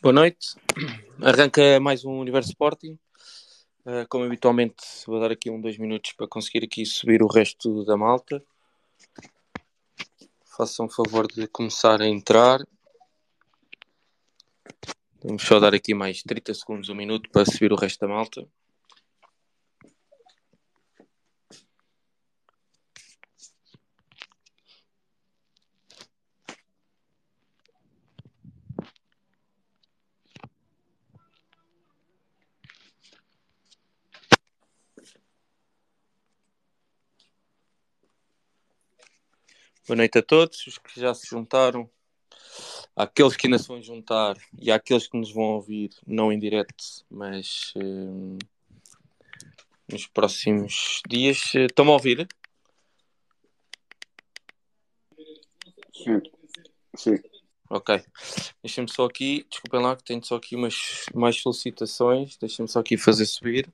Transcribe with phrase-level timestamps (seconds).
[0.00, 0.54] Boa noite.
[1.20, 2.96] Arranca mais um Universo Sporting.
[3.84, 7.84] Uh, como habitualmente, vou dar aqui um, dois minutos para conseguir aqui subir o resto
[7.84, 8.40] da malta.
[10.56, 12.64] Façam favor de começar a entrar.
[15.20, 18.46] Vamos só dar aqui mais 30 segundos, um minuto para subir o resto da malta.
[39.88, 41.88] Boa noite a todos, os que já se juntaram,
[42.94, 46.74] àqueles que ainda se vão juntar e àqueles que nos vão ouvir, não em direto,
[47.10, 48.36] mas uh,
[49.90, 51.54] nos próximos dias.
[51.54, 52.28] Uh, Estão-me a ouvir?
[55.94, 56.20] Sim.
[56.94, 57.18] Sim.
[57.70, 58.04] Ok.
[58.62, 62.36] Deixem-me só aqui, desculpem lá que tenho só aqui umas mais solicitações.
[62.36, 63.72] Deixem-me só aqui fazer subir.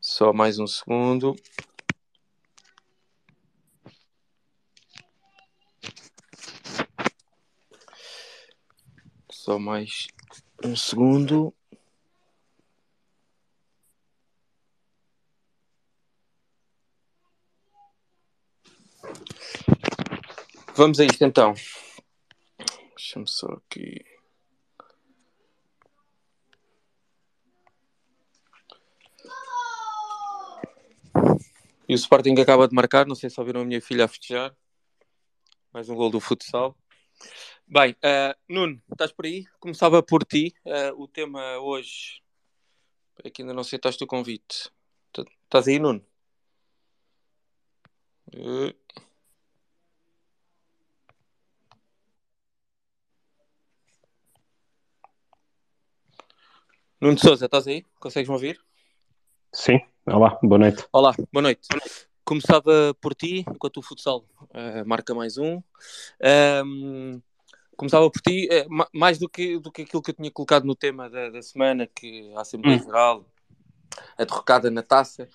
[0.00, 1.34] Só mais um segundo.
[9.46, 10.08] Só mais
[10.64, 11.54] um segundo.
[20.74, 21.54] Vamos a isto então.
[22.96, 24.04] Deixa-me só aqui.
[31.88, 34.52] E o Sporting acaba de marcar, não sei se ouviram a minha filha a festejar.
[35.72, 36.76] Mais um gol do futsal.
[37.68, 39.44] Bem, uh, Nuno, estás por aí?
[39.58, 40.54] Começava por ti.
[40.64, 42.22] Uh, o tema hoje.
[43.24, 44.70] É que ainda não aceitaste o convite.
[45.42, 46.00] Estás aí, Nuno?
[48.32, 48.72] Uh...
[57.00, 57.84] Nuno Souza, estás aí?
[57.98, 58.60] Consegues-me ouvir?
[59.52, 60.86] Sim, olá, boa noite.
[60.92, 61.66] Olá, boa noite.
[62.24, 65.60] Começava por ti, enquanto o futsal uh, marca mais um.
[66.64, 67.20] um
[67.76, 70.74] começava por ti, é, mais do que, do que aquilo que eu tinha colocado no
[70.74, 72.84] tema da, da semana, que a Assembleia hum.
[72.84, 73.26] Geral,
[74.18, 75.28] a derrocada na taça.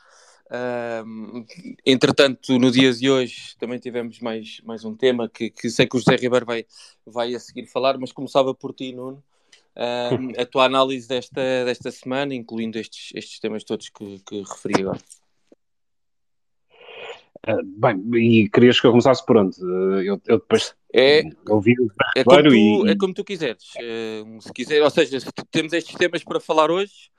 [1.06, 1.46] Um,
[1.86, 5.96] entretanto, no dia de hoje também tivemos mais, mais um tema que, que sei que
[5.96, 6.66] o José Ribeiro vai,
[7.06, 9.24] vai a seguir falar, mas começava por ti, Nuno.
[9.74, 14.82] Um, a tua análise desta, desta semana, incluindo estes, estes temas todos que, que referi
[14.82, 15.00] agora.
[17.48, 19.60] Uh, bem, e querias que eu começasse por onde?
[19.64, 22.92] Uh, eu, eu, depois é, ouvi o é como, tu, e...
[22.92, 23.64] é como tu quiseres.
[23.76, 27.10] Uh, se quiser, ou seja, se temos estes temas para falar hoje,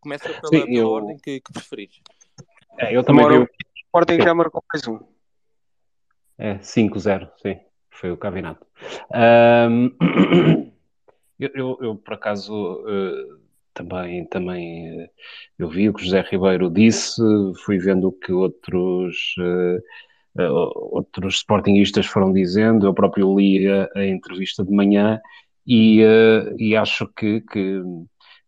[0.00, 0.88] começa pela, Sim, pela eu...
[0.88, 2.00] ordem que, que preferires.
[2.78, 3.38] É, eu também vi...
[3.38, 3.48] O
[3.86, 4.98] Sporting já marcou mais um.
[6.38, 7.58] É, 5-0, sim.
[7.90, 8.66] Foi o Cavinato.
[9.12, 9.94] Um,
[11.38, 12.82] eu, eu, eu, por acaso,
[13.74, 15.10] também, também eh,
[15.58, 17.20] eu vi o que José Ribeiro disse,
[17.64, 23.88] fui vendo o que outros, uh, uh, outros sportingistas foram dizendo, eu próprio li a,
[23.96, 25.20] a entrevista de manhã
[25.66, 27.82] e, uh, e acho que, que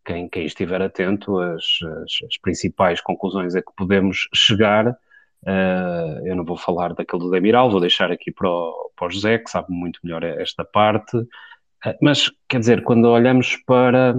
[0.04, 1.64] quem, quem, estiver atento, as,
[2.02, 4.96] as, as, principais conclusões a que podemos chegar,
[6.24, 9.38] eu não vou falar daquele do Demiral, vou deixar aqui para o, para o José,
[9.38, 11.16] que sabe muito melhor esta parte,
[12.00, 14.14] mas quer dizer, quando olhamos para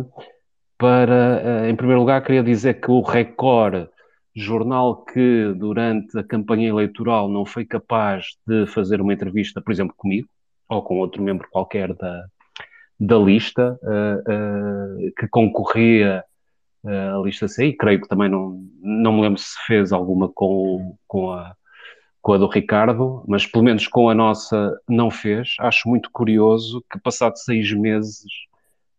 [0.84, 3.88] para, eh, em primeiro lugar, queria dizer que o Record,
[4.36, 9.96] jornal que durante a campanha eleitoral não foi capaz de fazer uma entrevista, por exemplo,
[9.96, 10.28] comigo,
[10.68, 12.26] ou com outro membro qualquer da,
[13.00, 16.22] da lista, uh, uh, que concorria
[16.86, 20.98] à lista C, e creio que também não, não me lembro se fez alguma com,
[21.08, 21.56] com, a,
[22.22, 25.56] com a do Ricardo, mas pelo menos com a nossa não fez.
[25.62, 28.26] Acho muito curioso que, passado seis meses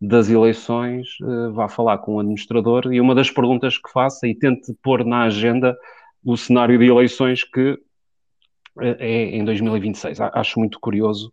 [0.07, 4.35] das eleições uh, vá falar com o administrador e uma das perguntas que faça e
[4.35, 5.77] tente pôr na agenda
[6.25, 10.21] o cenário de eleições que uh, é em 2026.
[10.21, 11.33] Acho muito curioso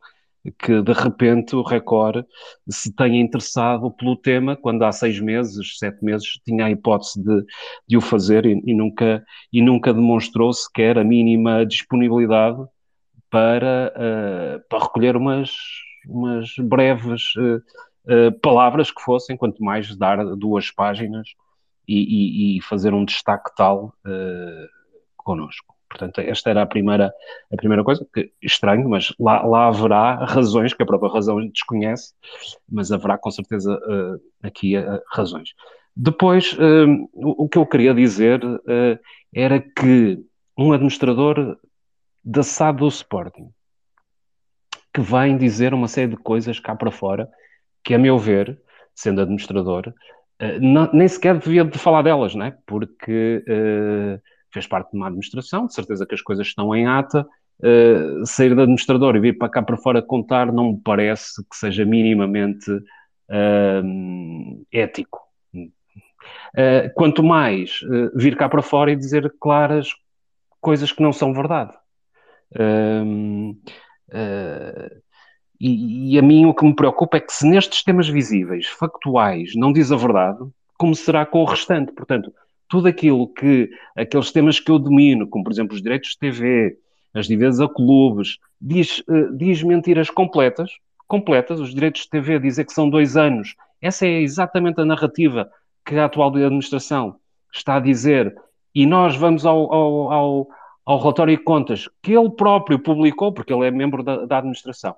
[0.57, 2.25] que de repente o Record
[2.67, 7.45] se tenha interessado pelo tema quando há seis meses, sete meses tinha a hipótese de,
[7.87, 9.23] de o fazer e, e, nunca,
[9.53, 12.59] e nunca demonstrou sequer a mínima disponibilidade
[13.29, 15.51] para, uh, para recolher umas,
[16.07, 17.61] umas breves uh,
[18.05, 21.29] uh, palavras que fossem, quanto mais dar duas páginas
[21.87, 24.69] e, e, e fazer um destaque tal uh,
[25.17, 25.75] connosco.
[25.91, 27.13] Portanto, esta era a primeira,
[27.51, 32.13] a primeira coisa, que estranho, mas lá, lá haverá razões, que a própria razão desconhece,
[32.69, 35.49] mas haverá com certeza uh, aqui uh, razões.
[35.93, 38.41] Depois, uh, o, o, que eu queria dizer
[39.33, 40.17] era que
[40.57, 41.57] um administrador
[42.23, 43.49] da SAD do Sporting
[44.93, 47.29] que vem dizer uma série de coisas cá para fora
[47.83, 48.59] que, a meu ver,
[48.95, 49.87] sendo administrador,
[50.41, 52.57] uh, não, nem sequer devia de falar delas, não é?
[52.65, 57.25] Porque uh, fez parte de uma administração, de certeza que as coisas estão em ata.
[57.59, 61.55] Uh, sair de administrador e vir para cá para fora contar não me parece que
[61.55, 62.65] seja minimamente
[64.71, 65.19] ético.
[66.95, 67.79] quanto mais
[68.13, 69.87] vir cá para fora e dizer claras
[70.59, 71.71] coisas que não são verdade.
[74.13, 75.01] Uh,
[75.67, 79.53] e, e, a mim o que me preocupa é que se nestes temas visíveis, factuais,
[79.55, 80.39] não diz a verdade,
[80.77, 81.91] como será com o restante?
[81.91, 82.33] Portanto,
[82.67, 86.77] tudo aquilo que, aqueles temas que eu domino, como por exemplo os direitos de TV,
[87.13, 90.71] as dívidas a clubes, diz, uh, diz mentiras completas,
[91.07, 95.49] completas, os direitos de TV dizer que são dois anos, essa é exatamente a narrativa
[95.85, 97.17] que a atual administração
[97.53, 98.33] está a dizer,
[98.73, 100.47] e nós vamos ao, ao, ao
[100.85, 104.95] ao relatório de contas que ele próprio publicou, porque ele é membro da, da administração,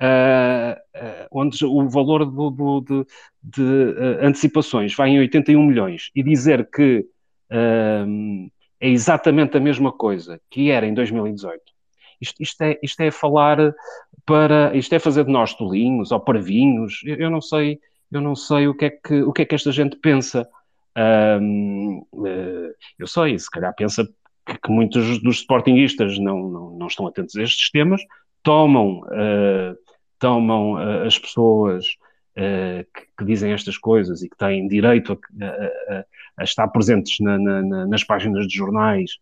[0.00, 3.06] uh, uh, onde o valor do, do, de,
[3.42, 7.06] de uh, antecipações vai em 81 milhões, e dizer que
[7.50, 11.62] é exatamente a mesma coisa que era em 2018.
[12.20, 13.74] Isto, isto, é, isto é falar
[14.26, 14.76] para.
[14.76, 17.00] Isto é fazer de nós tolinhos ou parvinhos.
[17.04, 17.80] Eu, eu não sei,
[18.12, 20.46] eu não sei o que é que, o que, é que esta gente pensa.
[21.40, 22.04] Um,
[22.98, 24.06] eu sei, se calhar pensa
[24.44, 28.00] que, muitos dos sportinguistas não, não, não, estão atentos a estes temas,
[28.42, 29.76] tomam, uh,
[30.18, 31.86] tomam uh, as pessoas
[32.36, 36.04] uh, que, que, dizem estas coisas e que têm direito a, a,
[36.38, 39.18] a estar presentes na, na, nas páginas de jornais,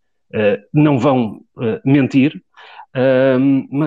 [0.74, 1.40] não vão
[1.84, 2.42] mentir,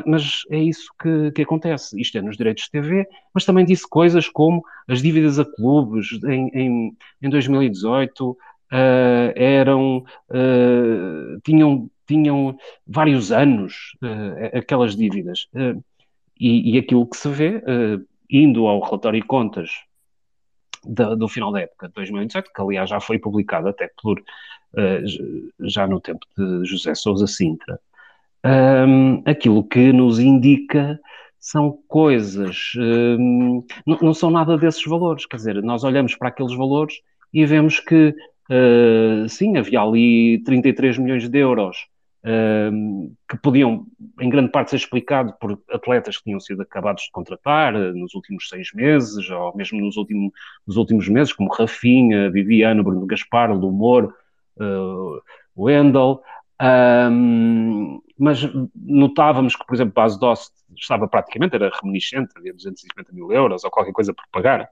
[0.05, 1.99] mas é isso que, que, acontece.
[1.99, 6.17] Isto é nos direitos de TV, mas também disse coisas como as dívidas a clubes
[6.23, 8.37] em, em, em 2018 uh,
[9.35, 10.05] eram,
[11.43, 12.57] tinham, tinham
[12.87, 13.97] vários anos
[14.53, 15.49] aquelas dívidas.
[16.39, 17.61] E, e, aquilo que se vê,
[18.29, 19.69] indo ao relatório de contas
[20.85, 24.23] da, do final da época de 2017, que aliás já foi publicado até por,
[25.59, 27.79] já no tempo de José Sousa Sintra,
[28.87, 30.97] um, aquilo que nos indica
[31.39, 35.25] são coisas, um, não, não, são nada desses valores.
[35.25, 37.01] Quer dizer, nós olhamos para aqueles valores
[37.33, 38.15] e vemos que
[38.49, 43.85] Uh, sim, havia ali 33 milhões de euros uh, que podiam,
[44.19, 48.13] em grande parte, ser explicado por atletas que tinham sido acabados de contratar uh, nos
[48.13, 50.31] últimos seis meses, ou mesmo nos, último,
[50.67, 54.13] nos últimos meses, como Rafinha, Viviano, Bruno Gaspar, Lumor,
[54.57, 55.21] uh,
[55.55, 56.21] Wendel.
[56.61, 58.41] Um, mas
[58.75, 63.71] notávamos que, por exemplo, Base Dost estava praticamente, era reminiscente, havia 250 mil euros ou
[63.71, 64.69] qualquer coisa por pagar.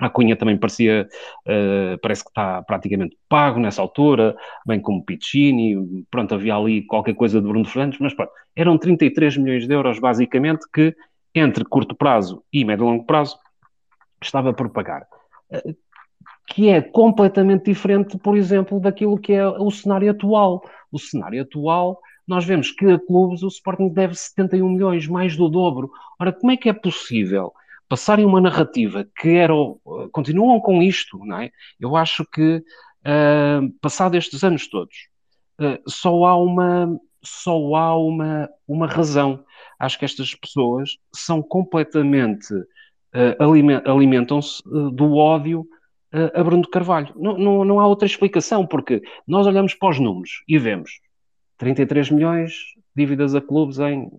[0.00, 1.08] A Cunha também parecia,
[1.46, 4.34] uh, parece que está praticamente pago nessa altura,
[4.66, 9.36] bem como Piccini, pronto, havia ali qualquer coisa de Bruno Fernandes, mas pronto, eram 33
[9.36, 10.96] milhões de euros basicamente que,
[11.34, 13.38] entre curto prazo e médio e longo prazo,
[14.22, 15.06] estava por pagar.
[15.52, 15.76] Uh,
[16.46, 20.62] que é completamente diferente, por exemplo, daquilo que é o cenário atual.
[20.90, 25.48] O cenário atual, nós vemos que a clubes o Sporting deve 71 milhões, mais do
[25.48, 25.92] dobro.
[26.18, 27.52] Ora, como é que é possível
[27.90, 29.52] passarem uma narrativa que era,
[30.12, 31.50] continuam com isto, não é?
[31.78, 34.94] Eu acho que, uh, passado estes anos todos,
[35.60, 39.44] uh, só há uma, só há uma, uma razão.
[39.76, 44.62] Acho que estas pessoas são completamente, uh, alimentam-se
[44.92, 45.66] do ódio
[46.34, 47.12] a Bruno Carvalho.
[47.16, 51.00] Não, não, não há outra explicação, porque nós olhamos para os números e vemos
[51.58, 52.52] 33 milhões
[52.96, 54.10] dívidas a clubes em,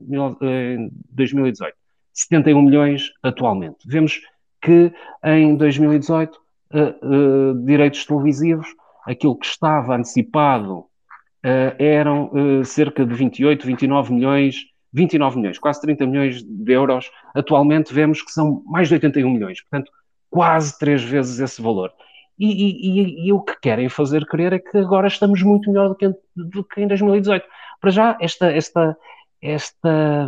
[0.41, 1.80] em 2018.
[2.13, 3.77] 71 milhões atualmente.
[3.88, 4.22] Vemos
[4.62, 4.91] que
[5.24, 8.68] em 2018, uh, uh, direitos televisivos,
[9.06, 14.56] aquilo que estava antecipado uh, eram uh, cerca de 28, 29 milhões,
[14.94, 17.10] 29 milhões, quase 30 milhões de euros.
[17.34, 19.91] Atualmente vemos que são mais de 81 milhões, portanto,
[20.30, 21.91] quase três vezes esse valor.
[22.39, 25.89] E, e, e, e, o que querem fazer crer é que agora estamos muito melhor
[25.89, 27.46] do que, do que em 2018.
[27.80, 28.98] Para já, esta, esta,
[29.41, 30.27] esta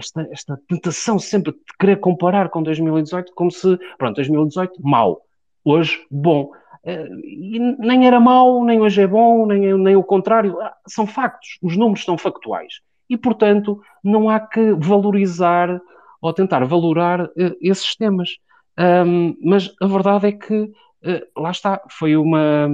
[0.00, 5.20] esta, esta tentação sempre de querer comparar com 2018 como se, pronto, 2018 mau,
[5.64, 6.50] hoje bom.
[6.84, 10.60] Eh, e nem era mau, nem hoje é bom, nem, nem o contrário.
[10.60, 12.80] Ah, são factos, os números são factuais.
[13.08, 15.80] E, portanto, não há que valorizar
[16.20, 18.30] ou tentar valorar uh, esses temas.
[18.78, 22.68] Um, mas a verdade é que, uh, lá está, foi uma,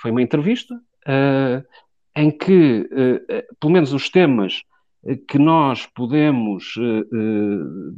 [0.00, 1.62] foi uma entrevista uh,
[2.16, 2.88] em que,
[3.60, 4.62] pelo menos os temas
[5.28, 7.94] que nós podemos eh, eh,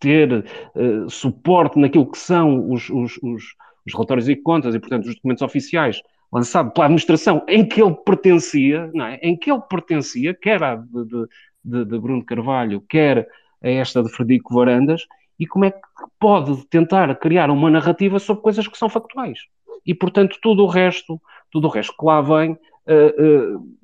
[0.00, 0.44] ter
[0.74, 3.44] eh, suporte naquilo que são os, os, os,
[3.86, 6.00] os, relatórios e contas e, portanto, os documentos oficiais
[6.32, 9.16] lançados pela administração em que ele pertencia, não é?
[9.16, 11.26] em que ele pertencia, que era de, de,
[11.64, 13.28] de, de Bruno Carvalho, quer
[13.62, 15.06] a esta de Frederico Varandas,
[15.38, 15.80] e como é que
[16.18, 19.40] pode tentar criar uma narrativa sobre coisas que são factuais.
[19.84, 21.20] E, portanto, tudo o resto,
[21.50, 23.78] tudo o resto que lá vem, uh, uh,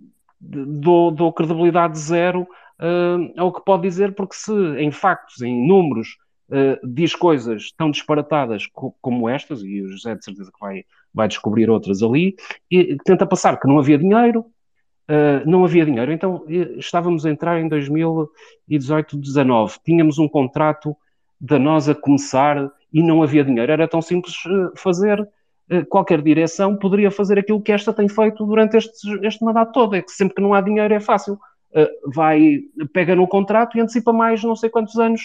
[0.46, 6.16] dou, dou credibilidade zero uh, ao que pode dizer, porque se em factos, em números,
[6.50, 10.84] uh, diz coisas tão disparatadas co como estas, e o José de certeza que vai,
[11.12, 12.36] vai descobrir outras ali,
[12.70, 16.12] e tenta passar que não havia dinheiro, uh, não havia dinheiro.
[16.12, 16.44] Então
[16.76, 20.96] estávamos a entrar em 2018, 19, tínhamos um contrato
[21.40, 23.70] da nós a começar e não havia dinheiro.
[23.70, 24.34] Era tão simples
[24.76, 25.26] fazer
[25.88, 29.96] qualquer direção poderia fazer aquilo que esta tem feito durante este, este mandato todo.
[29.96, 31.38] É que sempre que não há dinheiro é fácil.
[32.14, 32.60] vai,
[32.92, 35.22] pega no contrato e antecipa mais não sei quantos anos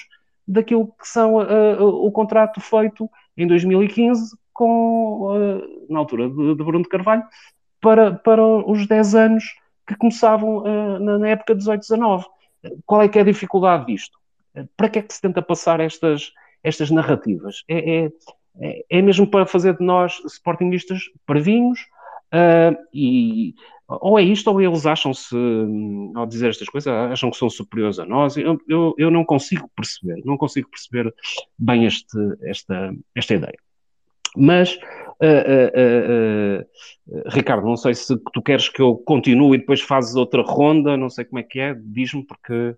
[0.48, 6.64] daquilo que são uh, o contrato feito em 2015 com, uh, na altura de, de,
[6.64, 7.24] Bruno de Carvalho
[7.80, 9.44] para, para os 10 anos
[9.88, 12.26] que começavam uh, na, na, época 18-19.
[12.86, 14.20] Qual é que é a dificuldade disto?
[14.78, 16.32] Para que é que se tenta passar estas,
[16.64, 17.64] estas narrativas?
[17.68, 18.12] É, é,
[18.60, 21.79] é, é mesmo para fazer de nós, sportingistas, parvinhos,
[22.34, 23.53] Uh, e
[23.88, 28.00] ou é isto, ou eles acham-se, hum, ao dizer estas coisas, acham que são superiores
[28.00, 28.38] a nós.
[28.38, 31.13] Eu, eu, eu não consigo perceber, não consigo perceber
[31.60, 33.58] bem este, esta, esta ideia.
[34.34, 34.75] Mas,
[35.22, 36.65] uh, uh,
[37.27, 41.10] Ricardo, não sei se tu queres que eu continue e depois fazes outra ronda, não
[41.10, 42.77] sei como é que é, diz-me, porque.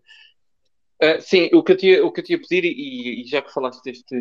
[1.19, 3.53] sim, o que eu tinha, o que eu tinha a pedir, e, e já que
[3.53, 4.15] falaste deste,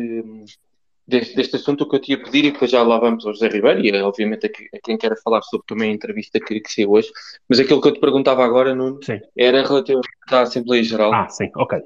[1.07, 3.33] deste, deste assunto, o que eu tinha a pedir, e depois já lá vamos ao
[3.33, 6.91] José Ribeiro, e obviamente a, quem quer falar sobre também a entrevista que, que saiu
[6.91, 7.11] hoje,
[7.49, 9.19] mas aquilo que eu te perguntava agora, Nuno, sim.
[9.37, 11.13] era relativamente à Assembleia Geral.
[11.13, 11.79] Ah, sim, ok.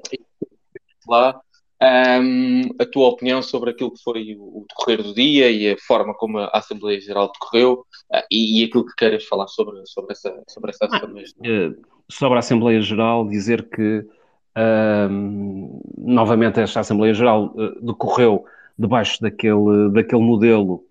[1.08, 1.40] Lá,
[1.80, 6.12] um, a tua opinião sobre aquilo que foi o, decorrer do dia e a forma
[6.14, 10.42] como a Assembleia Geral decorreu uh, e, e, aquilo que queres falar sobre, sobre essa,
[10.48, 11.70] sobre essa Assembleia Geral.
[11.70, 11.76] Uh,
[12.10, 18.44] sobre a Assembleia Geral, dizer que uh, novamente esta Assembleia Geral uh, decorreu
[18.78, 20.84] debaixo daquele, daquele modelo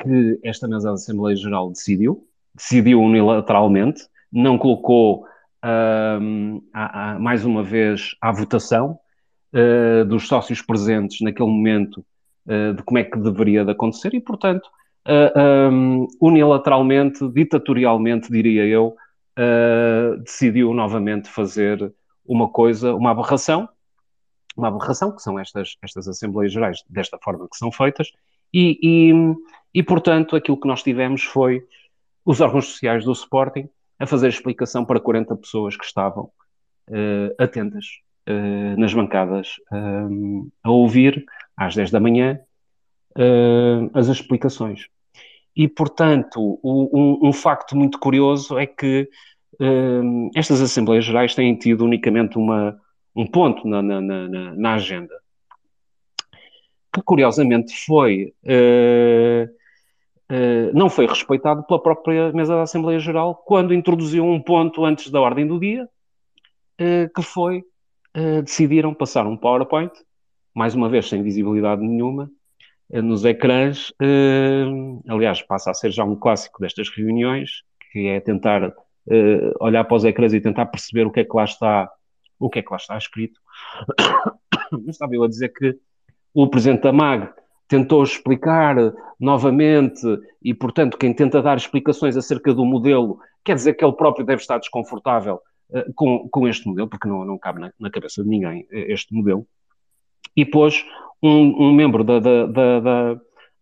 [0.00, 4.02] que esta mesa da Assembleia Geral decidiu, decidiu unilateralmente,
[4.32, 5.26] não colocou
[5.62, 6.18] a,
[6.72, 8.98] a, mais uma vez à votação
[9.52, 12.04] uh, dos sócios presentes naquele momento
[12.46, 14.68] uh, de como é que deveria de acontecer e, portanto,
[15.72, 18.96] um, unilateralmente, ditatorialmente, diria eu,
[20.24, 21.92] decidiu novamente fazer
[22.26, 23.68] uma coisa, uma aberração,
[24.56, 28.10] uma aberração, que são estas, estas Assembleias Gerais desta forma que são feitas,
[28.52, 29.12] e, e,
[29.74, 31.62] e, portanto aquilo que nós tivemos foi
[32.24, 36.30] os órgãos sociais do Sporting a fazer explicação para 40 pessoas que estavam
[36.88, 37.84] uh, atentas
[38.28, 41.24] uh, nas bancadas uh, a ouvir
[41.56, 42.40] às 10 da manhã
[43.94, 44.88] as explicações.
[45.56, 49.08] E, portanto, um, um, facto muito curioso é que
[50.34, 52.78] estas Assembleias Gerais têm tido unicamente uma,
[53.16, 55.14] um ponto na, na, na, na agenda,
[56.92, 59.50] que curiosamente foi, uh,
[60.32, 65.10] uh, não foi respeitado pela própria mesa da Assembleia Geral, quando introduziu um ponto antes
[65.10, 65.84] da ordem do dia,
[66.80, 67.64] uh, que foi,
[68.44, 69.92] decidiram passar um PowerPoint,
[70.54, 72.30] mais uma vez sem visibilidade nenhuma,
[72.90, 73.92] nos ecrãs,
[75.06, 78.72] aliás, passa a ser já um clássico destas reuniões, que é tentar
[79.60, 81.90] olhar para os ecrãs e tentar perceber o que é que lá está
[82.38, 83.40] o que é que lá está escrito.
[84.88, 85.78] Estava eu a dizer que
[86.34, 87.32] o Presidente da MAG
[87.68, 88.76] tentou explicar
[89.18, 90.02] novamente
[90.42, 94.40] e, portanto, quem tenta dar explicações acerca do modelo, quer dizer que ele próprio deve
[94.40, 95.40] estar desconfortável
[95.70, 98.66] uh, com, com este modelo, porque não, não cabe na, na cabeça de ninguém uh,
[98.88, 99.46] este modelo.
[100.36, 100.84] E pôs
[101.22, 102.80] um, um membro da, da, da,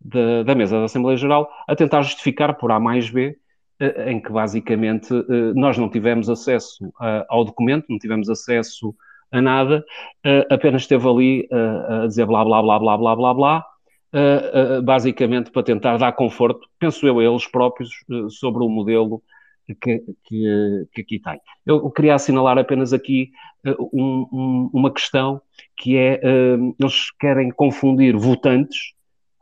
[0.00, 3.36] da, da mesa da Assembleia Geral a tentar justificar por A mais B eh,
[3.80, 6.92] em que basicamente eh, nós não tivemos acesso
[7.28, 8.94] ao documento, não tivemos acesso
[9.32, 9.84] a nada,
[10.24, 13.66] eh, apenas esteve ali a dizer blá blá blá blá blá blá blá,
[14.84, 17.90] basicamente para tentar dar conforto, penso eu, a eles próprios
[18.28, 19.20] sobre o modelo
[19.80, 21.40] que, que, que aqui tem.
[21.66, 23.32] Eu queria assinalar apenas aqui
[23.92, 25.42] um, um, uma questão
[25.76, 26.20] que é,
[26.78, 28.94] eles querem confundir votantes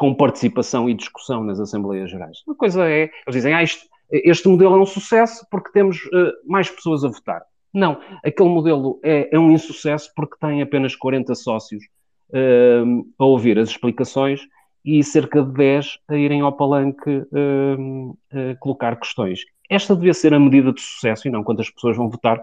[0.03, 2.43] com participação e discussão nas Assembleias Gerais.
[2.45, 6.33] Uma coisa é, eles dizem, ah, isto, este modelo é um sucesso porque temos uh,
[6.47, 7.42] mais pessoas a votar.
[7.73, 11.83] Não, aquele modelo é, é, um insucesso porque tem apenas 40 sócios
[12.31, 14.42] uh, a ouvir as explicações
[14.85, 18.16] e cerca de 10 a irem ao palanque uh,
[18.61, 19.40] colocar questões.
[19.71, 22.38] Esta devia ser a medida de sucesso e não quantas pessoas vão votar,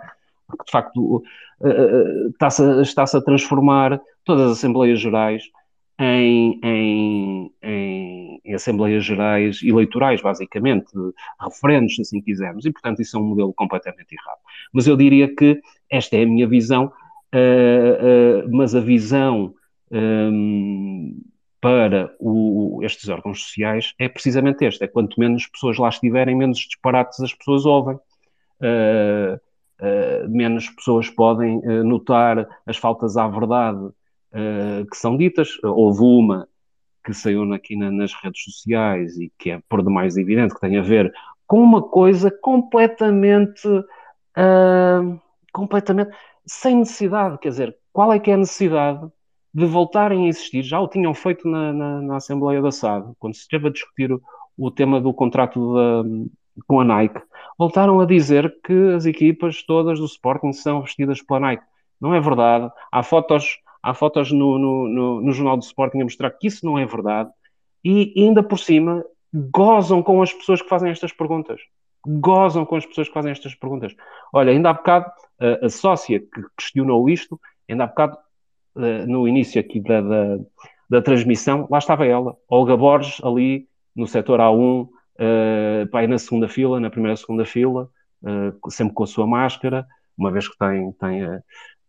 [0.47, 1.23] porque de facto
[2.31, 5.43] está-se está a transformar todas as Assembleias Gerais
[5.99, 10.87] em, em, em, em, Assembleias Gerais eleitorais, basicamente,
[11.39, 14.39] referendos, se assim quisermos, e portanto isso é um modelo completamente errado.
[14.71, 19.53] Mas eu diria que esta é a minha visão, uh, uh, mas a visão
[19.91, 21.21] um,
[21.59, 26.59] para o, estes órgãos sociais é precisamente este: é quanto menos pessoas lá estiverem, menos
[26.59, 27.97] disparates as pessoas ouvem.
[28.61, 29.39] Uh,
[30.27, 33.79] menos pessoas podem notar as faltas à verdade
[34.31, 35.57] que são ditas.
[35.63, 36.47] Houve uma
[37.03, 40.77] que saiu aqui na, nas redes sociais e que é por demais evidente que tem
[40.77, 41.11] a ver
[41.47, 43.67] com uma coisa completamente
[45.51, 46.11] completamente
[46.45, 49.07] sem necessidade, quer dizer, qual é que é a necessidade
[49.53, 53.35] de voltarem a existir, já o tinham feito na, na, na Assembleia da SAD, quando
[53.35, 54.21] se esteve a discutir o,
[54.57, 56.03] o tema do contrato da,
[56.67, 57.21] com a Nike,
[57.57, 61.63] voltaram a dizer que as equipas todas do Sporting são vestidas pela Nike.
[61.99, 62.71] Não é verdade.
[62.91, 66.65] Há fotos, há fotos no, no, no, no Jornal do Sporting a mostrar que isso
[66.65, 67.29] não é verdade.
[67.83, 71.61] E ainda por cima, gozam com as pessoas que fazem estas perguntas.
[72.05, 73.95] Gozam com as pessoas que fazem estas perguntas.
[74.33, 78.17] Olha, ainda há bocado, a, a sócia que questionou isto, ainda há bocado
[79.07, 80.37] no início aqui da, da,
[80.89, 86.79] da, transmissão, lá estava ela, Olga Borges, ali no setor A1, uh, na segunda fila,
[86.79, 87.89] na primeira segunda fila,
[88.69, 89.85] sempre com a sua máscara,
[90.17, 91.23] uma vez que tem, tem,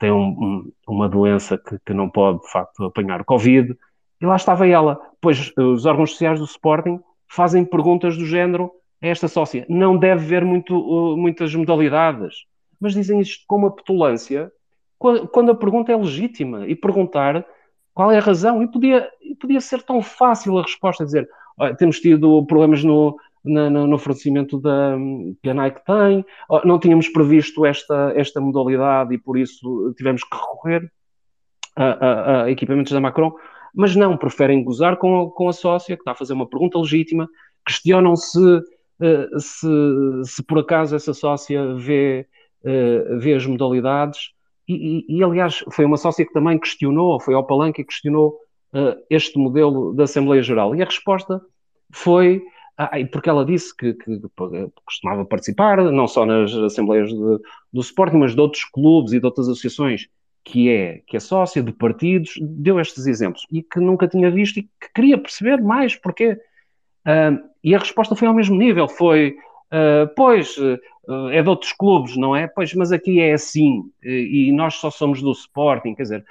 [0.01, 3.77] tem um, um, uma doença que, que, não pode, de facto, apanhar Covid,
[4.21, 4.99] e lá estava ela.
[5.21, 9.67] Pois os órgãos sociais do Sporting fazem perguntas do género a esta sócia.
[9.69, 10.75] Não deve haver muito,
[11.17, 12.47] muitas modalidades,
[12.81, 14.51] mas dizem isto com uma petulância
[14.99, 17.45] quando a pergunta é legítima e perguntar
[17.95, 18.63] qual é a razão.
[18.63, 21.29] E podia, podia ser tão fácil a resposta, dizer
[21.77, 24.97] temos tido problemas no, na, no, fornecimento da,
[25.43, 26.25] que a Nike tem,
[26.65, 30.91] não tínhamos previsto esta, esta modalidade e por isso tivemos que recorrer
[31.77, 33.33] a, a, a equipamentos da Macron,
[33.75, 36.79] mas não, preferem gozar com, a, com a sócia que está a fazer uma pergunta
[36.79, 37.29] legítima,
[37.67, 38.61] questionam se,
[39.01, 39.69] eh, se,
[40.25, 42.27] se por acaso essa sócia vê,
[42.65, 44.33] eh, vê as modalidades
[44.73, 48.39] e, e, aliás, foi uma sócia que também questionou, foi ao palanque e questionou
[48.73, 50.77] uh, este modelo da Assembleia Geral.
[50.77, 51.41] E a resposta
[51.93, 52.41] foi,
[52.83, 54.23] ah, porque ela disse que, que,
[54.87, 57.39] costumava participar, não só nas Assembleias de,
[57.71, 60.09] do Sporting, mas de outros clubes e de outras associações
[60.43, 64.61] que é, que é sócia de partidos, deu estes exemplos e que nunca tinha visto
[64.61, 66.33] e que queria perceber mais porque.
[67.07, 69.37] Uh, e a resposta foi ao mesmo nível: foi,
[69.71, 70.79] uh, pois, eh,
[71.37, 72.47] é de outros clubes, não é?
[72.47, 76.25] Pois, mas aqui é assim, e nós só somos do Sporting, quer dizer,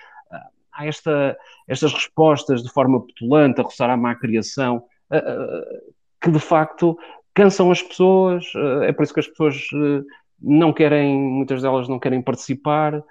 [0.73, 4.83] há esta, estas respostas de forma petulante, a roçar à má criação,
[6.21, 6.97] que de facto
[7.33, 8.45] cansam as pessoas,
[8.83, 9.67] é por isso que as pessoas
[10.41, 13.01] não querem, muitas delas não querem participar,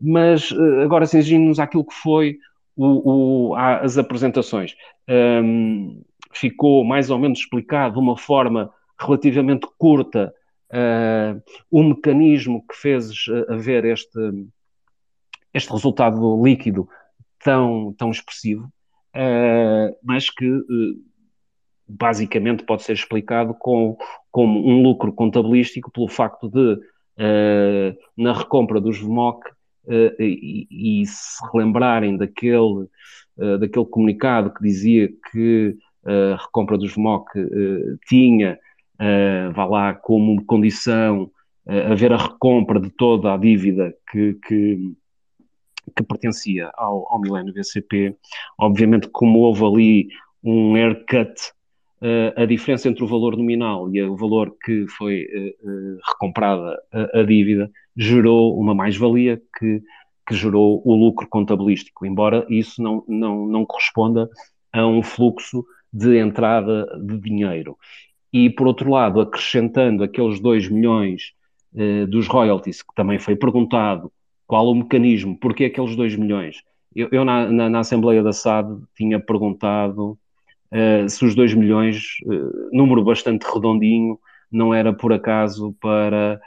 [0.00, 0.50] mas
[0.82, 2.38] agora cingindo-nos àquilo que foi
[2.76, 4.74] o, o, as apresentações.
[5.08, 10.34] Um, ficou mais ou menos explicado de uma forma relativamente curta
[10.70, 14.18] uh, o mecanismo que fez uh, haver este,
[15.52, 16.88] este resultado líquido
[17.42, 18.64] tão, tão expressivo,
[19.14, 20.46] uh, mas que
[21.86, 23.96] basicamente pode ser explicado com,
[24.30, 26.78] como um lucro contabilístico pelo facto de,
[28.16, 29.44] na recompra dos VMOC,
[30.18, 32.86] e, e, se relembrarem daquele,
[33.36, 37.28] daquele comunicado que dizia que a recompra dos VMOC
[38.08, 38.58] tinha
[38.94, 41.30] uh, vá lá, como condição
[41.66, 44.92] uh, haver a recompra de toda a dívida que, que,
[45.96, 48.16] que pertencia ao, ao Milênio BCP.
[48.58, 50.08] Obviamente, como houve ali
[50.42, 51.63] um haircut, uh,
[52.36, 57.70] a diferença entre o valor nominal e o valor que foi uh, recomprada a, dívida
[57.96, 59.82] gerou uma mais-valia que,
[60.26, 64.28] que gerou o lucro contabilístico, embora isso não, não, não corresponda
[64.72, 67.76] a um fluxo de entrada de dinheiro
[68.32, 71.32] e, por outro lado, acrescentando aqueles 2 milhões
[72.08, 74.12] dos royalties, que também foi perguntado
[74.46, 76.62] qual o mecanismo, porquê aqueles 2 milhões.
[76.94, 80.18] Eu, eu na, na, na, Assembleia da SAD, tinha perguntado
[80.72, 84.18] uh, se os 2 milhões, uh, número bastante redondinho,
[84.50, 86.40] não era por acaso para,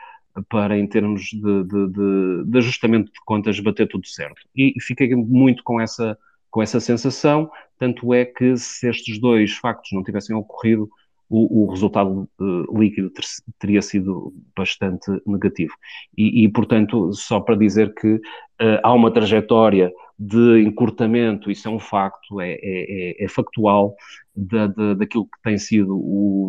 [0.49, 4.41] para em termos de, de, de, de ajustamento de contas, bater tudo certo.
[4.55, 6.17] E, fiquei muito com essa,
[6.49, 10.89] com essa sensação, tanto é que se estes dois factos não tivessem ocorrido,
[11.29, 13.23] o, o resultado uh, líquido ter,
[13.59, 15.73] teria sido bastante negativo.
[16.17, 21.71] E, e, portanto, só para dizer que uh, há uma trajetória de encurtamento, isso é
[21.71, 23.95] um facto, é, é, é, é factual,
[24.35, 26.47] da, da, daquilo que tem sido o,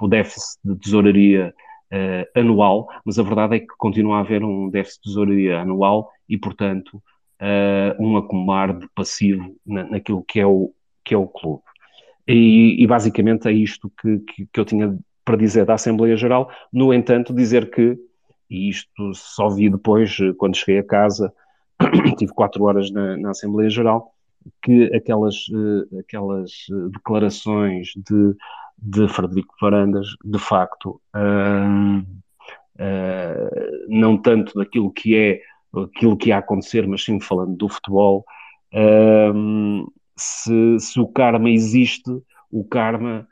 [0.00, 1.52] o déficit de tesouraria
[1.92, 6.10] uh, anual, mas a verdade é que continua a haver um déficit de tesouraria anual
[6.28, 7.02] e, portanto,
[7.98, 10.72] um acumular de passivo na, naquilo que é o,
[11.04, 11.64] que é o clube.
[12.26, 16.50] E, e basicamente é isto que, que, que, eu tinha para dizer da Assembleia Geral.
[16.72, 17.96] No entanto, dizer que,
[18.48, 21.32] e isto só vi depois, quando cheguei a casa,
[22.18, 24.12] tive quatro horas na, na Assembleia Geral,
[24.62, 26.50] que aquelas, uh, aquelas
[26.92, 28.34] declarações de,
[28.78, 32.00] de Frederico Varandas, de facto, uh,
[32.78, 35.40] uh, não tanto daquilo que é
[35.74, 38.26] aquilo que ia acontecer, mas sim falando do futebol,
[40.16, 42.10] se, se, o karma existe,
[42.50, 43.26] o karma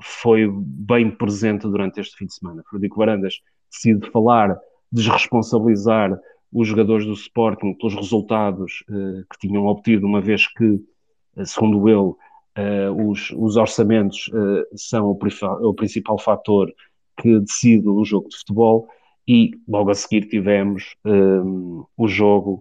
[0.00, 2.64] foi bem presente durante este fim de semana.
[2.68, 3.34] Frederico Varandas
[3.70, 4.58] decide falar,
[4.90, 6.18] desresponsabilizar
[6.52, 11.88] os jogadores do Sporting pelos resultados uh, que tinham obtido, uma vez que, uh, segundo
[11.88, 14.30] ele, uh, os, os, orçamentos
[14.74, 15.18] são o,
[15.62, 16.70] o, principal fator
[17.16, 18.86] que decide um jogo de futebol,
[19.26, 22.60] e logo a seguir tivemos um, o jogo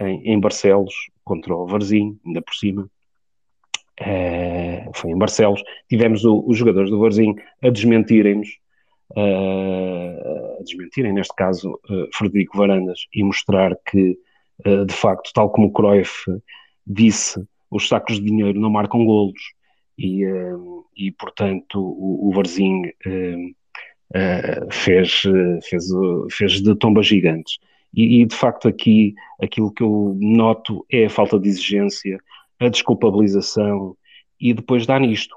[0.00, 2.88] em, em, Barcelos contra o Varzim, ainda por cima.
[4.94, 5.62] foi em Barcelos.
[5.88, 8.48] Tivemos o, os jogadores do Varzim a desmentirem-nos
[9.16, 14.18] a desmentirem, neste caso, uh, Frederico Varandas, e mostrar que,
[14.66, 16.24] uh, de facto, tal como o Cruyff
[16.86, 19.40] disse, os sacos de dinheiro não marcam golos,
[19.96, 22.82] e, uh, e portanto, o, o Varzim
[24.70, 25.22] fez,
[25.62, 25.84] fez,
[26.30, 27.58] fez de tombas gigantes.
[27.96, 32.18] E, de facto, aqui aquilo que eu noto é a falta de exigência,
[32.58, 33.96] a desculpabilização,
[34.40, 35.36] e depois dá nisto.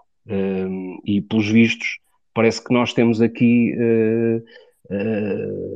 [1.05, 1.99] e, pelos vistos,
[2.37, 4.37] parece que nós temos aqui uh,
[4.93, 5.73] uh,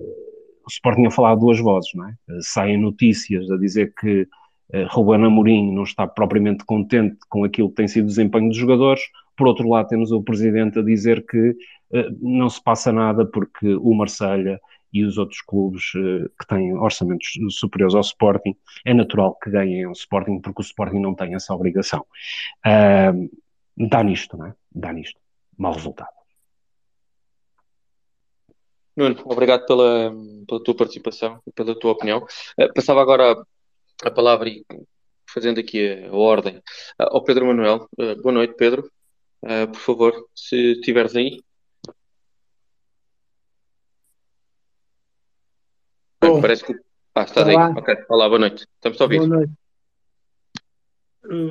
[0.63, 2.13] o Sporting a falar duas vozes, não é?
[2.41, 4.27] Saem notícias a dizer que
[4.73, 8.57] uh, Ruben Amorim não está propriamente contente com aquilo que tem sido o desempenho dos
[8.57, 9.01] jogadores,
[9.35, 11.55] por outro lado temos o Presidente a dizer que
[12.21, 14.61] não se passa nada porque o Marselha
[14.93, 19.91] e os outros clubes que têm orçamentos superiores ao Sporting, é natural que ganhem o
[19.91, 22.05] Sporting porque o Sporting não tem essa obrigação.
[23.77, 24.53] dá nisto, não é?
[24.73, 25.19] Dá nisto.
[25.57, 26.21] Mau resultado.
[28.95, 30.13] Nuno, obrigado pela,
[30.47, 32.25] pela tua participação e pela tua opinião.
[32.59, 33.41] Uh, passava agora
[34.03, 34.65] a, palavra e
[35.25, 36.61] fazendo aqui a, a ordem uh,
[36.99, 37.87] ao Pedro Manuel.
[37.97, 38.83] Uh, boa noite, Pedro.
[39.41, 41.39] por favor, se estiveres aí.
[46.41, 46.75] Parece que.
[47.15, 47.67] Ah, estás olá.
[47.67, 47.73] aí.
[47.77, 48.65] Ok, olá, boa noite.
[48.75, 49.17] Estamos a ouvir.
[49.17, 49.53] Boa noite.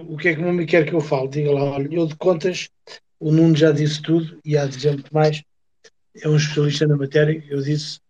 [0.08, 1.28] O que é que me quer que eu fale?
[1.28, 2.68] Diga lá, olha, eu de contas,
[3.18, 5.42] o Nuno já disse tudo e há de dizer muito mais
[6.16, 8.00] é um especialista na matéria, eu disse,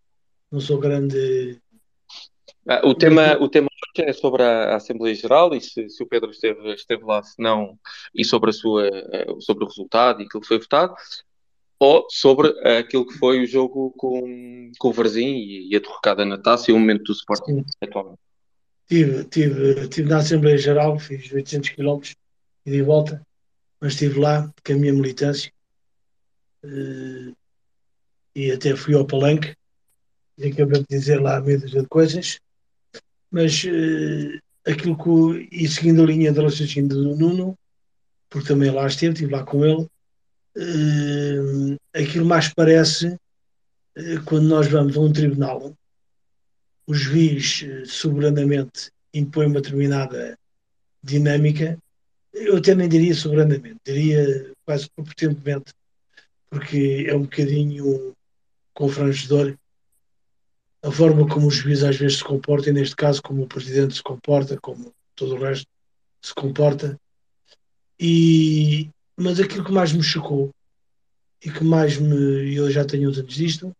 [0.51, 1.59] não sou grande.
[2.67, 6.07] Ah, o, tema, o tema hoje é sobre a, Assembleia Geral e se, se, o
[6.07, 7.77] Pedro esteve, esteve lá, se não,
[8.13, 10.93] e sobre, a sua, eh, sobre o resultado e aquilo que foi votado,
[11.81, 16.23] ou sobre aquilo que foi o jogo com, com o Varzim e, e a derrocada
[16.23, 18.19] na taça e o momento do Sporting atualmente.
[18.87, 22.01] Tive, tive, tive na Assembleia Geral, fiz 800 km
[22.67, 23.25] e de volta,
[23.79, 25.51] mas estive lá com a minha militância.
[26.63, 27.35] Uh,
[28.35, 29.55] e até fui ao palanque
[30.37, 32.39] e acabei de dizer lá a meia de coisas,
[33.31, 37.57] mas uh, aquilo que, e seguindo a linha de raciocínio do Nuno,
[38.29, 39.87] porque também lá esteve, estive lá com ele,
[40.57, 45.75] uh, aquilo mais parece uh, quando nós vamos a um tribunal,
[46.87, 50.37] o juiz soberanamente impõe uma determinada
[51.03, 51.77] dinâmica,
[52.33, 55.73] eu até nem diria soberanamente, diria quase competentemente,
[56.49, 58.13] porque é um bocadinho
[58.73, 59.55] confrangedor
[60.83, 63.95] a forma como os juízes às vezes se comportam, e neste caso como o presidente
[63.95, 65.67] se comporta, como todo o resto
[66.21, 66.99] se comporta.
[67.99, 68.89] E,
[69.21, 70.53] mas aquilo que mais me chocou
[71.43, 72.55] e que mais me.
[72.55, 73.75] Eu já tenho uns anos disto,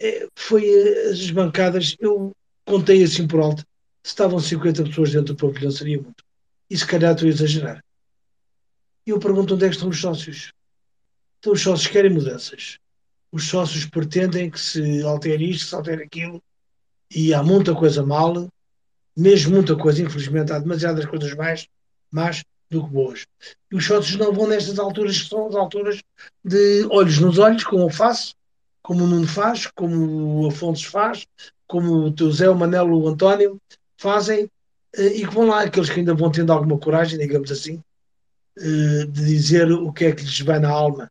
[0.00, 0.68] é, foi
[1.10, 1.96] as bancadas.
[1.98, 2.32] Eu
[2.64, 3.62] contei assim por alto,
[4.02, 6.24] se estavam 50 pessoas dentro do pavilhão seria muito.
[6.68, 7.84] E se calhar estou a exagerar.
[9.06, 10.52] E eu pergunto onde é que estão os sócios.
[11.38, 12.78] Então os sócios querem mudanças
[13.36, 16.42] os sócios pretendem que se altere isto, que se altere aquilo,
[17.10, 18.48] e há muita coisa mal,
[19.16, 21.68] mesmo muita coisa, infelizmente, há demasiadas coisas mais,
[22.10, 23.26] mais do que boas.
[23.70, 26.02] E os sócios não vão nestas alturas, que são as alturas
[26.44, 28.34] de olhos nos olhos, como eu faço,
[28.82, 31.26] como o Nuno faz, como o Afonso faz,
[31.66, 33.60] como o Zé, o Manelo, o António
[33.96, 34.48] fazem,
[34.94, 37.82] eh, e que vão lá, aqueles que ainda vão tendo alguma coragem, digamos assim,
[38.58, 41.10] eh, de dizer o que é que lhes vai na alma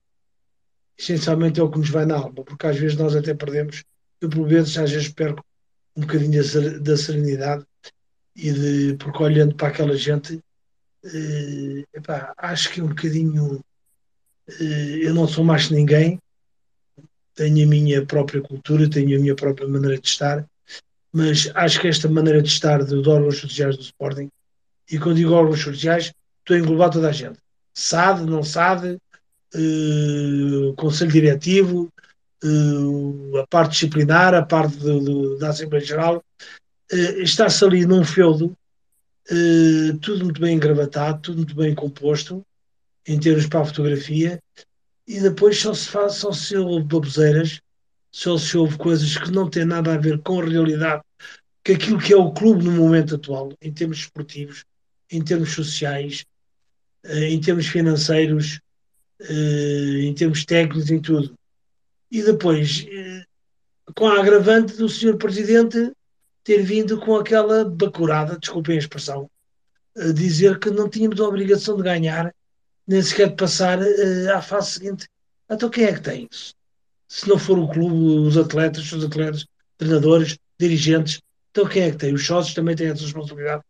[0.97, 3.83] essencialmente é o que nos vai na alma, porque às vezes nós até perdemos,
[4.21, 5.43] eu por vezes às vezes perco
[5.95, 6.41] um bocadinho
[6.81, 7.65] da serenidade
[8.35, 10.39] e de, porque olhando para aquela gente,
[11.05, 13.63] eh, epá, acho que é um bocadinho,
[14.49, 16.19] eh, eu não sou mais que ninguém,
[17.35, 20.45] tenho a minha própria cultura, tenho a minha própria maneira de estar,
[21.11, 24.29] mas acho que esta maneira de estar dos órgãos sociais do Sporting,
[24.91, 27.39] e quando digo órgãos sociais, estou a englobar toda a gente.
[27.73, 28.97] SAD, não SAD,
[29.55, 31.89] uh, Conselho Diretivo,
[32.43, 34.77] uh, a parte disciplinar, a parte
[35.39, 36.23] da Assembleia Geral,
[36.91, 38.55] uh, está-se ali num feudo,
[40.01, 42.45] tudo muito bem engravatado, tudo muito bem composto,
[43.07, 44.39] em termos para a fotografia,
[45.07, 47.61] e depois só se faz, só se ouve baboseiras,
[48.11, 51.03] só se ouve coisas que não têm nada a ver com a realidade,
[51.63, 54.63] que aquilo que é o clube no momento atual, em termos esportivos,
[55.11, 56.25] em termos sociais,
[57.03, 58.59] em termos financeiros,
[59.99, 61.33] em termos técnicos, em tudo.
[62.09, 62.85] E depois,
[63.95, 65.91] com a agravante do senhor Presidente
[66.45, 69.29] ter vindo com aquela bacurada, desculpem a expressão,
[69.97, 72.33] a dizer que não tínhamos a obrigação de ganhar,
[72.87, 73.79] nem sequer de passar
[74.33, 75.07] à fase seguinte.
[75.49, 76.53] Então quem é que tem isso?
[77.07, 81.97] Se não for o clube, os atletas, os atletas, treinadores, dirigentes, então quem é que
[81.97, 82.13] tem?
[82.13, 83.63] Os sócios também têm essa responsabilidade.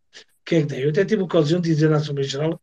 [0.44, 0.80] Quem é que tem?
[0.80, 2.60] Eu até tive a ocasião de dizer na Assembleia Geral,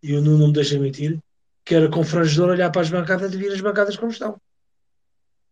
[0.00, 1.18] e o Nuno não me deixa mentir,
[1.64, 4.40] que era confrangedor olhar para as bancadas e vir as bancadas como estão.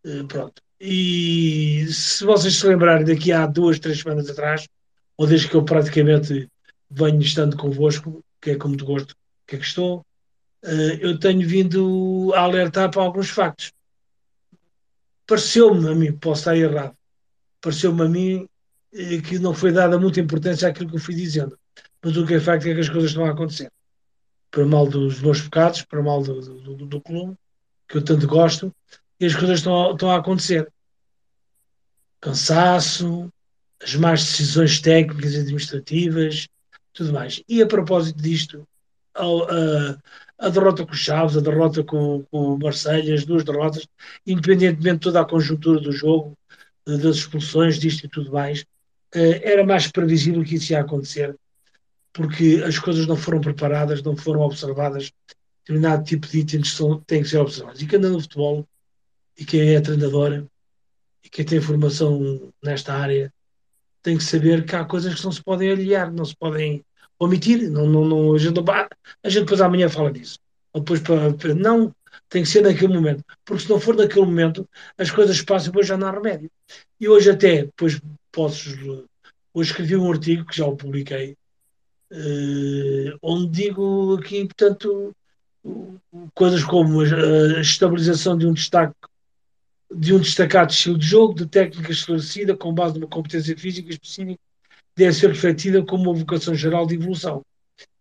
[0.05, 0.63] Uh, pronto.
[0.81, 4.67] E se vocês se lembrarem daqui há duas, três semanas atrás,
[5.17, 6.49] ou desde que eu praticamente
[6.91, 9.15] venho estando convosco, que é com muito gosto
[9.47, 9.99] que é que estou,
[10.65, 13.73] uh, eu tenho vindo a alertar para alguns factos.
[15.27, 16.97] Pareceu-me a mim, posso estar errado,
[17.61, 18.49] pareceu-me a mim
[18.93, 21.57] eh, que não foi dada muita importância àquilo que eu fui dizendo.
[22.03, 23.71] Mas o que é facto é que as coisas estão a acontecer
[24.51, 27.37] para mal dos meus pecados, para mal do, do, do clube,
[27.89, 28.75] que eu tanto gosto,
[29.21, 30.69] e as coisas estão, estão a acontecer.
[32.21, 33.31] Cansaço,
[33.83, 36.49] as más decisões técnicas e administrativas,
[36.93, 37.43] tudo mais.
[37.49, 38.67] E a propósito disto,
[39.15, 43.45] a, a, a derrota com o Chaves, a derrota com, com o Marseille, as duas
[43.45, 43.87] derrotas,
[44.27, 46.37] independentemente de toda a conjuntura do jogo,
[46.85, 48.65] das expulsões, disto e tudo mais,
[49.15, 51.37] eh, era mais previsível que isso ia acontecer
[52.13, 55.13] porque as coisas não foram preparadas, não foram observadas,
[55.61, 57.81] determinado tipo de itens são, têm que ser observados.
[57.81, 58.67] E quem anda no futebol,
[59.41, 60.45] e quem é treinador,
[61.25, 63.33] e quem tem formação nesta área,
[64.03, 66.85] tem que saber que há coisas que não se podem aliar, não se podem
[67.19, 67.71] omitir.
[67.71, 70.39] Não, não, não, a, gente, a gente depois amanhã fala disso.
[70.75, 71.95] Ou depois para, não,
[72.29, 73.25] tem que ser naquele momento.
[73.43, 76.51] Porque se não for naquele momento, as coisas passam e depois já não há remédio.
[77.01, 77.99] E hoje até, depois
[78.31, 78.71] posso.
[79.55, 81.37] Hoje escrevi um artigo que já o publiquei,
[82.13, 85.15] Uh, onde digo aqui, portanto,
[86.35, 88.97] coisas como a, estabilização de um destaque
[89.93, 94.39] de um destacado estilo de jogo, de técnica esclarecida com base numa competência física específica,
[94.97, 97.43] deve ser refletida como uma vocação geral de evolução.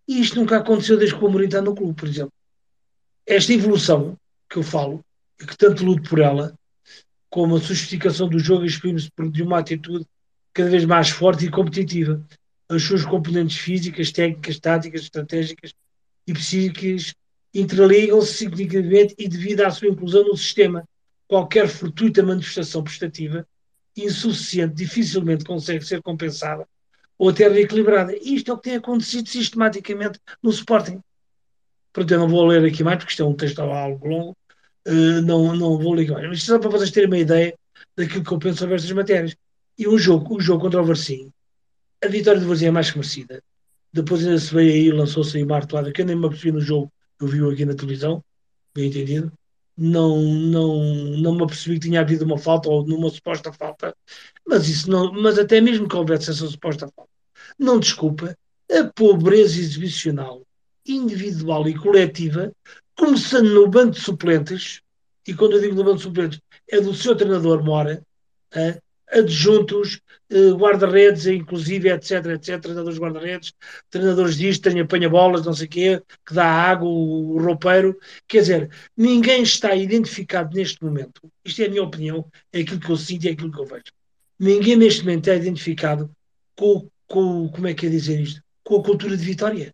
[0.07, 2.33] E isto nunca aconteceu desde que o Amorim está no clube, por exemplo.
[3.25, 4.17] Esta evolução
[4.49, 5.01] que eu falo,
[5.39, 6.53] e que tanto luto por ela,
[7.29, 10.05] como a sofisticação do jogo exprime-se de uma atitude
[10.51, 12.23] cada vez mais forte e competitiva,
[12.67, 15.73] as suas componentes físicas, técnicas, táticas, estratégicas
[16.27, 17.13] e psíquicas
[17.53, 20.83] interligam-se significativamente e devido à sua inclusão no sistema.
[21.29, 23.47] Qualquer fortuita manifestação prestativa
[23.95, 26.67] insuficiente dificilmente consegue ser compensada
[27.19, 28.15] ou até reequilibrada.
[28.19, 30.99] Isto é o que tem acontecido sistematicamente no Sporting.
[31.93, 34.37] Portanto, eu não vou ler aqui mais, porque isto é um texto algo longo,
[34.87, 36.27] uh, não, não vou ler aqui mais.
[36.27, 37.53] Mas só para vocês terem uma ideia
[37.95, 39.35] daquilo que eu penso sobre estas matérias.
[39.77, 41.31] E um jogo, o jogo contra o Varcinho,
[42.03, 43.43] a vitória do Varzim é mais que merecida.
[43.93, 46.61] Depois ainda se veio aí, lançou-se aí uma artelada que eu nem me apercebi no
[46.61, 48.23] jogo, eu vi aqui na televisão,
[48.73, 49.31] bem entendido.
[49.81, 50.83] Não, não,
[51.17, 53.95] não me apercebi que tinha havido uma falta ou numa suposta falta,
[54.45, 57.09] mas isso não, mas até mesmo que houvesse essa suposta falta,
[57.57, 58.37] não desculpa
[58.69, 60.43] a pobreza exibicional
[60.85, 62.51] individual e coletiva,
[62.93, 64.81] começando no banco de suplentes,
[65.25, 68.03] e quando eu digo no banco de suplentes, é do seu treinador Mora,
[69.11, 73.53] adjuntos, eh, guarda-redes, inclusive, etc, etc, treinadores de guarda-redes,
[73.89, 77.97] treinadores disto, tem apanha-bolas, não sei o quê, que dá água, o roupeiro.
[78.27, 82.89] Quer dizer, ninguém está identificado neste momento, isto é a minha opinião, é aquilo que
[82.89, 83.91] eu sinto e é aquilo que eu vejo.
[84.39, 86.11] Ninguém neste momento é identificado
[86.55, 88.41] com, com como é que é dizer isto?
[88.63, 89.73] Com a cultura de vitória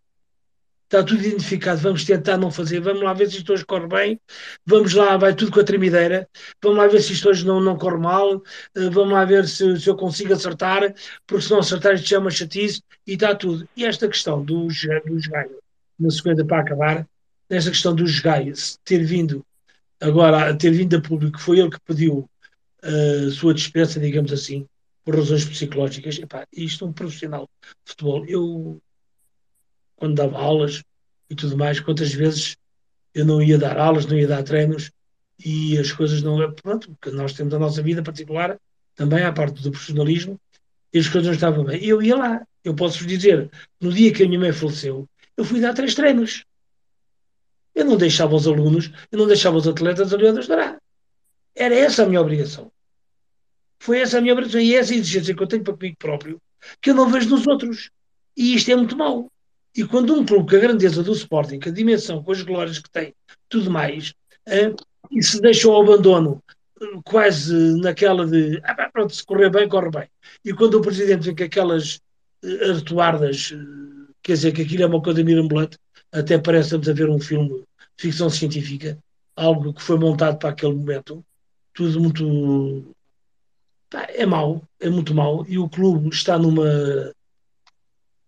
[0.86, 4.20] está tudo identificado, vamos tentar não fazer, vamos lá ver se isto hoje corre bem,
[4.64, 6.28] vamos lá, vai tudo com a tremideira,
[6.62, 8.42] vamos lá ver se isto hoje não, não corre mal,
[8.74, 10.94] eh, vamos lá ver se, se eu consigo acertar,
[11.26, 12.80] porque se não acertar isto chama chatice.
[13.06, 13.68] E está tudo.
[13.76, 15.58] E esta questão dos, dos ganhos,
[15.98, 17.06] na segunda para acabar,
[17.48, 19.44] nesta questão dos ganhos, ter vindo
[20.00, 22.28] agora, ter vindo a público, foi ele que pediu
[22.82, 24.66] a sua dispensa, digamos assim,
[25.04, 28.80] por razões psicológicas, Epá, isto é um profissional de futebol, eu
[29.96, 30.82] quando dava aulas
[31.28, 32.56] e tudo mais, quantas vezes
[33.14, 34.90] eu não ia dar aulas, não ia dar treinos
[35.44, 36.52] e as coisas não.
[36.52, 38.58] Pronto, porque nós temos a nossa vida particular,
[38.94, 40.38] também à parte do profissionalismo,
[40.92, 41.82] e as coisas não estavam bem.
[41.84, 42.46] Eu ia lá.
[42.62, 45.94] Eu posso vos dizer, no dia que a minha mãe faleceu, eu fui dar três
[45.94, 46.44] treinos.
[47.74, 50.80] Eu não deixava os alunos, eu não deixava os atletas ali onde estará.
[51.54, 52.72] Era essa a minha obrigação.
[53.78, 56.40] Foi essa a minha obrigação e essa exigência que eu tenho para comigo próprio,
[56.80, 57.90] que eu não vejo nos outros.
[58.36, 59.30] E isto é muito mau.
[59.76, 62.78] E quando um clube com a grandeza do Sporting, com a dimensão, com as glórias
[62.78, 63.14] que tem,
[63.48, 64.14] tudo mais,
[64.46, 64.72] é,
[65.10, 66.42] e se deixa ao abandono
[67.04, 70.08] quase naquela de ah, pronto, se correr bem, corre bem.
[70.44, 71.96] E quando o presidente vem com aquelas
[72.44, 75.78] uh, artuardas, uh, quer dizer que aquilo é uma coisa mirambulante,
[76.12, 77.66] até parece-nos haver um filme de
[78.02, 78.98] ficção científica,
[79.34, 81.24] algo que foi montado para aquele momento,
[81.74, 82.94] tudo muito.
[83.92, 87.14] É mau, é muito mau, e o clube está numa.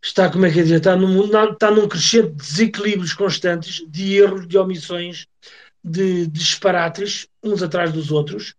[0.03, 4.15] Está, como é que é dizer, está num, está num crescente de desequilíbrios constantes, de
[4.15, 5.27] erros, de omissões,
[5.83, 8.55] de, de disparates, uns atrás dos outros,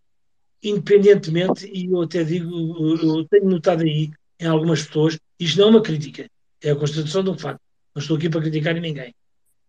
[0.61, 5.69] independentemente, e eu até digo, eu tenho notado aí em algumas pessoas, isto não é
[5.71, 6.29] uma crítica,
[6.61, 7.61] é a constatação de um facto,
[7.95, 9.13] não estou aqui para criticar ninguém,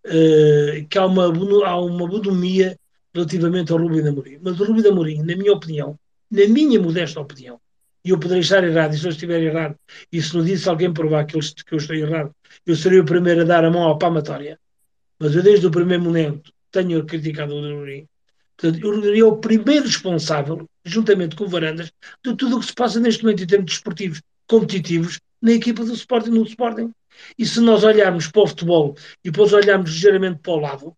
[0.06, 1.24] uh, que há uma,
[1.66, 2.76] há uma bonomia
[3.14, 4.38] relativamente ao Rubem Amorim.
[4.40, 5.98] Mas o Rubem Amorim, na minha opinião,
[6.30, 7.60] na minha modesta opinião,
[8.04, 9.76] e eu poderei estar errado, e se eu estiver errado,
[10.10, 12.34] e se não disse alguém provar que eu, que eu estou errado,
[12.66, 14.58] eu serei o primeiro a dar a mão à palmatória.
[15.18, 18.06] Mas eu, desde o primeiro momento, tenho criticado o Amorim.
[18.56, 21.92] Portanto, o Amorim é o primeiro responsável, juntamente com o Varandas,
[22.24, 25.92] de tudo o que se passa neste momento em termos desportivos competitivos na equipa do
[25.92, 26.90] Sporting, no Sporting.
[27.38, 30.96] E se nós olharmos para o futebol e depois olharmos ligeiramente para o lado,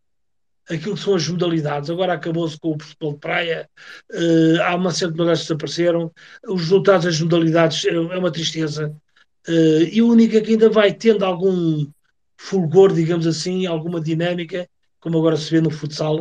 [0.68, 3.68] aquilo que são as modalidades, agora acabou-se com o futebol de praia,
[4.12, 6.12] uh, há uma série de modalidades que desapareceram,
[6.46, 8.94] os resultados das modalidades é, é uma tristeza.
[9.48, 11.86] Uh, e a única que ainda vai tendo algum
[12.36, 14.68] fulgor, digamos assim, alguma dinâmica,
[15.00, 16.20] como agora se vê no futsal,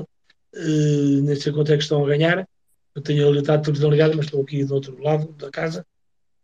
[0.55, 2.47] uh, nem sei quanto é que estão a ganhar.
[2.95, 5.85] Eu tenho a televisão ligada, mas estou aqui do outro lado da casa.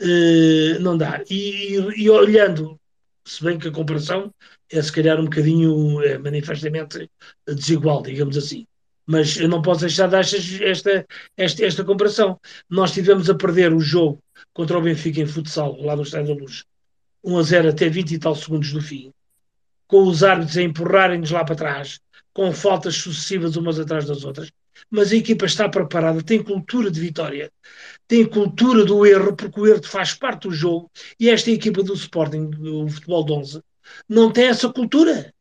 [0.01, 1.23] Uh, não dá.
[1.29, 2.79] E, e, e, olhando,
[3.27, 4.33] se bem que a comparação
[4.71, 7.09] é se calhar um bocadinho é, manifestamente
[7.45, 8.65] desigual, digamos assim.
[9.05, 12.39] Mas eu não posso deixar de dar esta, esta, esta comparação.
[12.69, 14.19] Nós tivemos a perder o jogo
[14.53, 16.63] contra o Benfica em futsal, lá no Estádio da Luz,
[17.23, 19.11] 1 a 0 até 20 e tal segundos do fim,
[19.87, 21.99] com os árbitros a empurrarem-nos lá para trás,
[22.33, 24.49] com faltas sucessivas umas atrás das outras.
[24.89, 27.51] Mas a equipa está preparada, tem cultura de vitória,
[28.07, 31.93] tem cultura do erro, porque o erro faz parte do jogo, e esta equipa do
[31.93, 33.61] Sporting, do futebol de 11,
[34.07, 35.33] não tem essa cultura.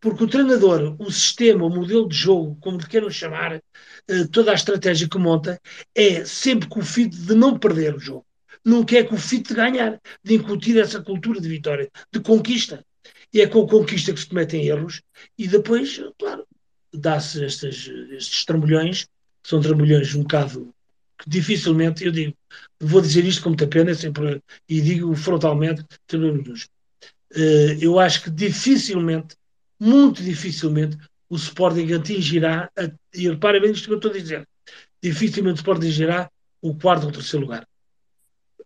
[0.00, 3.62] Porque o treinador, o sistema, o modelo de jogo, como lhe queiram chamar,
[4.08, 5.60] eh, toda a estratégia que monta,
[5.94, 8.26] é sempre com o fito de não perder o jogo.
[8.64, 12.84] Não quer com o fito de ganhar, de incutir essa cultura de vitória, de conquista.
[13.32, 15.02] E é com a conquista que se cometem erros,
[15.38, 16.46] e depois, claro,
[16.92, 19.04] dá-se estes trambolhões,
[19.42, 20.72] que são trambolhões um bocado
[21.18, 22.34] que dificilmente, eu digo,
[22.80, 26.68] vou dizer isto com muita pena, sempre, e digo frontalmente, trambolhões
[27.34, 29.36] eh, eu acho que dificilmente,
[29.78, 30.98] muito dificilmente,
[31.30, 32.70] o Sporting atingirá,
[33.14, 34.46] e repare bem isto que eu estou a dizer,
[35.02, 37.66] dificilmente o Sporting atingirá o quarto ou terceiro lugar.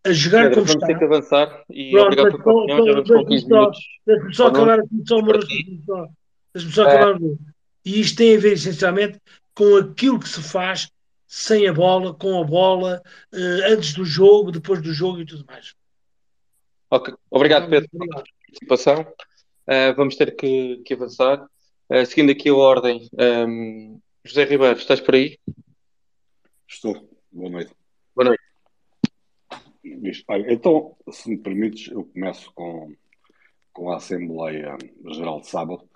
[0.04, 0.86] A jogar Pedro, como vamos está.
[0.86, 3.78] ter que avançar e Pronto, obrigado pela opinião, já vamos com 15 minutos.
[4.06, 5.32] Deixa-me só acabar aqui, só uma
[6.54, 7.55] Deixa-me só acabar é.
[7.86, 9.20] E isto tem a ver essencialmente
[9.54, 10.90] com aquilo que se faz
[11.24, 13.00] sem a bola, com a bola,
[13.32, 15.72] uh, antes do jogo, depois do jogo e tudo mais.
[16.90, 17.88] Ok, obrigado Pedro.
[17.92, 19.02] Obrigado participação.
[19.68, 21.46] Uh, vamos ter que, que avançar.
[21.88, 23.08] Uh, seguindo aqui a ordem,
[23.48, 25.38] um, José Ribeiro, estás por aí?
[26.66, 27.08] Estou.
[27.30, 27.72] Boa noite.
[28.16, 28.42] Boa noite.
[30.48, 32.92] Então, se me permites, eu começo com,
[33.72, 34.76] com a Assembleia
[35.12, 35.88] Geral de Sábado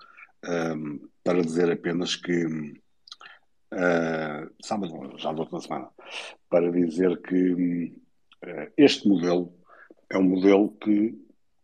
[0.45, 2.75] um, para dizer apenas que uh,
[4.61, 5.89] sábado, já da outra semana,
[6.49, 7.93] para dizer que
[8.43, 9.53] uh, este modelo
[10.09, 11.17] é um modelo que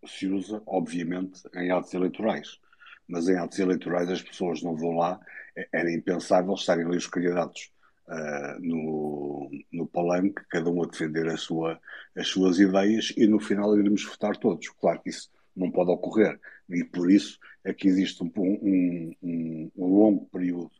[0.05, 2.59] se usa, obviamente, em atos eleitorais.
[3.07, 5.19] Mas em atos eleitorais as pessoas não vão lá,
[5.55, 7.71] é, era impensável estarem ali os candidatos
[8.07, 11.79] uh, no, no palanque, cada um a defender a sua,
[12.15, 14.69] as suas ideias e no final iremos votar todos.
[14.69, 16.39] Claro que isso não pode ocorrer
[16.69, 20.71] e por isso é que existe um, um, um, longo período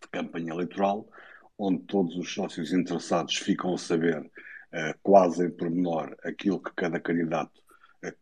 [0.00, 1.06] de campanha eleitoral
[1.58, 7.00] onde todos os sócios interessados ficam a saber uh, quase em pormenor aquilo que cada
[7.00, 7.62] candidato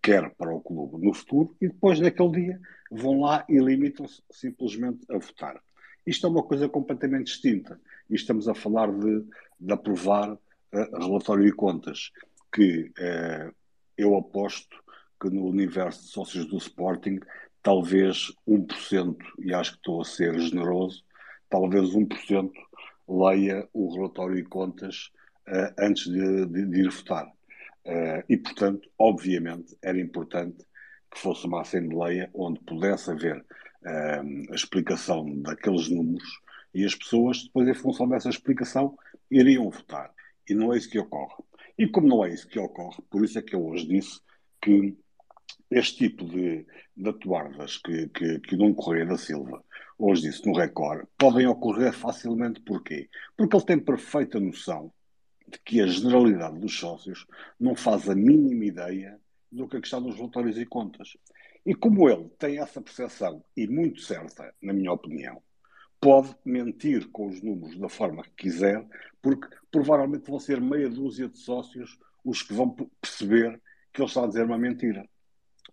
[0.00, 2.60] quer para o clube no futuro e depois naquele dia
[2.90, 5.60] vão lá e limitam-se simplesmente a votar.
[6.06, 7.80] Isto é uma coisa completamente distinta.
[8.10, 9.24] E estamos a falar de,
[9.58, 10.38] de aprovar uh,
[10.72, 12.10] relatório de contas,
[12.52, 13.54] que uh,
[13.96, 14.81] eu aposto
[15.22, 17.20] que no universo de sócios do Sporting,
[17.62, 21.04] talvez 1%, e acho que estou a ser generoso,
[21.48, 22.50] talvez 1%
[23.08, 25.12] leia o relatório de contas
[25.46, 27.26] uh, antes de, de, de ir votar.
[27.86, 30.58] Uh, e, portanto, obviamente, era importante
[31.08, 36.40] que fosse uma Assembleia onde pudesse haver uh, a explicação daqueles números
[36.74, 38.96] e as pessoas, depois, em função dessa explicação,
[39.30, 40.12] iriam votar.
[40.48, 41.44] E não é isso que ocorre.
[41.78, 44.20] E como não é isso que ocorre, por isso é que eu hoje disse
[44.60, 44.96] que
[45.74, 46.66] este tipo de,
[46.96, 49.64] de atuardas que, que, que o Dom Correia da Silva
[49.98, 52.60] hoje disse no Record podem ocorrer facilmente.
[52.60, 53.08] Porquê?
[53.36, 54.92] Porque ele tem perfeita noção
[55.48, 57.26] de que a generalidade dos sócios
[57.58, 59.20] não faz a mínima ideia
[59.50, 61.16] do que é que está nos relatórios e contas.
[61.64, 65.40] E como ele tem essa percepção, e muito certa, na minha opinião,
[66.00, 68.84] pode mentir com os números da forma que quiser,
[69.20, 73.60] porque provavelmente vão ser meia dúzia de sócios os que vão perceber
[73.92, 75.08] que ele está a dizer uma mentira.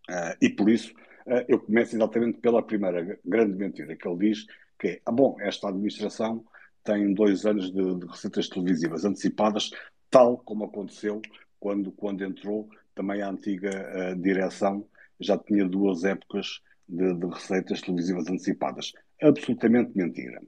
[0.10, 0.92] Uh, e por isso
[1.28, 4.46] uh, eu começo exatamente pela primeira grande mentira que ele diz,
[4.80, 6.44] que é, ah, bom, esta administração
[6.84, 9.70] tem dois anos de, de receitas televisivas antecipadas,
[10.10, 11.22] tal como aconteceu
[11.60, 14.88] quando, quando entrou também a antiga uh, direção,
[15.20, 18.94] já tinha duas épocas de, de, receitas televisivas antecipadas.
[19.22, 20.42] Absolutamente mentira.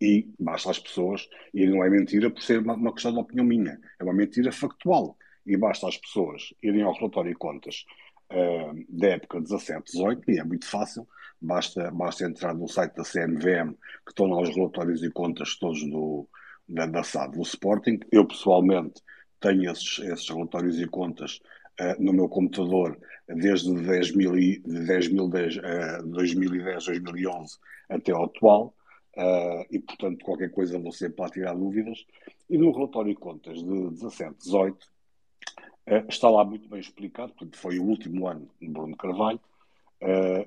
[0.00, 3.46] E basta as pessoas, e não é mentira por ser uma, uma questão de opinião
[3.46, 5.16] minha, é uma mentira factual.
[5.46, 7.84] E basta as pessoas irem ao relatório e contas
[8.32, 11.06] uh, da época 17-18, e é muito fácil,
[11.40, 13.74] basta, basta entrar no site da CMVM,
[14.04, 16.28] que estão lá os relatórios e contas todos do,
[16.68, 18.00] da, da SAD do Sporting.
[18.10, 19.02] Eu, pessoalmente,
[19.40, 21.40] tenho esses, esses relatórios e contas
[21.80, 27.58] uh, no meu computador desde 10 mil, 10 mil, 10, uh, 2010, 2011
[27.88, 28.74] até ao atual.
[29.16, 32.04] Uh, e, portanto, qualquer coisa sempre lá tirar dúvidas.
[32.48, 34.91] E no relatório de contas de 17, 18, uh,
[36.08, 39.40] está lá muito bem explicado, porque foi o último ano de Bruno Carvalho,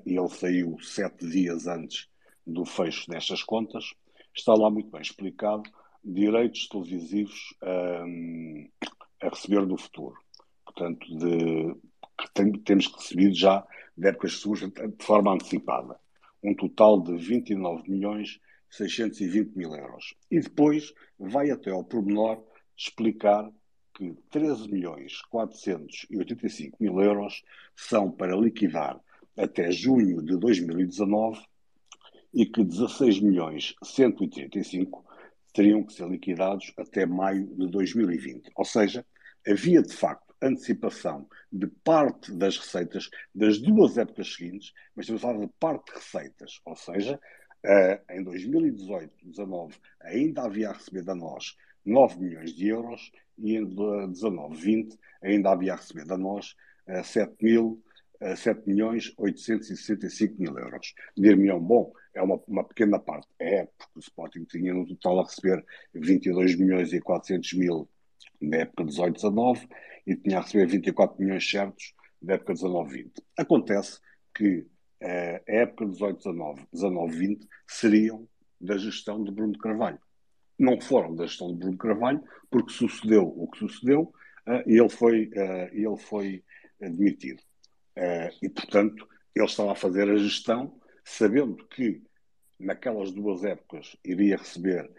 [0.04, 2.08] e ele saiu sete dias antes
[2.46, 3.92] do fecho destas contas.
[4.34, 5.62] Está lá muito bem explicado
[6.04, 8.68] direitos televisivos um,
[9.20, 10.16] a receber no futuro.
[10.64, 11.74] Portanto, de,
[12.18, 13.66] que tem, temos recebido já
[13.96, 15.98] de épocas sujas de forma antecipada.
[16.42, 20.14] Um total de 29 milhões 620 mil euros.
[20.30, 22.44] E depois vai até ao pormenor
[22.76, 23.50] explicar
[23.96, 27.42] que 13 milhões 485 mil euros
[27.74, 29.00] são para liquidar
[29.34, 31.42] até junho de 2019
[32.34, 35.02] e que 16 milhões 135
[35.54, 38.50] teriam que ser liquidados até maio de 2020.
[38.54, 39.04] Ou seja,
[39.48, 45.28] havia de facto antecipação de parte das receitas das duas épocas seguintes, mas estamos a
[45.28, 47.18] falar de parte de receitas, ou seja,
[47.64, 51.56] uh, em 2018-19 ainda havia a receber da nós
[51.86, 56.54] 9 milhões de euros e em 19-20 ainda havia a receber da nós
[56.88, 57.82] uh, 7 mil
[58.34, 60.94] 7 milhões 865 mil euros.
[61.16, 63.28] Dir-me-ão, bom, é uma, uma, pequena parte.
[63.38, 65.64] É, porque o Sporting tinha no total a receber
[65.94, 67.88] 22 milhões e 400 mil
[68.40, 69.68] na época 18-19
[70.06, 73.10] e tinha a receber 24 milhões certos da época 19-20.
[73.36, 74.00] Acontece
[74.34, 74.66] que
[75.00, 78.28] eh, a época 18-19, 19-20 seriam
[78.60, 79.98] da gestão de Bruno Carvalho.
[80.58, 84.12] Não foram da gestão de Bruno Carvalho, porque sucedeu o que sucedeu
[84.46, 86.44] uh, e ele foi, uh, ele foi
[86.80, 87.40] demitido.
[87.96, 92.02] Uh, e, portanto, ele estava a fazer a gestão sabendo que
[92.58, 94.90] naquelas duas épocas iria receber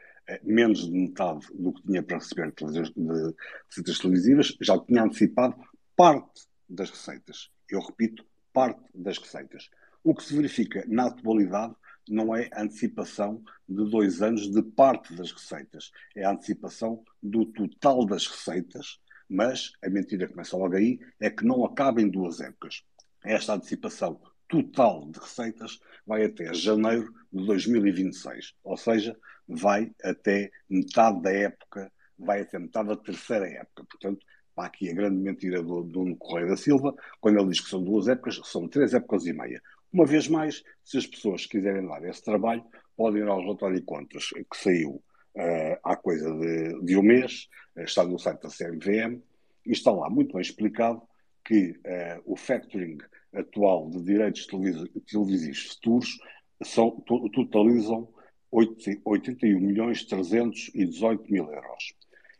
[0.44, 3.36] menos de metade do que tinha para receber de
[3.70, 5.56] receitas televisivas, já tinha antecipado
[5.96, 7.50] parte das receitas.
[7.70, 9.70] Eu repito, parte das receitas.
[10.04, 11.76] O que se verifica na atualidade
[12.12, 18.06] não é antecipação de dois anos de parte das receitas, é a antecipação do total
[18.06, 19.00] das receitas
[19.30, 22.84] mas a mentira começa logo aí, é que não acaba em duas épocas.
[23.24, 31.22] Esta antecipação total de receitas vai até janeiro de 2026, ou seja, vai até metade
[31.22, 33.84] da época, vai até metade da terceira época.
[33.90, 37.70] Portanto, há aqui a grande mentira do, do Correio da Silva, quando ele diz que
[37.70, 39.62] são duas épocas, são três épocas e meia.
[39.92, 42.64] Uma vez mais, se as pessoas quiserem dar esse trabalho,
[42.96, 44.92] podem ir ao relatório de contas que saiu
[45.36, 49.22] uh, há coisa de, de, um mês, uh, está no site da CMVM,
[49.66, 51.02] e está lá muito bem explicado
[51.46, 52.98] que uh, o factoring
[53.34, 56.18] atual de direitos televisivos futuros
[56.64, 56.92] são,
[57.34, 58.10] totalizam
[58.52, 61.94] 81 milhões 318 mil euros.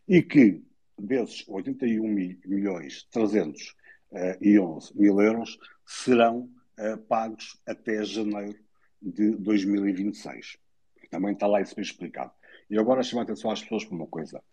[0.08, 0.64] E que
[0.98, 2.02] desses 81
[2.46, 6.50] milhões 311 mil euros serão
[6.80, 8.58] uh, pagos até janeiro
[9.02, 10.58] de 2026.
[11.10, 12.32] Também está lá isso bem explicado.
[12.70, 14.44] E agora chamo a atenção às pessoas para uma coisa.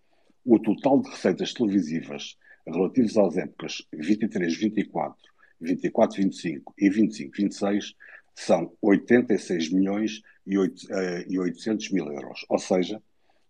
[0.44, 5.16] O total de receitas televisivas relativas às épocas 23, 24,
[5.60, 7.94] 24, 25 e 25, 26
[8.34, 12.44] são 86 milhões e 800 eh, mil euros.
[12.48, 13.02] Ou seja,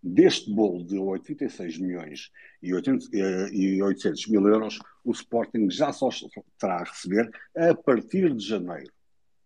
[0.06, 2.30] Deste bolo de 86 milhões
[2.62, 3.08] e, 80,
[3.54, 6.10] e 800 mil euros, o Sporting já só
[6.58, 8.92] terá a receber a partir de janeiro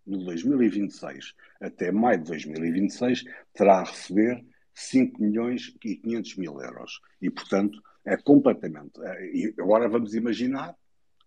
[0.05, 3.23] de 2026 até maio de 2026,
[3.55, 4.45] terá a receber
[4.75, 7.01] 5 milhões e 500 mil euros.
[7.23, 9.01] E, portanto, é completamente.
[9.01, 10.75] É, e agora vamos imaginar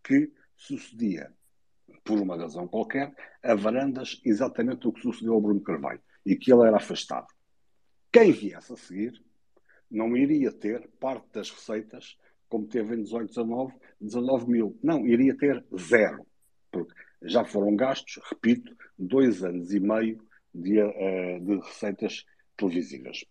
[0.03, 1.31] que sucedia,
[2.03, 6.51] por uma razão qualquer, a Varandas exatamente o que sucedeu ao Bruno Carvalho e que
[6.51, 7.27] ele era afastado.
[8.11, 9.21] Quem viesse a seguir
[9.89, 12.17] não iria ter parte das receitas
[12.49, 14.77] como teve em 18, 19, 19 mil.
[14.83, 16.25] Não, iria ter zero.
[16.69, 20.21] Porque já foram gastos, repito, dois anos e meio
[20.53, 22.25] de, uh, de receitas
[22.57, 23.23] televisivas.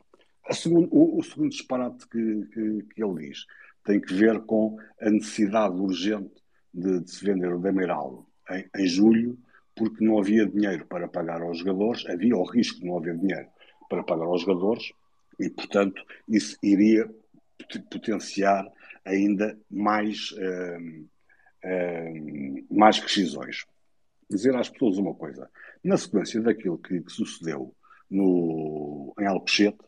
[0.53, 3.45] Segundo, o, o, segundo disparate que, que, que, ele diz
[3.85, 8.87] tem que ver com a necessidade urgente de, de se vender o Demiral em, em,
[8.87, 9.39] julho,
[9.75, 13.49] porque não havia dinheiro para pagar aos jogadores, havia o risco de não haver dinheiro
[13.91, 14.93] para pagar aos jogadores,
[15.39, 17.07] e, portanto, isso iria
[17.91, 18.67] potenciar
[19.05, 21.07] ainda mais, uh,
[21.65, 23.67] uh, mais rescisões
[24.31, 25.51] dizer às pessoas uma coisa.
[25.83, 27.75] Na sequência daquilo que, que sucedeu
[28.09, 29.79] no, em Alcochete,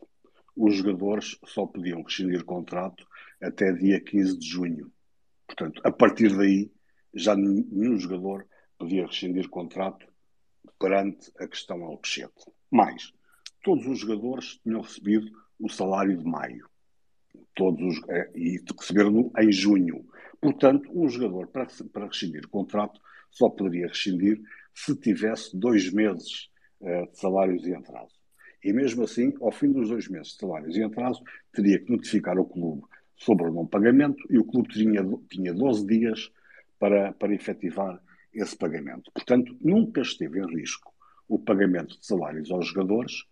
[0.55, 3.07] os jogadores só podiam rescindir contrato
[3.41, 4.91] até dia 15 de junho.
[5.47, 6.69] Portanto, a partir daí,
[7.13, 8.45] já nenhum jogador
[8.77, 10.05] podia rescindir contrato
[10.77, 12.45] perante a questão Alcochete.
[12.69, 13.13] Mais,
[13.63, 16.67] todos os jogadores tinham recebido o salário de maio.
[17.55, 20.05] Todos os, eh, e receberam em junho.
[20.39, 22.99] Portanto, um jogador, para, para rescindir contrato,
[23.31, 24.41] só poderia rescindir
[24.73, 26.49] se tivesse dois meses
[26.81, 28.13] uh, de salários em atraso.
[28.63, 32.37] E mesmo assim, ao fim dos dois meses de salários em atraso, teria que notificar
[32.37, 32.83] o clube
[33.15, 36.31] sobre o não pagamento e o clube tinha, tinha 12 dias
[36.79, 38.01] para, para efetivar
[38.33, 39.11] esse pagamento.
[39.13, 40.93] Portanto, nunca esteve em risco
[41.27, 43.23] o pagamento de salários aos jogadores,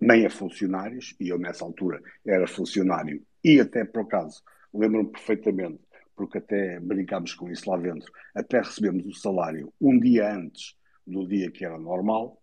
[0.00, 5.80] nem a funcionários, e eu nessa altura era funcionário e até por acaso lembro-me perfeitamente
[6.16, 11.26] porque até brincámos com isso lá dentro, até recebemos o salário um dia antes do
[11.26, 12.40] dia que era normal,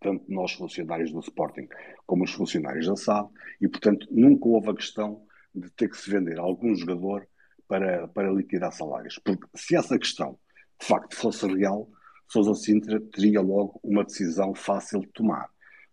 [0.00, 1.68] tanto nós funcionários do Sporting
[2.06, 3.28] como os funcionários da SAD,
[3.60, 7.26] e portanto nunca houve a questão de ter que se vender algum jogador
[7.66, 9.18] para, para liquidar salários.
[9.18, 10.38] Porque se essa questão
[10.80, 11.88] de facto fosse real,
[12.28, 15.48] Sousa Sintra teria logo uma decisão fácil de tomar,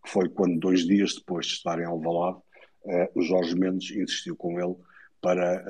[0.06, 2.40] foi quando dois dias depois de estarem ao Alvalade,
[2.88, 4.76] eh, o Jorge Mendes insistiu com ele
[5.22, 5.64] para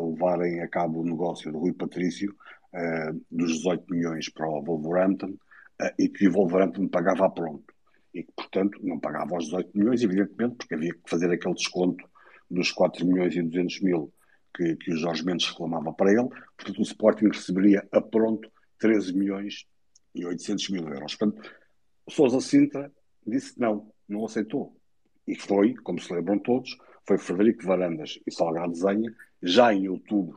[0.00, 2.32] levarem a cabo o negócio do Rui Patrício
[2.72, 5.34] uh, dos 18 milhões para o Wolverhampton
[5.98, 7.64] e que o Wolverhampton pagava a pronto.
[8.14, 12.08] E que, portanto, não pagava os 18 milhões, evidentemente, porque havia que fazer aquele desconto
[12.48, 14.12] dos 4 milhões e 200 mil
[14.54, 16.28] que, que o Jorge Mendes reclamava para ele.
[16.56, 18.48] Portanto, o Sporting receberia a pronto
[18.78, 19.66] 13 milhões
[20.14, 21.14] e 800 mil euros.
[21.16, 21.50] Portanto,
[22.08, 22.90] Sousa Sintra
[23.26, 24.76] disse não, não aceitou.
[25.26, 30.36] E foi, como se lembram todos, foi Frederico Varandas e Salgado Zenha, já em outubro,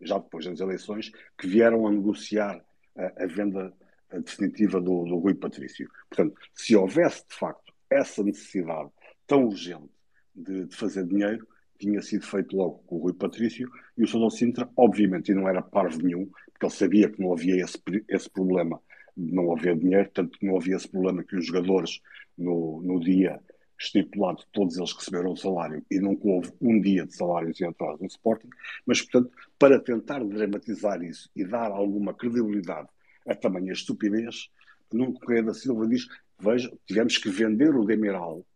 [0.00, 2.64] já depois das eleições, que vieram a negociar
[2.96, 3.72] a, a venda
[4.20, 5.88] definitiva do, do Rui Patrício.
[6.08, 8.90] Portanto, se houvesse de facto essa necessidade
[9.26, 9.90] tão urgente
[10.34, 11.46] de, de, fazer dinheiro,
[11.78, 15.48] tinha sido feito logo com o Rui Patrício e o Sousa Sintra, obviamente, e não
[15.48, 18.80] era parvo nenhum, porque ele sabia que não havia esse, esse problema
[19.16, 22.00] não haver dinheiro, tanto que não havia esse problema que os jogadores
[22.36, 23.40] no, no dia
[23.78, 28.00] estipulado, todos eles receberam o salário e nunca houve um dia de salários em atraso
[28.00, 28.48] no Sporting,
[28.86, 32.88] mas, portanto, para tentar dramatizar isso e dar alguma credibilidade
[33.26, 34.50] a tamanha estupidez,
[34.92, 36.06] Nuno Correia da Silva diz,
[36.38, 38.46] veja, tivemos que vender o Demiral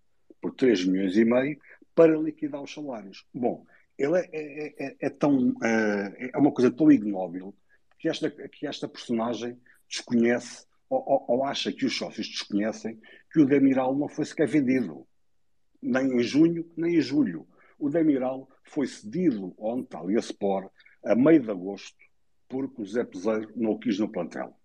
[0.40, 1.58] por 3 milhões e meio
[1.94, 3.26] para liquidar os salários.
[3.34, 3.66] Bom,
[3.98, 7.54] ele é, é, é, é tão, é, é uma coisa tão ignóbil
[7.98, 12.98] que esta, que esta personagem desconhece ou, ou, ou, acha que os sócios desconhecem
[13.30, 15.06] que o Demiral não foi sequer vendido
[15.82, 17.46] nem em junho, nem em julho.
[17.78, 20.72] O Demiral foi cedido ao Antalya Sport
[21.04, 21.96] a meio de agosto,
[22.48, 24.56] porque o Zé Peseiro não o quis no plantel.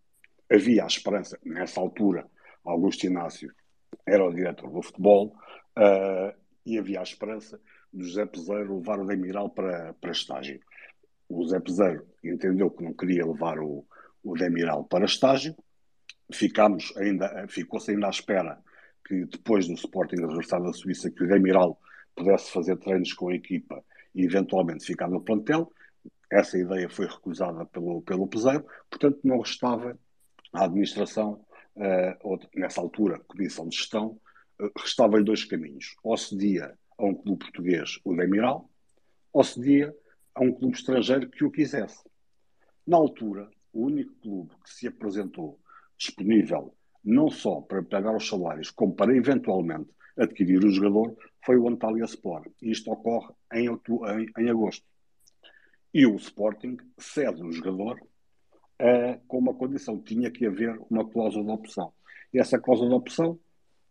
[0.52, 2.28] Havia a esperança, nessa altura,
[2.64, 3.54] Augusto Inácio
[4.06, 5.36] era o diretor do futebol,
[5.78, 7.60] uh, e havia a esperança
[7.92, 10.60] do Zé Peseiro levar o Demiral para, para estágio.
[11.30, 13.86] O Zé Peseiro entendeu que não queria levar o,
[14.24, 15.56] o Demiral para estágio,
[16.32, 18.62] ficámos ainda, ficou-se ainda à espera
[19.06, 21.80] que depois do Sporting regressar da Suíça, que o Demiral
[22.16, 23.84] pudesse fazer treinos com a equipa
[24.16, 25.72] e eventualmente ficar no plantel.
[26.32, 29.98] Essa ideia foi recusada pelo, pelo Peseiro, portanto não restava
[30.54, 31.46] à administração,
[31.76, 34.20] uh, ou nessa altura, comissão de gestão,
[34.60, 35.96] uh, restavam-lhe dois caminhos.
[36.04, 38.70] Ou cedia a um clube português o Demiral,
[39.32, 39.94] ou cedia
[40.34, 42.04] a um clube estrangeiro que o quisesse.
[42.86, 45.60] Na altura, o único clube que se apresentou
[45.98, 51.16] disponível não só para pagar os salários, como para eventualmente adquirir o jogador,
[51.46, 52.52] foi o Antalya Sport.
[52.62, 54.86] Isto ocorre em, em, em agosto.
[55.94, 61.46] E o Sporting cede o jogador uh, com uma condição: tinha que haver uma cláusula
[61.46, 61.94] de opção.
[62.34, 63.40] E essa cláusula de opção,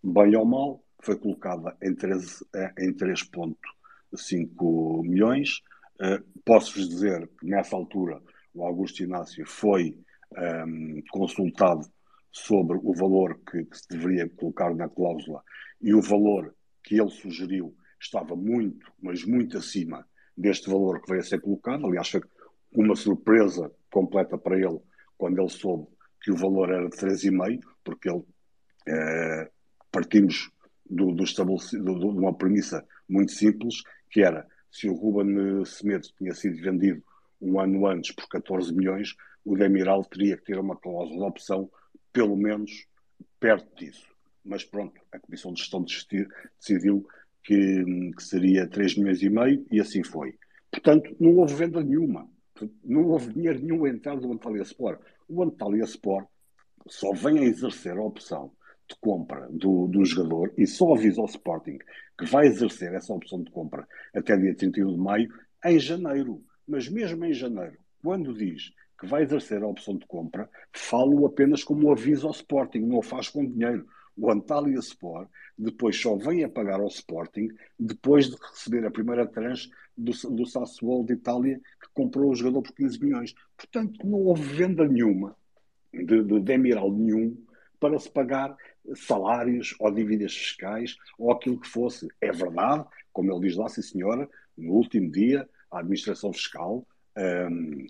[0.03, 5.61] bem ou mal, foi colocada em 3,5 uh, milhões.
[6.01, 8.21] Uh, Posso-vos dizer que nessa altura
[8.55, 9.97] o Augusto Inácio foi
[10.37, 11.87] um, ehm, consultado
[12.31, 15.43] sobre o valor que, que, se deveria colocar na cláusula
[15.81, 21.21] e o valor que ele sugeriu estava muito, mas muito acima deste valor que veio
[21.21, 21.87] a ser colocado.
[21.87, 22.23] Aliás, foi
[22.75, 24.81] uma surpresa completa para ele
[25.17, 25.87] quando ele soube
[26.21, 28.25] que o valor era de 3,5, porque ele
[28.89, 29.51] eh,
[29.91, 30.51] partimos
[30.89, 36.35] do, do estabelecido, de uma premissa muito simples, que era se o Ruben Semedo tinha
[36.35, 37.03] sido vendido
[37.43, 39.15] um ano antes por 14 milhões,
[39.45, 41.71] o Demiral teria que ter uma cláusula de opção
[42.13, 42.87] pelo menos
[43.41, 44.07] perto disso.
[44.45, 47.07] Mas pronto, a Comissão de Gestão decidiu
[47.43, 50.39] que, que seria 3 milhões e meio e assim foi.
[50.71, 52.29] Portanto, não houve venda nenhuma.
[52.85, 55.01] Não houve dinheiro nenhum entrado do Antalya Sport.
[55.29, 56.27] O Antalya Sport
[56.89, 58.53] só vem a exercer a opção
[58.89, 61.79] de compra do, do jogador e só avisa ao Sporting
[62.19, 65.29] que vai exercer essa opção de compra até dia 31 de maio
[65.65, 66.43] em janeiro.
[66.67, 71.65] Mas mesmo em janeiro, quando diz que vai exercer a opção de compra, falo apenas
[71.65, 73.87] como aviso ao Sporting, não o faz com dinheiro.
[74.17, 77.49] O Antalya Sport depois só vem a pagar ao Sporting
[77.79, 82.63] depois de receber a primeira tranche do, do Sassuolo de Itália que comprou o jogador
[82.63, 83.35] por 15 milhões.
[83.57, 85.37] Portanto, não houve venda nenhuma
[85.93, 87.37] de, de Demiral nenhum
[87.81, 88.57] para se pagar
[88.95, 92.09] salários ou dívidas fiscais ou aquilo que fosse.
[92.21, 97.87] É verdade, como ele diz lá, sim senhora, no último dia a administração fiscal um,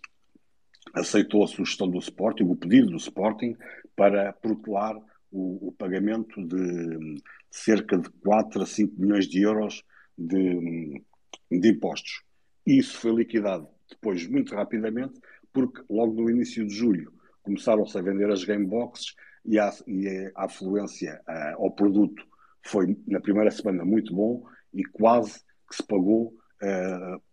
[0.95, 3.57] aceitou a sugestão do Sporting, o pedido do Sporting,
[3.97, 4.97] para protelar
[5.30, 9.83] o, o, pagamento de cerca de 4 a 5 milhões de euros
[10.16, 11.03] de,
[11.51, 12.22] de impostos.
[12.66, 15.20] Isso foi liquidado depois muito rapidamente,
[15.53, 17.12] porque logo no início de julho
[17.43, 19.14] começaram-se a vender as game boxes
[19.45, 22.24] e a, e a afluência uh, ao produto
[22.64, 26.33] foi na primeira semana muito bom e quase que se pagou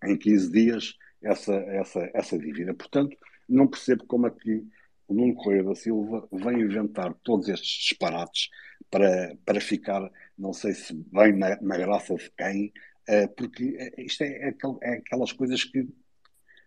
[0.04, 2.74] em 15 dias essa, essa, essa dívida.
[2.74, 3.16] Portanto,
[3.48, 4.66] não percebo como é que
[5.08, 8.50] o Nuno Correia da Silva vem inventar todos estes disparates
[8.90, 12.72] para, para ficar, não sei se bem na, na graça de quem,
[13.10, 15.88] uh, porque isto é, é, é, aquelas coisas que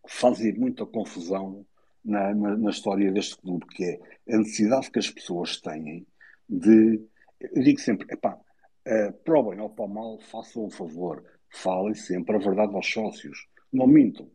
[0.08, 1.64] fazem muita confusão
[2.04, 6.04] na, na, na, história deste clube, que é a necessidade que as pessoas têm
[6.48, 7.00] de.
[7.40, 11.24] Eu digo sempre, epá, uh, para o bem ou para o mal, façam um favor,
[11.52, 14.30] falem sempre a verdade aos sócios, não mintam.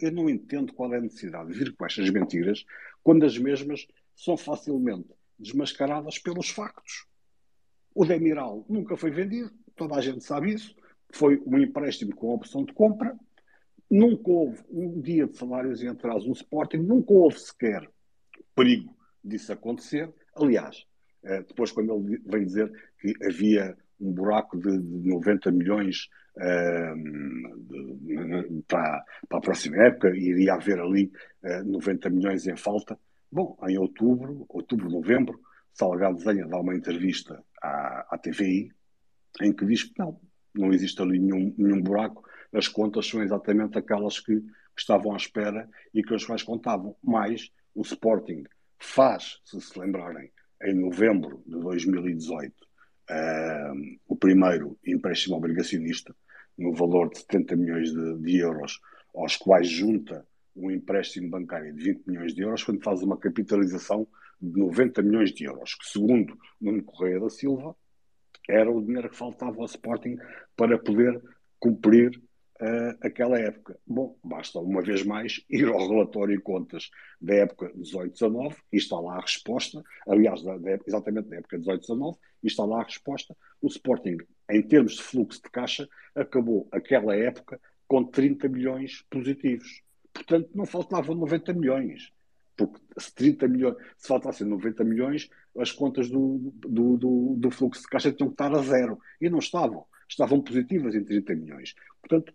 [0.00, 2.64] Eu não entendo qual é a necessidade de vir com estas mentiras
[3.02, 7.06] quando as mesmas são facilmente desmascaradas pelos factos.
[7.94, 10.74] O Demiral nunca foi vendido, toda a gente sabe isso.
[11.12, 13.16] Foi um empréstimo com opção de compra.
[13.90, 17.88] Nunca houve um dia de salários em atraso no Sporting, nunca houve sequer
[18.54, 20.12] perigo disso acontecer.
[20.34, 20.84] Aliás,
[21.22, 26.96] eh, depois, quando ele vem dizer que havia um buraco de 90 milhões uh,
[28.68, 31.10] para, para, a próxima época, iria haver ali
[31.42, 32.98] uh, 90 milhões em falta.
[33.30, 35.40] Bom, em outubro, outubro, novembro,
[35.72, 38.70] Salgado Zenha dá uma entrevista à, à TVI
[39.42, 40.18] em que diz que não,
[40.54, 44.42] não existe ali nenhum, nenhum buraco, as contas são exatamente aquelas que,
[44.78, 46.94] estavam à espera e que as quais contavam.
[47.02, 48.44] Mas o Sporting
[48.78, 50.30] faz, se se lembrarem,
[50.62, 52.54] em novembro de 2018,
[53.10, 56.14] uh, o primeiro empréstimo obrigacionista,
[56.56, 58.80] no valor de 70 milhões de, de, euros,
[59.14, 64.06] aos quais junta um empréstimo bancário de 20 milhões de euros, quando faz uma capitalização
[64.40, 67.76] de 90 milhões de euros, que segundo Nuno Correia da Silva,
[68.48, 70.16] era o dinheiro que faltava ao Sporting
[70.56, 71.20] para poder
[71.58, 72.20] cumprir
[72.60, 73.78] uh, aquela época.
[73.86, 76.90] Bom, basta uma vez mais ir ao relatório de contas
[77.20, 82.16] da época 18-19 e está lá a resposta, aliás, da, da, exatamente da época 18-19,
[82.42, 83.36] e está lá a resposta.
[83.60, 84.18] O Sporting,
[84.50, 89.82] em termos de fluxo de caixa, acabou aquela época com 30 milhões positivos.
[90.12, 92.12] Portanto, não faltavam 90 milhões.
[92.56, 95.28] Porque se 30 milhões, se faltassem 90 milhões,
[95.58, 98.98] as contas do, do, do, do fluxo de caixa tinham que estar a zero.
[99.20, 101.74] E não estavam estavam positivas em 30 milhões.
[102.00, 102.32] Portanto,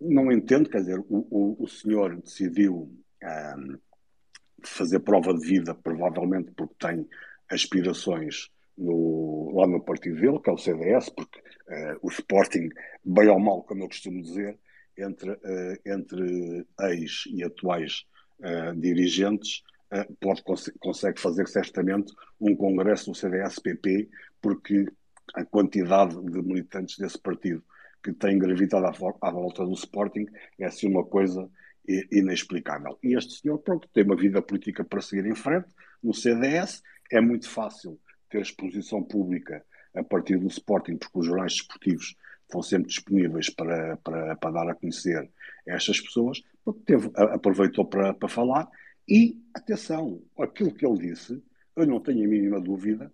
[0.00, 2.90] não entendo, quer dizer, o, o, o senhor decidiu
[3.22, 3.78] um,
[4.62, 7.06] fazer prova de vida, provavelmente porque tem
[7.48, 12.70] aspirações no, lá no partido dele, que é o CDS, porque uh, o Sporting,
[13.04, 14.58] bem ou mal, como eu costumo dizer,
[14.96, 18.04] entre, uh, entre ex e atuais
[18.40, 19.62] uh, dirigentes,
[20.20, 20.42] pode,
[20.78, 24.08] consegue fazer certamente um congresso do CDS-PP,
[24.40, 24.86] porque
[25.34, 27.62] a quantidade de militantes desse partido
[28.02, 30.26] que tem gravitado à, volta do Sporting
[30.58, 31.48] é assim uma coisa
[32.10, 32.98] inexplicável.
[33.02, 35.68] E este senhor, pronto, tem uma vida política para seguir em frente
[36.02, 39.64] no CDS, é muito fácil ter exposição pública
[39.94, 44.70] a partir do Sporting, porque os jornais desportivos estão sempre disponíveis para, para, para dar
[44.70, 45.30] a conhecer
[45.66, 46.42] estas pessoas,
[46.84, 48.68] teve, aproveitou para, para falar
[49.08, 51.42] e, atenção, aquilo que ele disse,
[51.76, 53.12] eu não tenho a mínima dúvida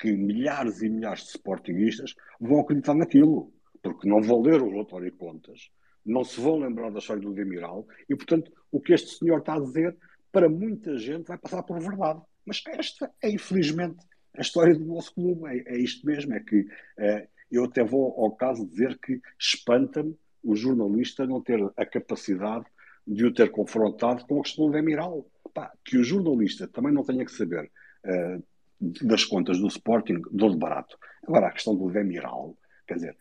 [0.00, 5.08] que milhares e milhares de sportinguistas vão acreditar naquilo, porque não vão ler o relatório
[5.08, 5.70] e contas,
[6.04, 9.54] não se vão lembrar da história do Demiral e, portanto, o que este senhor está
[9.54, 9.96] a dizer,
[10.32, 12.20] para muita gente, vai passar por verdade.
[12.46, 13.98] Mas esta é, infelizmente,
[14.36, 15.42] a história do nosso clube.
[15.46, 16.66] É, é isto mesmo, é que
[16.98, 21.84] é, eu até vou ao caso de dizer que espanta-me o jornalista não ter a
[21.84, 22.64] capacidade
[23.06, 25.26] de o ter confrontado com a questão do Demiral.
[25.52, 27.64] Pá, que o jornalista também não tenha que saber
[28.04, 28.42] uh,
[28.80, 30.96] das contas do Sporting, do de barato.
[31.26, 32.56] Agora, a questão do Demiral,
[32.86, 33.16] quer dizer,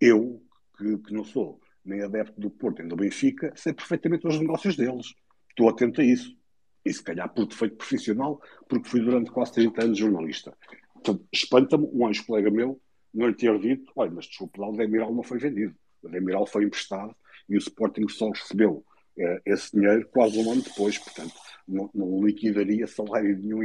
[0.00, 0.42] eu,
[0.76, 4.76] que, que não sou nem adepto do Porto nem do Benfica, sei perfeitamente os negócios
[4.76, 5.14] deles.
[5.48, 6.36] Estou atento a isso.
[6.84, 10.56] E se calhar por defeito profissional, porque fui durante quase 30 anos jornalista.
[10.92, 12.80] Portanto, espanta-me um ex-colega meu
[13.12, 15.74] não lhe ter dito, olha, mas desculpe lá, o Demiral não foi vendido.
[16.02, 17.14] O Demiral foi emprestado
[17.48, 18.84] e o Sporting só recebeu
[19.18, 20.98] eh, esse dinheiro quase um ano depois.
[20.98, 21.34] Portanto,
[21.66, 23.62] não, não liquidaria salário nenhum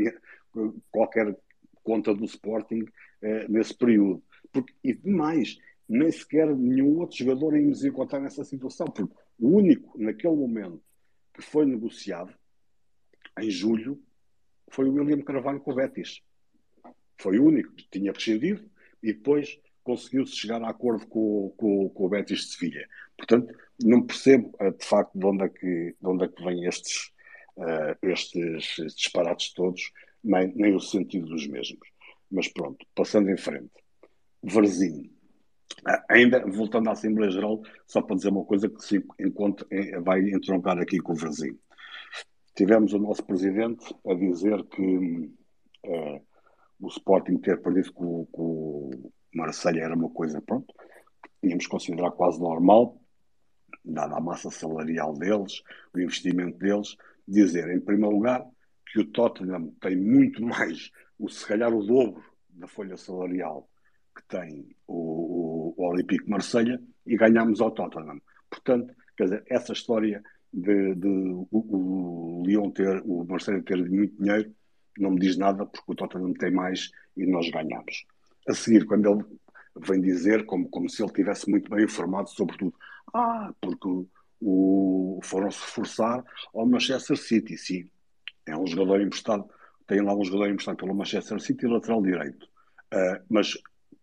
[0.91, 1.35] qualquer
[1.83, 2.85] conta do Sporting
[3.21, 4.23] eh, nesse período.
[4.51, 9.49] Porque, e demais, nem sequer nenhum outro jogador ia nos encontrar nessa situação, porque o
[9.49, 10.81] único, naquele momento,
[11.33, 12.33] que foi negociado,
[13.39, 14.01] em julho,
[14.69, 16.21] foi o William Carvalho com o Betis.
[17.17, 18.69] Foi o único que tinha prescindido
[19.01, 22.87] e depois conseguiu-se chegar a acordo com, com, com o Betis de Sevilha.
[23.17, 26.65] Portanto, não percebo, eh, de facto, de onde é que, de onde é que vêm
[26.65, 27.11] estes,
[27.57, 29.91] uh, estes disparates todos,
[30.23, 31.87] nem, nem o sentido dos mesmos.
[32.31, 33.71] Mas pronto, passando em frente.
[34.41, 35.09] Varzinho.
[35.85, 39.67] Ah, ainda, voltando à Assembleia Geral, só para dizer uma coisa que se encontra,
[40.01, 41.59] vai entroncar aqui com o Brasil.
[42.55, 45.31] Tivemos o nosso presidente a dizer que
[45.85, 46.21] uh,
[46.79, 50.73] o Sporting ter perdido com, com o Marseille era uma coisa, pronto,
[51.23, 53.01] que tínhamos considerar quase normal,
[53.83, 55.61] dada a massa salarial deles,
[55.93, 56.95] o investimento deles,
[57.27, 58.45] dizer, em primeiro lugar,
[58.93, 63.67] que o Tottenham tem muito mais, o, se calhar o dobro da folha salarial
[64.15, 68.21] que tem o, o, o Olympique Marselha e ganhamos ao Tottenham.
[68.47, 70.23] Portanto, quer dizer, essa história
[70.53, 74.53] de, de o, o Lyon ter, o Marselha ter muito dinheiro,
[74.99, 78.05] não me diz nada porque o Tottenham tem mais e nós ganhamos.
[78.47, 79.25] A seguir, quando ele
[79.75, 82.75] vem dizer, como, como se ele tivesse muito bem informado sobre tudo,
[83.11, 84.05] ah, porque
[84.39, 86.23] o, foram-se reforçar
[86.53, 87.89] ao Manchester City, sim,
[88.45, 89.49] é um jogador emprestado,
[89.87, 92.45] tem lá um jogador emprestado pelo Manchester City, lateral direito.
[92.93, 93.57] Uh, mas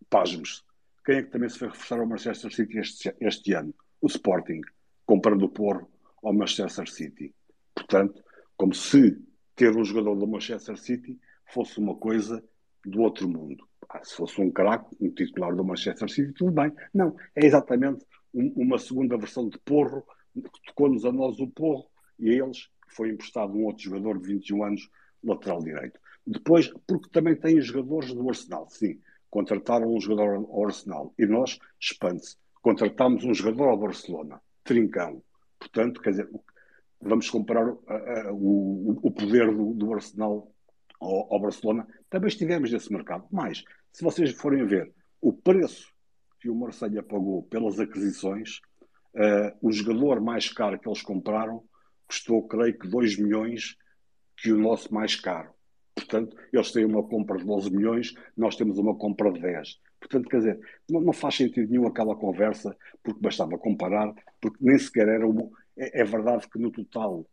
[0.09, 0.63] pasmos,
[1.05, 3.73] quem é que também se foi reforçar ao Manchester City este, este ano?
[4.01, 4.61] O Sporting,
[5.05, 5.89] comprando o Porro
[6.23, 7.33] ao Manchester City.
[7.73, 8.23] Portanto,
[8.57, 9.17] como se
[9.55, 12.43] ter um jogador do Manchester City fosse uma coisa
[12.85, 13.67] do outro mundo.
[13.89, 16.71] Ah, se fosse um craque, um titular do Manchester City, tudo bem.
[16.93, 21.89] Não, é exatamente um, uma segunda versão de Porro, que tocou-nos a nós o Porro
[22.17, 24.89] e a eles foi emprestado um outro jogador de 21 anos,
[25.23, 25.99] lateral direito.
[26.25, 28.99] Depois, porque também tem jogadores do Arsenal, sim
[29.31, 35.23] contrataram um jogador ao Arsenal e nós, espante-se, contratámos um jogador ao Barcelona, Trincão.
[35.57, 36.29] Portanto, quer dizer,
[37.01, 40.51] vamos comparar uh, uh, o, o poder do, do Arsenal
[40.99, 41.87] ao, ao, Barcelona.
[42.09, 43.25] Também estivemos nesse mercado.
[43.31, 45.89] Mas, se vocês forem ver o preço
[46.39, 48.59] que o Marseille pagou pelas aquisições,
[49.15, 51.63] uh, o jogador mais caro que eles compraram
[52.11, 53.77] custou, creio que, 2 milhões
[54.35, 55.49] que o nosso mais caro.
[55.95, 59.79] Portanto, eles têm uma compra de 12 milhões, nós temos uma compra de 10.
[59.99, 60.59] Portanto, quer dizer,
[60.89, 65.49] não, não faz sentido nenhum aquela conversa, porque bastava comparar, porque nem sequer era uma.
[65.77, 67.25] É, é verdade que no total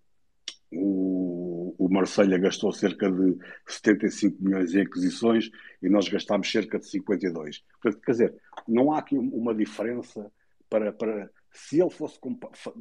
[0.71, 5.51] o, o Marselha gastou cerca de 75 milhões em aquisições
[5.83, 7.65] e nós gastámos cerca de 52.
[7.83, 8.35] Portanto, quer dizer,
[8.69, 10.31] não há aqui uma diferença
[10.71, 10.93] para.
[10.93, 12.19] para se ele fosse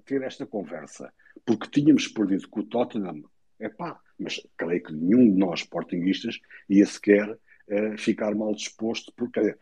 [0.05, 1.11] ter esta conversa,
[1.45, 3.23] porque tínhamos perdido com o Tottenham,
[3.59, 6.39] é pá, mas creio que nenhum de nós, sportinguistas,
[6.69, 9.55] ia sequer uh, ficar mal disposto, porque,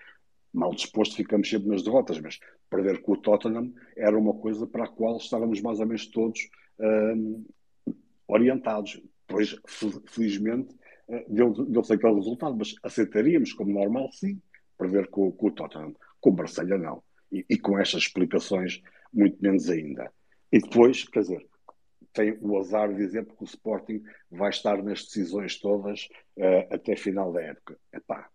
[0.53, 2.39] mal disposto ficamos sempre nas derrotas, mas
[2.69, 6.39] perder com o Tottenham era uma coisa para a qual estávamos mais ou menos todos
[6.79, 7.45] uh,
[8.27, 9.01] orientados.
[9.27, 9.55] Pois,
[10.07, 10.75] felizmente,
[11.07, 14.41] uh, deu-se deu aquele resultado, mas aceitaríamos como normal, sim,
[14.77, 15.95] perder com, com o Tottenham.
[16.19, 17.03] Com o Barcelona, não.
[17.31, 18.81] E, e com estas explicações,
[19.15, 20.11] muito menos ainda.
[20.51, 21.45] E depois, quer dizer,
[22.13, 26.07] tem o azar de dizer porque o Sporting vai estar nas decisões todas
[26.37, 27.77] uh, até final da época.
[27.93, 28.29] Epá,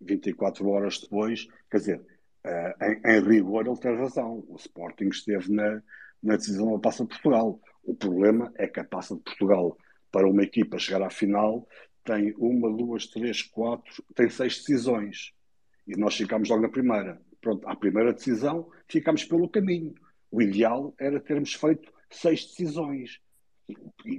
[0.00, 4.44] 24 horas depois, quer dizer, uh, em, em, rigor ele tem razão.
[4.48, 5.82] O Sporting esteve na,
[6.22, 7.60] na decisão da Taça de Portugal.
[7.82, 9.76] O problema é que a Taça de Portugal,
[10.12, 11.66] para uma equipa chegar à final,
[12.04, 15.32] tem uma, duas, três, quatro, tem seis decisões.
[15.86, 17.20] E nós ficamos logo na primeira.
[17.40, 19.94] Pronto, à primeira decisão, ficamos pelo caminho.
[20.30, 23.20] O ideal era termos feito seis decisões.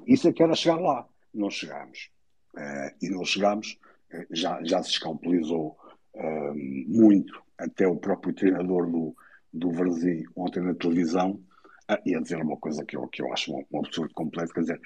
[0.07, 1.07] Isso é que era chegar lá.
[1.33, 2.09] Não chegámos.
[2.53, 3.79] Uh, e não chegámos,
[4.13, 5.77] uh, já, já se escalpelizou
[6.15, 6.53] uh,
[6.87, 9.15] muito, até o próprio treinador do,
[9.53, 11.41] do Varzim ontem na televisão,
[11.87, 14.81] a dizer uma coisa que eu, que eu acho um, um absurdo completo, quer dizer,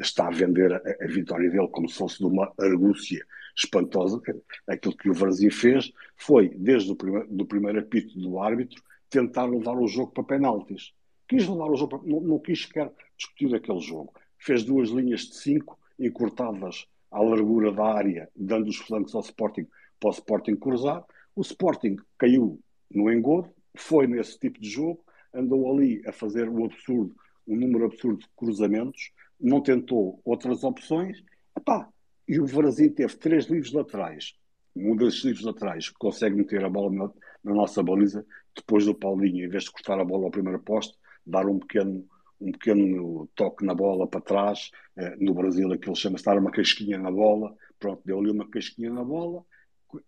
[0.00, 3.22] está a vender a, a, vitória dele como se fosse de uma argúcia
[3.54, 4.20] espantosa.
[4.66, 9.44] Aquilo que o Varzim fez foi, desde o primeiro, do primeiro apito do árbitro, tentar
[9.44, 10.92] levar o jogo para penaltis
[11.28, 14.12] quis levar o jogo, não, não quis sequer discutir aquele jogo.
[14.38, 19.66] Fez duas linhas de cinco encurtadas à largura da área, dando os flancos ao Sporting
[19.98, 21.04] para o Sporting cruzar.
[21.34, 25.02] O Sporting caiu no engodo, foi nesse tipo de jogo,
[25.34, 27.14] andou ali a fazer o absurdo,
[27.46, 31.22] um número absurdo de cruzamentos, não tentou outras opções.
[31.56, 31.88] Epá,
[32.28, 34.34] e o Brasil teve três livros laterais.
[34.74, 37.10] Um desses livros laterais consegue meter a bola na,
[37.42, 38.26] na nossa baliza,
[38.56, 42.06] depois do Paulinho, em vez de cortar a bola ao primeiro poste, dar um pequeno,
[42.40, 44.70] um pequeno toque na bola para trás.
[44.96, 47.54] Eh, no Brasil aquilo chama-se dar uma casquinha na bola.
[47.78, 49.44] Pronto, deu ali uma casquinha na bola.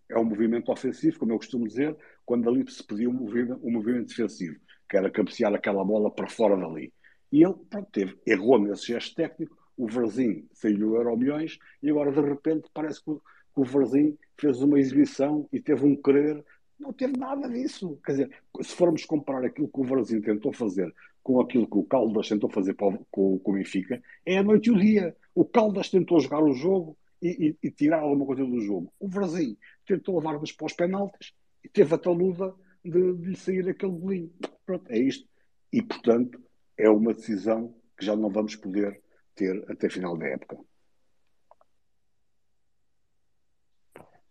[0.09, 1.95] É um movimento ofensivo, como eu costumo dizer,
[2.25, 6.27] quando ali se pediu um movimento, um movimento defensivo, que era cabecear aquela bola para
[6.27, 6.93] fora dali.
[7.31, 12.11] E ele, pronto, teve, errou nesse gesto técnico, o Varzim saiu Euro milhões e agora
[12.11, 13.21] de repente parece que o,
[13.53, 16.43] que o Varzim fez uma exibição e teve um querer
[16.79, 17.99] não teve nada disso.
[18.05, 21.83] Quer dizer, se formos comparar aquilo que o Varzim tentou fazer com aquilo que o
[21.83, 25.15] Caldas tentou fazer com, com o Benfica, é a noite e o dia.
[25.35, 28.91] O Caldas tentou jogar o jogo e, e, e tirar alguma coisa do jogo.
[28.99, 33.67] O Varzim tentou levar-nos para os penaltis e teve a taluda de, de lhe sair
[33.69, 34.31] aquele bolinho.
[34.65, 35.27] Pronto, é isto.
[35.71, 36.41] E, portanto,
[36.77, 39.01] é uma decisão que já não vamos poder
[39.35, 40.57] ter até final da época.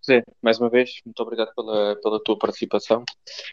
[0.09, 3.05] Zé, mais uma vez, muito obrigado pela, pela tua participação.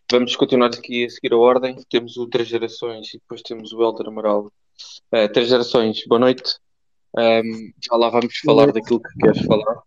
[0.10, 1.76] Vamos continuar aqui a seguir a ordem.
[1.90, 4.46] Temos o Três Gerações e depois temos o Helder Amaral.
[5.14, 6.58] Uh, Três Gerações, boa noite.
[7.14, 9.82] Um, já lá vamos falar daquilo que queres falar.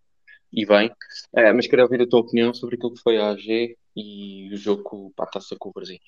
[0.53, 3.75] E bem, uh, mas queria ouvir a tua opinião sobre aquilo que foi a AG
[3.97, 5.99] e o jogo para a taça com o Brasil.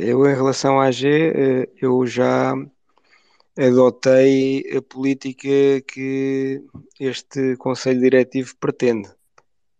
[0.00, 2.54] Eu, em relação à AG, eh, eu já
[3.58, 6.62] adotei a política que
[6.98, 9.10] este Conselho Diretivo pretende,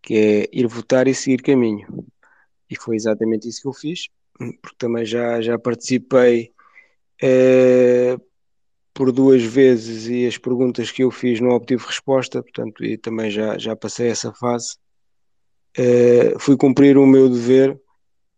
[0.02, 1.86] que é ir votar e seguir caminho.
[2.68, 4.08] E foi exatamente isso que eu fiz,
[4.60, 6.52] porque também já, já participei
[7.22, 8.16] eh,
[8.94, 13.30] por duas vezes e as perguntas que eu fiz não obtive resposta, portanto, e também
[13.30, 14.76] já, já passei essa fase.
[15.76, 17.80] Eh, fui cumprir o meu dever,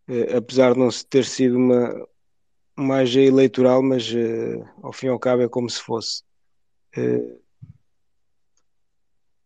[0.09, 2.07] eh, apesar de não ter sido uma,
[2.77, 6.22] AG eleitoral, mas uh, ao fim e ao cabo é como se fosse.
[6.97, 7.41] Uh,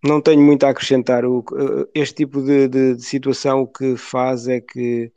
[0.02, 1.24] não tenho muito a acrescentar.
[1.24, 5.12] O, uh, este tipo de, de, de, situação o que faz é que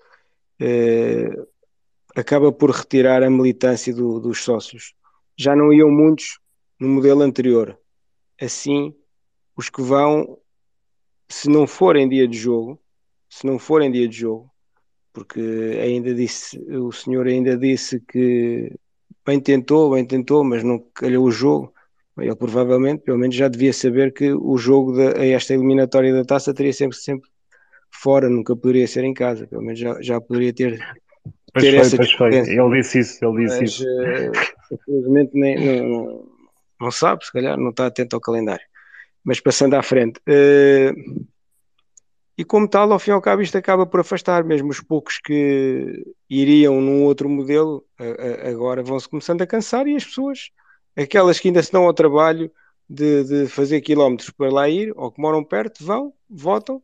[2.16, 4.94] acaba por retirar a militância do, dos sócios.
[5.36, 6.40] Já não iam muitos
[6.80, 7.80] no modelo anterior.
[8.40, 8.94] Assim,
[9.56, 10.38] os que vão,
[11.28, 12.80] se não forem dia de jogo,
[13.30, 14.51] se não forem dia de jogo,
[15.14, 15.42] porque
[15.82, 18.72] ainda disse, o senhor ainda disse que
[19.26, 21.74] bem tentou, bem tentou, mas não calhou o jogo.
[22.18, 26.54] Ele provavelmente, pelo menos, já devia saber que o jogo a esta eliminatória da taça
[26.54, 27.30] teria sempre, sempre
[27.90, 29.48] fora, nunca poderia ser em casa.
[29.48, 30.80] Pelo menos já, já poderia ter.
[31.54, 32.36] Pois ter foi, essa pois foi.
[32.36, 33.86] Ele disse isso, ele disse mas, isso.
[33.86, 36.26] Uh, infelizmente nem, não, não,
[36.80, 38.66] não, sabe, se calhar, não está atento ao calendário.
[39.24, 41.26] Mas passando à frente, uh,
[42.38, 45.20] e como tal, ao fim e ao cabo, isto acaba por afastar mesmo os poucos
[45.20, 47.86] que iriam num outro modelo,
[48.48, 50.50] agora vão-se começando a cansar e as pessoas,
[50.96, 52.52] aquelas que ainda se dão ao trabalho
[52.90, 56.82] de, de fazer quilómetros para lá ir, ou que moram perto, vão, votam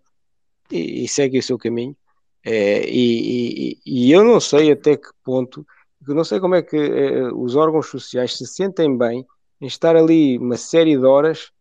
[0.72, 1.96] e, e seguem o seu caminho.
[2.44, 5.66] É, e, e, e, eu não sei até que ponto,
[6.08, 9.26] eu não sei como é que é, os órgãos sociais se sentem bem
[9.60, 11.52] em estar ali uma série de horas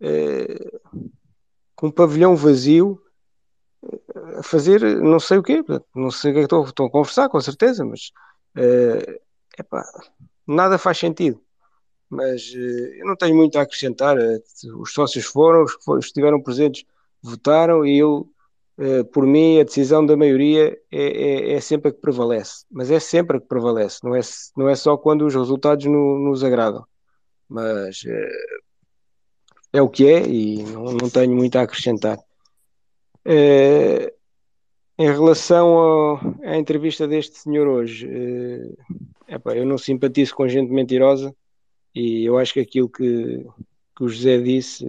[0.00, 0.78] é,
[1.74, 3.00] com um pavilhão vazio
[4.38, 5.62] a fazer não sei o quê,
[5.94, 8.12] não sei o que é que estou, estou a conversar, com certeza, mas
[8.56, 9.20] uh,
[9.58, 9.84] epá,
[10.46, 11.40] nada faz sentido.
[12.08, 14.18] Mas uh, eu não tenho muito a acrescentar.
[14.18, 14.42] Uh,
[14.80, 16.84] os sócios foram, os que estiveram presentes
[17.22, 18.28] votaram e eu
[18.78, 22.90] Uh, por mim, a decisão da maioria é, é, é, sempre a que prevalece, mas
[22.90, 24.20] é sempre a que prevalece, não é,
[24.56, 26.86] não é só quando os resultados no, nos agradam.
[27.46, 28.02] Mas
[29.72, 32.18] é o que é e não, não tenho muito a acrescentar.
[33.26, 34.10] Uh,
[34.98, 38.08] em relação ao, à entrevista deste senhor hoje,
[39.28, 41.34] epá, eu não simpatizo com gente mentirosa
[41.94, 43.46] e eu acho que aquilo que,
[43.96, 44.84] que o José disse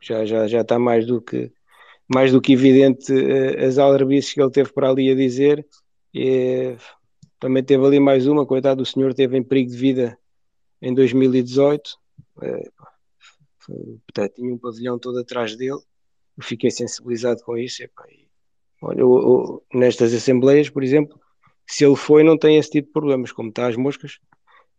[0.00, 1.52] já, já, já está mais do que
[2.08, 3.12] mais do que evidente
[3.64, 5.66] as aldrabices que ele teve para ali a dizer.
[6.14, 6.76] E,
[7.38, 10.18] também teve ali mais uma, coitado do senhor, teve em perigo de vida
[10.80, 11.90] em 2018.
[12.36, 15.80] Uh, portanto, tinha um pavilhão todo atrás dele.
[16.36, 17.82] Eu fiquei sensibilizado com isso.
[17.82, 17.90] E,
[18.82, 21.20] olha, eu, eu, nestas assembleias, por exemplo,
[21.66, 24.18] se ele foi, não tem esse tipo de problemas, como está as moscas,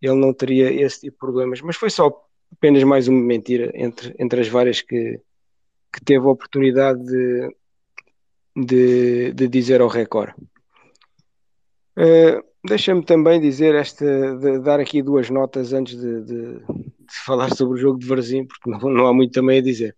[0.01, 1.62] ele não teria esse tipo de problemas.
[1.62, 2.12] Mas foi só
[2.51, 5.20] apenas mais uma mentira entre, entre as várias que,
[5.93, 7.55] que teve a oportunidade de,
[8.55, 10.34] de, de dizer ao Record.
[11.97, 17.55] Uh, Deixa-me também dizer esta, de dar aqui duas notas antes de, de, de, falar
[17.55, 19.95] sobre o jogo de Varzim, porque não, não há muito também a dizer.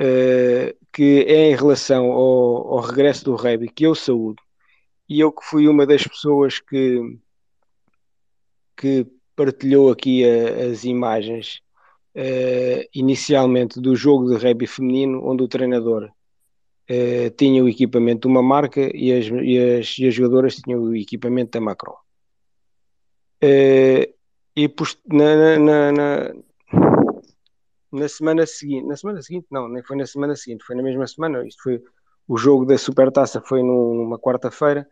[0.00, 4.40] Uh, que é em relação ao, ao regresso do Rebi, que eu saúdo,
[5.08, 7.18] e eu que fui uma das pessoas que,
[8.76, 11.60] que partilhou aqui a, as imagens
[12.16, 18.32] uh, inicialmente do jogo de rugby feminino, onde o treinador uh, tinha o equipamento de
[18.32, 21.96] uma marca e as, e as, e as jogadoras tinham o equipamento da Macron.
[23.42, 24.12] Uh,
[24.56, 24.68] e
[25.06, 26.34] na, na, na,
[27.92, 31.06] na, semana seguinte, na semana seguinte, não, nem foi na semana seguinte, foi na mesma
[31.06, 31.46] semana.
[31.46, 31.82] Isto foi
[32.28, 34.86] o jogo da Supertaça foi numa quarta-feira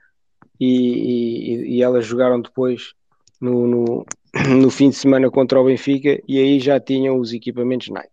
[0.59, 2.95] e, e, e, elas jogaram depois
[3.39, 4.07] no, no,
[4.59, 8.11] no fim de semana contra o Benfica e aí já tinham os equipamentos Nike.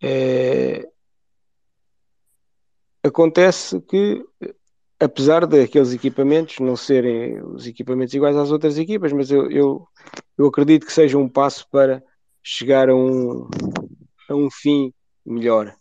[0.00, 0.88] É...
[3.02, 4.24] Acontece que,
[5.00, 9.86] apesar daqueles equipamentos não serem os equipamentos iguais às outras equipas, mas eu, eu,
[10.38, 12.02] eu acredito que seja um passo para
[12.48, 13.48] chegar a um,
[14.28, 14.92] a um fim
[15.24, 15.74] melhor.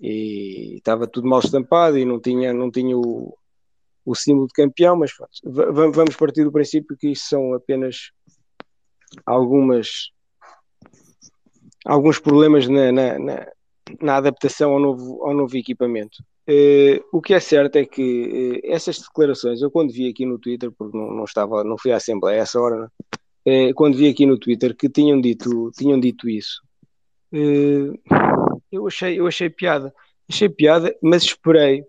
[0.00, 3.36] E estava tudo mal estampado e não tinha, não tinha o,
[4.02, 5.12] o símbolo de campeão, mas
[5.44, 8.12] vamos partir do princípio que isso são apenas
[9.26, 10.10] algumas
[11.84, 13.46] alguns problemas na, na, na,
[14.00, 16.16] na adaptação ao novo, ao novo equipamento.
[16.48, 20.38] Uh, o que é certo é que uh, essas declarações, eu quando vi aqui no
[20.38, 22.90] Twitter, porque não, não estava, não fui à Assembleia a essa hora,
[23.46, 26.60] uh, quando vi aqui no Twitter que tinham dito, tinham dito isso,
[28.70, 29.94] eu, achei, eu achei piada.
[30.28, 31.84] Achei piada, mas esperei,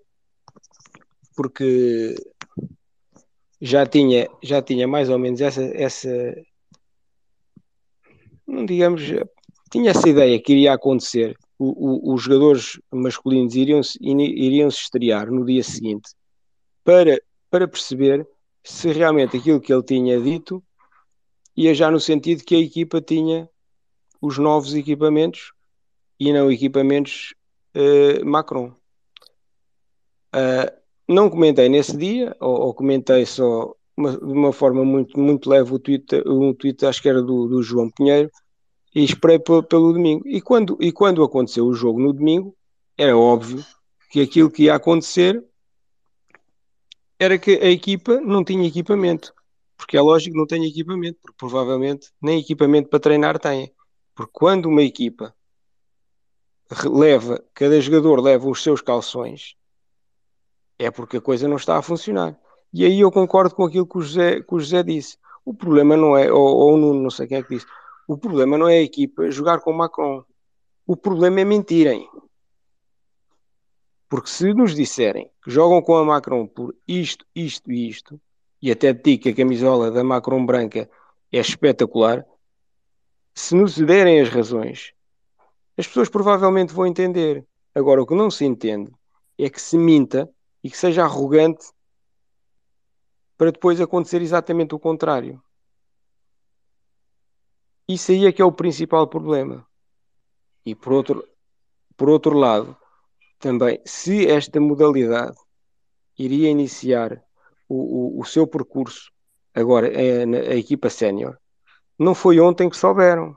[1.36, 2.16] porque
[3.60, 6.36] já tinha, já tinha mais ou menos essa, essa,
[8.66, 9.02] digamos,
[9.72, 11.36] tinha essa ideia que iria acontecer.
[11.58, 16.12] O, o, os jogadores masculinos iriam, iriam se estrear no dia seguinte
[16.84, 18.28] para, para perceber
[18.64, 20.64] se realmente aquilo que ele tinha dito
[21.58, 23.50] ia já no sentido que a equipa tinha
[24.22, 25.52] os novos equipamentos
[26.20, 27.34] e não equipamentos
[27.76, 28.74] uh, Macron.
[30.36, 30.72] Uh,
[31.08, 35.74] não comentei nesse dia, ou, ou comentei só uma, de uma forma muito, muito leve
[35.74, 38.30] o tweet, um tweet acho que era do, do João Pinheiro,
[38.94, 40.28] e esperei pelo, pelo domingo.
[40.28, 42.56] E quando, e quando aconteceu o jogo no domingo,
[42.98, 43.66] era óbvio
[44.12, 45.44] que aquilo que ia acontecer
[47.20, 49.34] era que a equipa não tinha equipamento.
[49.78, 53.72] Porque é lógico que não tem equipamento, porque provavelmente nem equipamento para treinar tem.
[54.16, 55.34] Porque quando uma equipa
[56.86, 59.56] leva, cada jogador leva os seus calções,
[60.80, 62.38] é porque a coisa não está a funcionar.
[62.74, 65.18] E aí eu concordo com aquilo que o José, que o José disse.
[65.46, 67.66] O problema não é, ou, ou o Nuno, não sei quem é que disse,
[68.08, 70.24] o problema não é a equipa jogar com Macron.
[70.86, 72.10] O problema é mentirem.
[74.10, 78.20] Porque se nos disserem que jogam com a Macron por isto, isto e isto,
[78.62, 80.90] e até digo que a camisola da Macron branca
[81.32, 82.26] é espetacular,
[83.34, 84.94] se nos derem as razões,
[85.78, 87.46] as pessoas provavelmente vão entender.
[87.74, 88.92] Agora, o que não se entende
[89.38, 90.28] é que se minta
[90.64, 91.68] e que seja arrogante
[93.38, 95.42] para depois acontecer exatamente o contrário.
[97.88, 99.66] Isso aí é que é o principal problema.
[100.66, 101.28] E por outro,
[101.96, 102.76] por outro lado,
[103.38, 105.38] também, se esta modalidade
[106.18, 107.24] iria iniciar
[107.68, 109.12] o, o, o seu percurso
[109.54, 111.38] agora é, na a equipa sénior,
[111.98, 113.36] não foi ontem que souberam.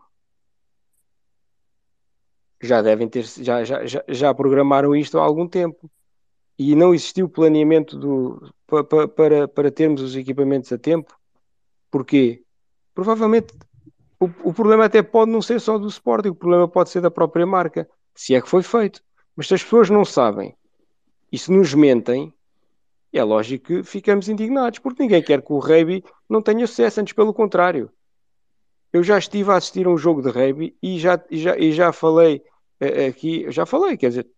[2.62, 5.90] Já devem ter, já, já, já, já programaram isto há algum tempo
[6.58, 11.18] e não existiu planeamento do, para, para, para termos os equipamentos a tempo.
[11.90, 12.44] Porquê?
[12.94, 13.54] Provavelmente
[14.20, 17.10] o, o, problema até pode não ser só do Sporting, o problema pode ser da
[17.10, 19.02] própria marca, se é que foi feito.
[19.34, 20.54] Mas se as pessoas não sabem
[21.32, 22.34] E se nos mentem,
[23.18, 27.12] é lógico que ficamos indignados, porque ninguém quer que o rugby não tenha sucesso, antes
[27.12, 27.90] pelo contrário.
[28.92, 31.72] Eu já estive a assistir a um jogo de rugby e já, e já, e
[31.72, 32.42] já falei
[32.80, 34.28] uh, aqui, já falei, quer dizer,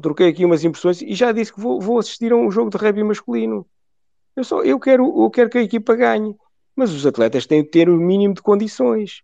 [0.00, 2.76] troquei aqui umas impressões e já disse que vou, vou assistir a um jogo de
[2.76, 3.66] rugby masculino.
[4.36, 6.34] Eu, só, eu, quero, eu quero que a equipa ganhe,
[6.74, 9.22] mas os atletas têm de ter o mínimo de condições.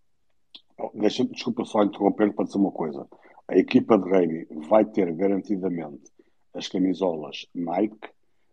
[0.95, 3.07] Deixa, desculpa só interromper para dizer uma coisa.
[3.49, 6.11] A equipa de rugby vai ter garantidamente
[6.55, 8.09] as camisolas Nike,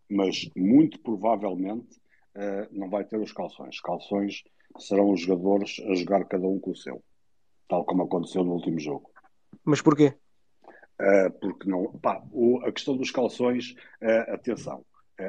[0.08, 1.96] mas muito provavelmente
[2.36, 3.76] uh, não vai ter os calções.
[3.76, 4.42] Os calções
[4.78, 7.02] serão os jogadores a jogar cada um com o seu,
[7.68, 9.10] tal como aconteceu no último jogo.
[9.64, 10.14] Mas porquê?
[11.00, 11.92] Uh, porque não.
[11.98, 14.84] Pá, o, a questão dos calções, uh, atenção,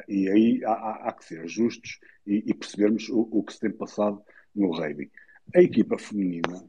[0.07, 3.59] e aí há, há, há, que ser justos e, e percebermos o, o, que se
[3.59, 4.21] tem passado
[4.55, 5.11] no rugby.
[5.55, 6.63] A equipa feminina,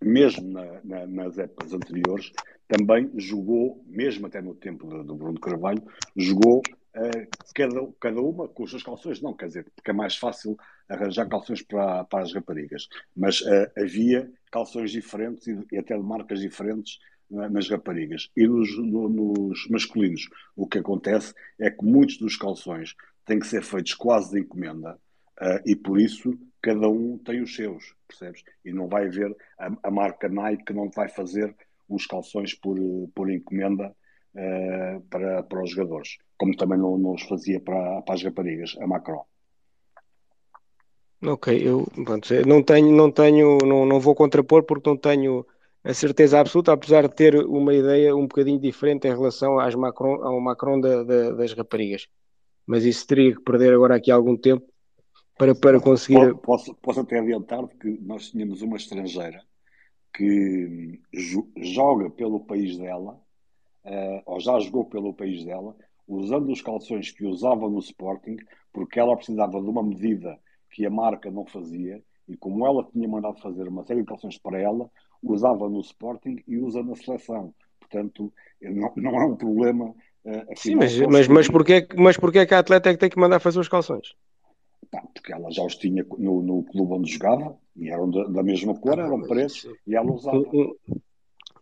[0.00, 2.32] mesmo na, na, nas épocas anteriores,
[2.68, 5.82] também jogou, mesmo até no tempo do, Bruno Carvalho,
[6.16, 6.62] jogou
[7.54, 9.20] cada, cada uma com os seus calções.
[9.20, 10.56] Não, quer dizer, porque é mais fácil
[10.88, 12.88] arranjar calções para, para as raparigas.
[13.16, 16.98] Mas uh, havia calções diferentes e, e, até de marcas diferentes
[17.30, 18.28] nas raparigas.
[18.36, 23.46] E nos, no, nos masculinos, o que acontece é que muitos dos calções têm que
[23.46, 24.98] ser feitos quase de encomenda
[25.40, 28.42] uh, e por isso cada um tem os seus, percebes?
[28.64, 31.54] E não vai haver a, a marca Nike que não vai fazer
[31.88, 32.76] os calções por,
[33.14, 33.94] por encomenda
[34.34, 38.76] uh, para, para os jogadores, como também não, não os fazia para, para as raparigas,
[38.80, 39.24] a Macron.
[41.22, 45.46] Ok, eu pronto, não tenho, não tenho, não, não vou contrapor porque não tenho
[45.84, 50.22] a certeza absoluta, apesar de ter uma ideia um bocadinho diferente em relação às Macron,
[50.22, 52.06] ao Macron da, da, das raparigas.
[52.66, 54.66] Mas isso teria que perder agora aqui algum tempo
[55.36, 56.34] para, para conseguir.
[56.36, 59.42] Posso, posso até adiantar que nós tínhamos uma estrangeira
[60.14, 61.00] que
[61.56, 63.18] joga pelo país dela,
[63.84, 65.74] uh, ou já jogou pelo país dela,
[66.06, 68.36] usando os calções que usava no Sporting,
[68.72, 70.38] porque ela precisava de uma medida
[70.70, 74.38] que a marca não fazia, e como ela tinha mandado fazer uma série de calções
[74.38, 74.90] para ela,
[75.22, 77.52] usava no Sporting e usa na seleção.
[77.78, 79.94] Portanto, não, não é um problema.
[80.24, 83.18] Uh, Sim, mas, mas, mas, porquê, mas porquê que a atleta é que tem que
[83.18, 84.14] mandar fazer os calções?
[85.14, 88.74] porque ela já os tinha no, no clube onde jogava e eram da, da mesma
[88.74, 90.38] cor, ah, eram pretos e ela usava.
[90.38, 90.74] Um,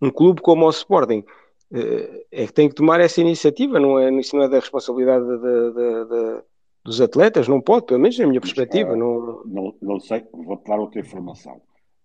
[0.01, 1.25] um, clube como o Sporting
[1.71, 5.39] é que tem que tomar essa iniciativa, não é, isso não é da responsabilidade de,
[5.39, 6.43] de, de,
[6.85, 8.91] dos atletas, não pode, pelo menos na minha perspectiva.
[8.91, 9.45] Mas, uh, não...
[9.45, 11.61] Não, não sei, vou-te dar outra informação.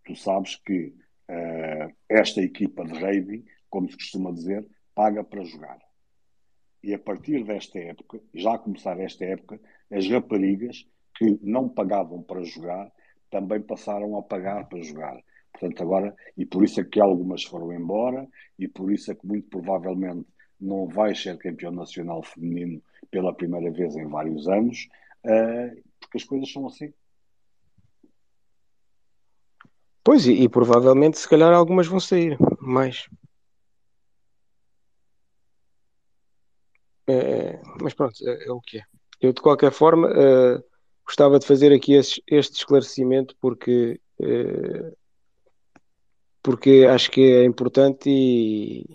[0.05, 0.93] Tu sabes que
[1.29, 5.79] uh, esta equipa de rugby, como se costuma dizer, paga para jogar.
[6.83, 9.59] E a partir desta época, já a começar esta época,
[9.89, 10.85] as raparigas
[11.15, 12.91] que não pagavam para jogar
[13.31, 15.17] também passaram a pagar para jogar.
[15.53, 18.27] Portanto, agora, e por isso é que algumas foram embora,
[18.59, 20.27] e por isso é que muito provavelmente
[20.59, 22.81] não vai ser campeão nacional feminino
[23.11, 24.87] pela primeira vez em vários anos,
[25.25, 26.91] uh, porque as coisas são assim.
[30.03, 33.07] Pois, e, e, provavelmente, se calhar, algumas vão sair, mas.
[37.07, 38.83] É, mas pronto, é, é, o que é.
[39.21, 40.63] Eu, de qualquer forma, uh,
[41.05, 44.97] gostava de fazer aqui este, este esclarecimento porque, uh,
[46.43, 48.85] porque acho que é importante e,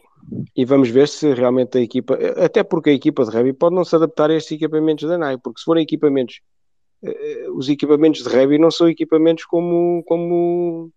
[0.54, 3.84] e vamos ver se realmente a equipa, até porque a equipa de rugby pode não
[3.84, 6.40] se adaptar a estes equipamentos da NAI, porque se forem equipamentos,
[7.02, 10.92] uh, os equipamentos de rugby não são equipamentos como, como,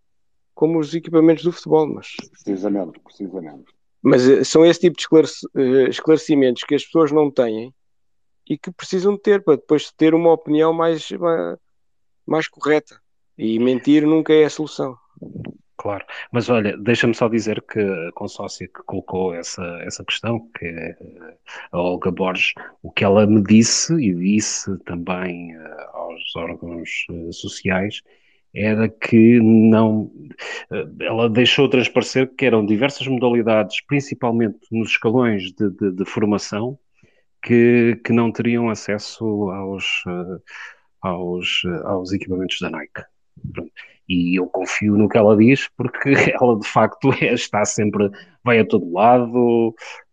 [0.54, 2.08] como os equipamentos do futebol, mas...
[2.32, 3.72] Precisamente, precisamente.
[4.04, 7.74] Mas uh, são esse tipo de esclarecimentos que as pessoas não têm
[8.46, 11.08] e que precisam de ter para depois ter uma opinião mais,
[12.26, 13.00] mais correta.
[13.38, 14.98] E mentir nunca é a solução.
[15.82, 20.64] Claro, mas olha, deixa-me só dizer que a consórcia que colocou essa, essa questão, que
[20.68, 20.96] é
[21.72, 22.54] a Olga Borges,
[22.84, 25.62] o que ela me disse e disse também uh,
[25.94, 28.04] aos órgãos uh, sociais
[28.54, 30.02] era que não.
[30.70, 36.78] Uh, ela deixou transparecer que eram diversas modalidades, principalmente nos escalões de, de, de formação,
[37.42, 40.04] que, que não teriam acesso aos,
[41.02, 43.02] aos, aos equipamentos da Nike.
[44.12, 46.12] E eu confio no que ela diz porque
[46.42, 48.10] ela de facto é, está sempre,
[48.44, 49.70] vai a todo lado,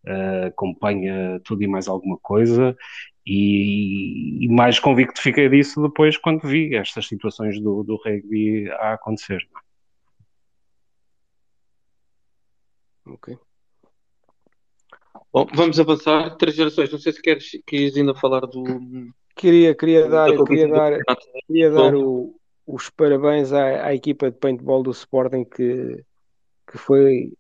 [0.06, 2.76] uh, acompanha tudo e mais alguma coisa
[3.26, 8.94] e, e, mais convicto fiquei disso depois quando vi estas situações do, do rugby a
[8.94, 9.46] acontecer.
[13.04, 13.36] Ok.
[15.30, 16.36] Bom, vamos avançar.
[16.36, 16.90] Três gerações.
[16.90, 18.64] Não sei se queres, queres ainda falar do.
[19.36, 20.98] Queria, queria dar, queria dar,
[21.46, 22.37] queria dar o,
[22.68, 26.04] os parabéns à, à, equipa de paintball do Sporting que,
[26.70, 27.32] que foi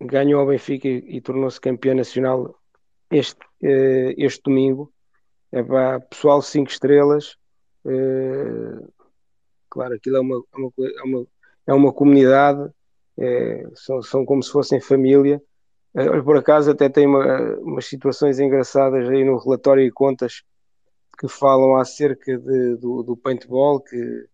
[0.00, 2.54] ganhou ao Benfica e, e tornou-se campeão nacional
[3.10, 4.92] este, uh, este domingo.
[5.50, 7.36] É para pessoal 5 estrelas.
[7.84, 8.92] Uh,
[9.68, 11.26] claro, aquilo é uma, é é uma,
[11.66, 12.70] é uma comunidade,
[13.18, 15.42] é, são, são como se fossem família.
[16.24, 20.42] Por acaso até tem uma, umas situações engraçadas aí no relatório e contas
[21.18, 24.26] que falam acerca de, do, do paintball, que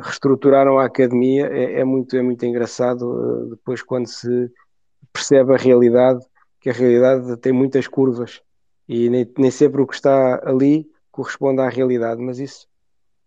[0.00, 1.46] reestruturaram a academia.
[1.46, 4.50] É, é, muito, é muito engraçado depois quando se
[5.12, 6.24] percebe a realidade,
[6.60, 8.42] que a realidade tem muitas curvas
[8.88, 12.66] e nem, nem sempre o que está ali corresponde à realidade, mas isso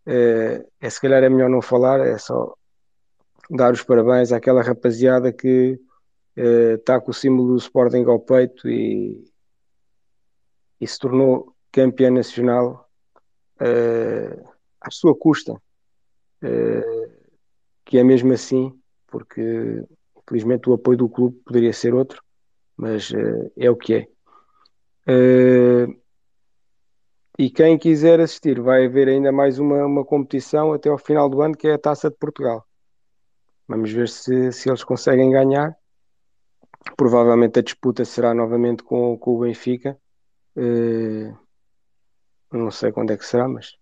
[0.05, 2.55] é, é se calhar é melhor não falar, é só
[3.49, 5.79] dar os parabéns àquela rapaziada que
[6.35, 9.23] está eh, com o símbolo do Sporting ao peito e,
[10.79, 12.87] e se tornou campeã nacional
[14.79, 15.59] à sua custa,
[17.85, 18.73] que é mesmo assim,
[19.07, 19.83] porque
[20.23, 22.21] infelizmente o apoio do clube poderia ser outro,
[22.75, 24.07] mas uh, é o que é.
[27.39, 31.41] e quem quiser assistir, vai haver ainda mais uma, uma competição até ao final do
[31.41, 32.67] ano, que é a Taça de Portugal.
[33.67, 35.75] Vamos ver se, se eles conseguem ganhar.
[36.95, 39.97] Provavelmente a disputa será novamente com, com o Benfica.
[40.55, 41.37] Uh,
[42.51, 43.75] não sei quando é que será, mas,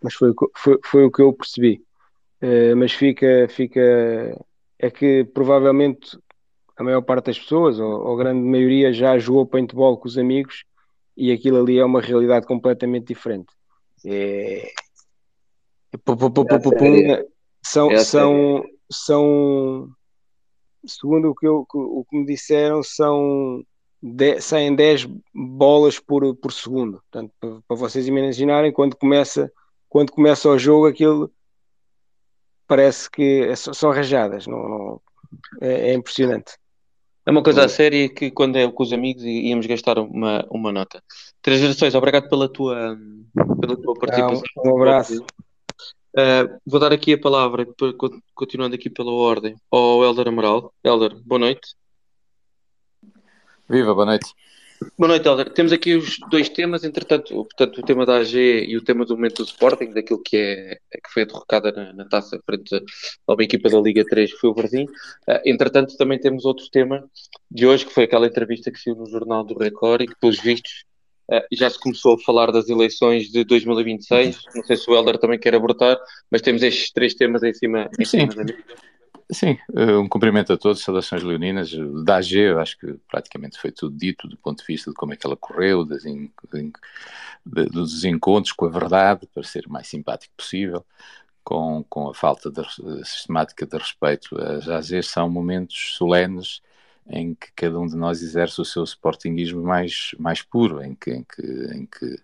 [0.00, 1.84] mas foi, foi, foi o que eu percebi.
[2.42, 3.80] Uh, mas fica, fica.
[4.78, 6.18] É que provavelmente
[6.76, 10.18] a maior parte das pessoas, ou, ou a grande maioria, já jogou paintball com os
[10.18, 10.64] amigos
[11.16, 13.48] e aquilo ali é uma realidade completamente diferente.
[14.04, 14.70] É...
[16.04, 16.44] Pum, pum,
[17.64, 19.90] são, são, são
[20.86, 23.64] segundo o que, eu, o que me disseram, são
[24.02, 27.02] de, saem 10 bolas por, por segundo.
[27.10, 29.50] Portanto, para, para, vocês imaginarem, quando começa,
[29.88, 31.30] quando começa o jogo, aquilo
[32.66, 34.46] parece que é são rajadas.
[34.46, 35.00] Não, não
[35.60, 36.52] é, é, impressionante.
[37.24, 40.70] É uma coisa a séria que quando é com os amigos íamos gastar uma, uma
[40.70, 41.02] nota.
[41.42, 42.96] Três gerações, obrigado pela tua,
[43.60, 44.42] pela tua participação.
[44.64, 45.24] um, um abraço.
[46.16, 47.66] Uh, vou dar aqui a palavra,
[48.34, 50.72] continuando aqui pela ordem, ao Helder Amaral.
[50.82, 51.74] Helder, boa noite.
[53.68, 54.32] Viva, boa noite.
[54.98, 55.50] Boa noite, Helder.
[55.52, 59.14] Temos aqui os dois temas, entretanto, portanto, o tema da AG e o tema do
[59.14, 62.74] momento do Sporting, daquilo que, é, que foi derrocada na, na, taça frente
[63.26, 64.84] a uma equipa da Liga 3, que foi o Varzim.
[64.84, 67.08] Uh, entretanto, também temos outro tema
[67.50, 70.40] de hoje, que foi aquela entrevista que saiu no Jornal do Record e que, pelos
[70.40, 70.84] vistos,
[71.28, 74.44] Uh, já se começou a falar das eleições de 2026.
[74.54, 75.98] Não sei se o Helder também quer abordar,
[76.30, 78.20] mas temos estes três temas em cima, em Sim.
[78.20, 78.64] cima da mesa.
[79.32, 81.72] Sim, eh, um cumprimento a todos, saudações leoninas.
[82.04, 85.12] Da AG, eu acho que praticamente foi tudo dito do ponto de vista de como
[85.12, 86.30] é que ela correu, das in,
[87.44, 90.84] de, dos encontros com a verdade, para ser o mais simpático possível,
[91.44, 92.62] com, com a falta de,
[93.04, 94.40] sistemática de respeito.
[94.40, 96.62] As AGs são momentos solenes
[97.08, 101.10] em que cada um de nós exerce o seu sportinguismo mais, mais puro, em que,
[101.12, 101.42] em que,
[101.74, 102.16] em que,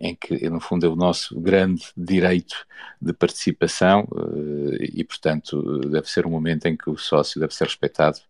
[0.00, 2.66] em que no fundo é o nosso grande direito
[3.00, 4.06] de participação
[4.80, 8.20] eh, e, portanto, deve ser um momento em que o sócio deve ser respeitado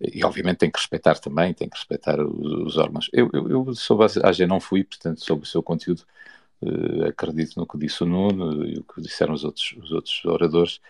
[0.00, 3.08] e obviamente tem que respeitar também, tem que respeitar os, os órgãos.
[3.12, 6.02] Eu, eu, eu sobre a AG não fui, portanto, sobre o seu conteúdo,
[6.62, 10.24] uh, acredito no que disse o Nuno e o que disseram os outros, os outros
[10.24, 10.80] oradores,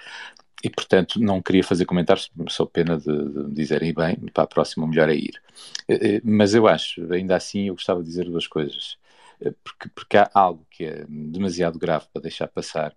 [0.65, 4.47] e, portanto, não queria fazer comentários, sou pena de, de me dizerem bem, para a
[4.47, 5.43] próxima o melhor é ir.
[5.89, 8.97] Eh, eh, mas eu acho, ainda assim, eu gostava de dizer duas coisas.
[9.45, 12.95] Eh, porque, porque há algo que é demasiado grave para deixar passar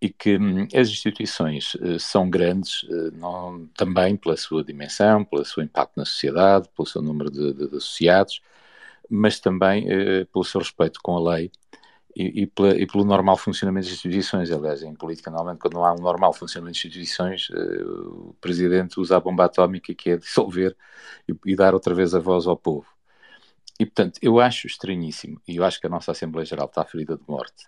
[0.00, 5.96] e que hum, as instituições são grandes não, também pela sua dimensão, pelo seu impacto
[5.96, 8.42] na sociedade, pelo seu número de, de, de associados,
[9.10, 9.86] mas também
[10.32, 11.50] pelo seu respeito com a lei
[12.16, 14.50] e, e, pela, e, pelo normal funcionamento das instituições.
[14.50, 19.00] Aliás, em política, normalmente, quando não há um normal funcionamento das instituições, uh, o presidente
[19.00, 20.76] usa a bomba atómica que é dissolver
[21.28, 22.86] e, e, dar outra vez a voz ao povo.
[23.78, 27.16] E, portanto, eu acho estranhíssimo, e eu acho que a nossa Assembleia Geral está ferida
[27.16, 27.66] de morte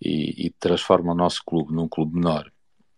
[0.00, 2.50] e, transforma o nosso clube num clube menor.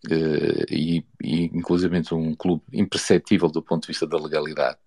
[0.06, 4.78] Uh, e, e, inclusive, um clube imperceptível do ponto de vista da legalidade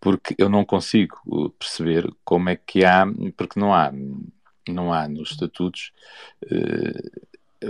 [0.00, 3.04] porque eu não consigo perceber como é que há,
[3.36, 3.92] porque não há
[4.68, 5.92] não há nos estatutos,
[6.50, 7.10] eh,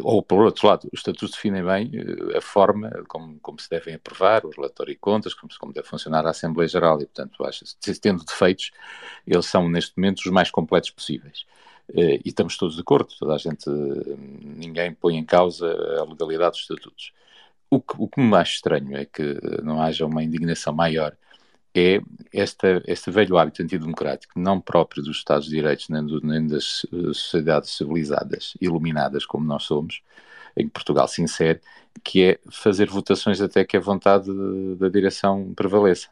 [0.02, 3.94] ou por outro lado, os estatutos definem bem eh, a forma como, como se devem
[3.94, 7.64] aprovar o relatório e contas, como, como deve funcionar a Assembleia Geral e, portanto, acho,
[8.01, 8.70] tendo defeitos,
[9.27, 11.44] eles são neste momento os mais completos possíveis.
[11.94, 15.66] Eh, e estamos todos de acordo, toda a gente, ninguém põe em causa
[16.01, 17.12] a legalidade dos estatutos.
[17.70, 21.16] O que, o que me acho estranho é que não haja uma indignação maior
[21.74, 22.00] é
[22.32, 26.84] esta, este velho hábito antidemocrático, não próprio dos Estados de Direito, nem, do, nem das
[26.84, 30.02] uh, sociedades civilizadas, iluminadas como nós somos,
[30.56, 31.60] em que Portugal se insere,
[32.04, 34.30] que é fazer votações até que a vontade
[34.76, 36.08] da direção prevaleça.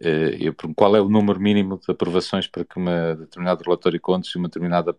[0.00, 4.30] eu, qual é o número mínimo de aprovações para que uma determinado relatório de contas
[4.30, 4.96] e uma determinada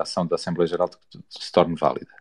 [0.00, 0.90] ação da Assembleia Geral
[1.28, 2.19] se torne válida?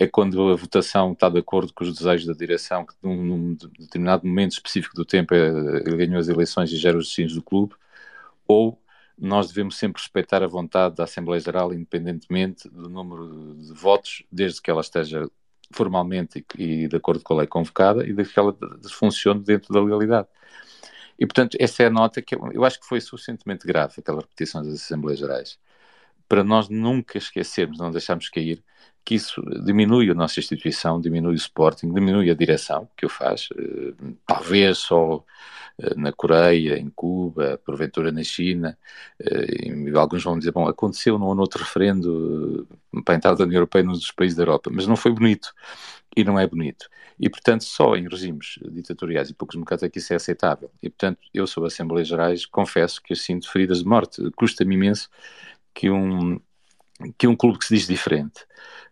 [0.00, 3.54] É quando a votação está de acordo com os desejos da direção, que num, num
[3.78, 7.74] determinado momento específico do tempo ele ganhou as eleições e gera os destinos do clube,
[8.48, 8.82] ou
[9.18, 14.62] nós devemos sempre respeitar a vontade da Assembleia Geral, independentemente do número de votos, desde
[14.62, 15.30] que ela esteja
[15.70, 18.56] formalmente e, de acordo com a lei convocada e desde que ela
[18.90, 20.28] funcione dentro da legalidade.
[21.18, 24.62] E, portanto, essa é a nota que eu acho que foi suficientemente grave, aquela repetição
[24.62, 25.58] das Assembleias Gerais,
[26.26, 28.64] para nós nunca esquecermos, não deixarmos cair,
[29.04, 33.48] que isso diminui a nossa instituição, diminui o Sporting, diminui a direção que o faz,
[33.56, 33.94] eh,
[34.26, 35.24] talvez só
[35.78, 38.76] eh, na Coreia, em Cuba, porventura na China,
[39.20, 42.68] eh, e alguns vão dizer, bom, aconteceu num ou outro referendo
[43.04, 45.52] para a entrada da União Europeia nos dos países da Europa, mas não foi bonito,
[46.16, 46.88] e não é bonito.
[47.18, 50.70] E, portanto, só em regimes ditatoriais e poucos mercados é que isso é aceitável.
[50.82, 54.22] E, portanto, eu sou Assembleias Gerais, confesso que eu sinto feridas de morte.
[54.36, 55.08] Custa-me imenso
[55.74, 56.40] que um,
[57.18, 58.44] que um clube que se diz diferente,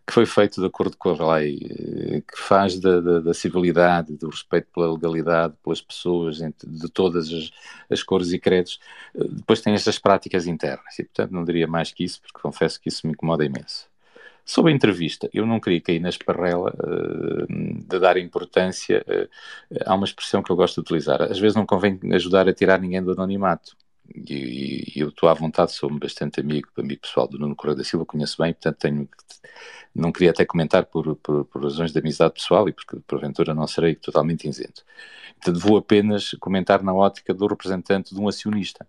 [0.09, 4.17] que foi feito de acordo com a lei, eh, que faz da, da, da civilidade,
[4.17, 7.51] do respeito pela legalidade, pelas pessoas, de todas as,
[7.91, 8.79] as cores e credos,
[9.13, 10.97] eh, depois tem estas práticas internas.
[10.97, 13.87] E, portanto, não diria mais que isso, porque confesso que isso me incomoda imenso.
[14.43, 19.29] Sobre a entrevista, eu não queria cair na esparrela uh, de dar importância uh,
[19.85, 21.21] a uma expressão que eu gosto de utilizar.
[21.21, 23.77] Às vezes não convém ajudar a tirar ninguém do anonimato
[24.15, 27.83] e, e eu estou à vontade, sou bastante amigo, amigo pessoal do Nuno Correia da
[27.83, 29.09] Silva, conheço bem, portanto tenho,
[29.95, 33.67] não queria até comentar por, por, por, razões de amizade pessoal e porque porventura não
[33.67, 34.83] serei totalmente isento.
[35.35, 38.85] Portanto, vou apenas comentar na ótica do representante de um acionista.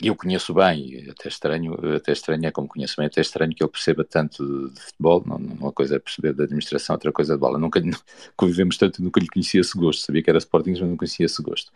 [0.00, 3.70] Eu conheço bem, até estranho, até estranho é como conheço bem, até estranho que ele
[3.70, 7.58] perceba tanto de futebol, uma coisa é perceber da administração, outra coisa é de bola.
[7.58, 7.82] Nunca
[8.36, 11.42] convivemos tanto, nunca lhe conhecia esse gosto, sabia que era Sporting, mas não conhecia esse
[11.42, 11.72] gosto.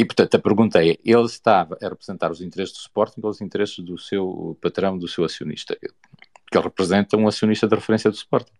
[0.00, 3.42] E, portanto, a pergunta é: ele estava a representar os interesses do Sporting ou os
[3.42, 5.76] interesses do seu patrão, do seu acionista?
[5.76, 8.54] Porque ele representa um acionista de referência do Sporting.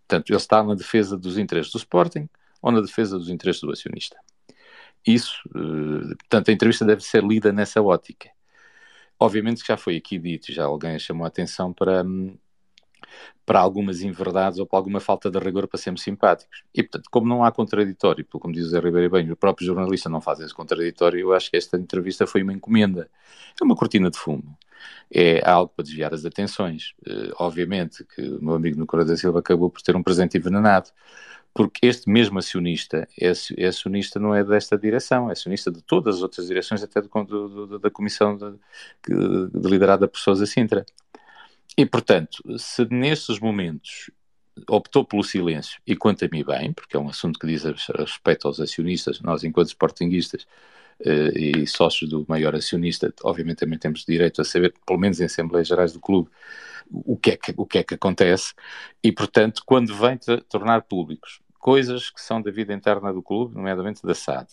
[0.00, 2.28] Portanto, ele está na defesa dos interesses do Sporting
[2.60, 4.16] ou na defesa dos interesses do acionista.
[5.06, 8.28] Isso, eh, portanto, a entrevista deve ser lida nessa ótica.
[9.20, 12.36] Obviamente que já foi aqui dito, já alguém chamou a atenção para, hum,
[13.44, 16.64] para algumas inverdades ou para alguma falta de rigor para sermos simpáticos.
[16.74, 20.08] E, portanto, como não há contraditório, como diz o Zé Ribeiro bem, o próprio jornalista
[20.08, 23.08] não faz esse contraditório, eu acho que esta entrevista foi uma encomenda.
[23.60, 24.56] É uma cortina de fumo.
[25.10, 26.94] É algo para desviar as atenções.
[27.06, 30.90] Uh, obviamente que o meu amigo Nicolau da Silva acabou por ter um presente envenenado,
[31.54, 36.16] porque este mesmo acionista é, é, acionista não é desta direção, é acionista de todas
[36.16, 38.52] as outras direções, até do, do, da comissão de,
[39.06, 40.84] de liderada por Sousa Sintra.
[41.78, 44.10] E, portanto, se nesses momentos
[44.68, 48.48] optou pelo silêncio, e quanto a mim bem, porque é um assunto que diz respeito
[48.48, 50.44] aos acionistas, nós, enquanto sportinguistas
[51.04, 55.26] eh, e sócios do maior acionista, obviamente também temos direito a saber, pelo menos em
[55.26, 56.28] Assembleias Gerais do Clube,
[56.90, 58.54] o que é que, o que, é que acontece,
[59.00, 60.18] e, portanto, quando vem
[60.48, 64.48] tornar públicos coisas que são da vida interna do clube, nomeadamente da SAD,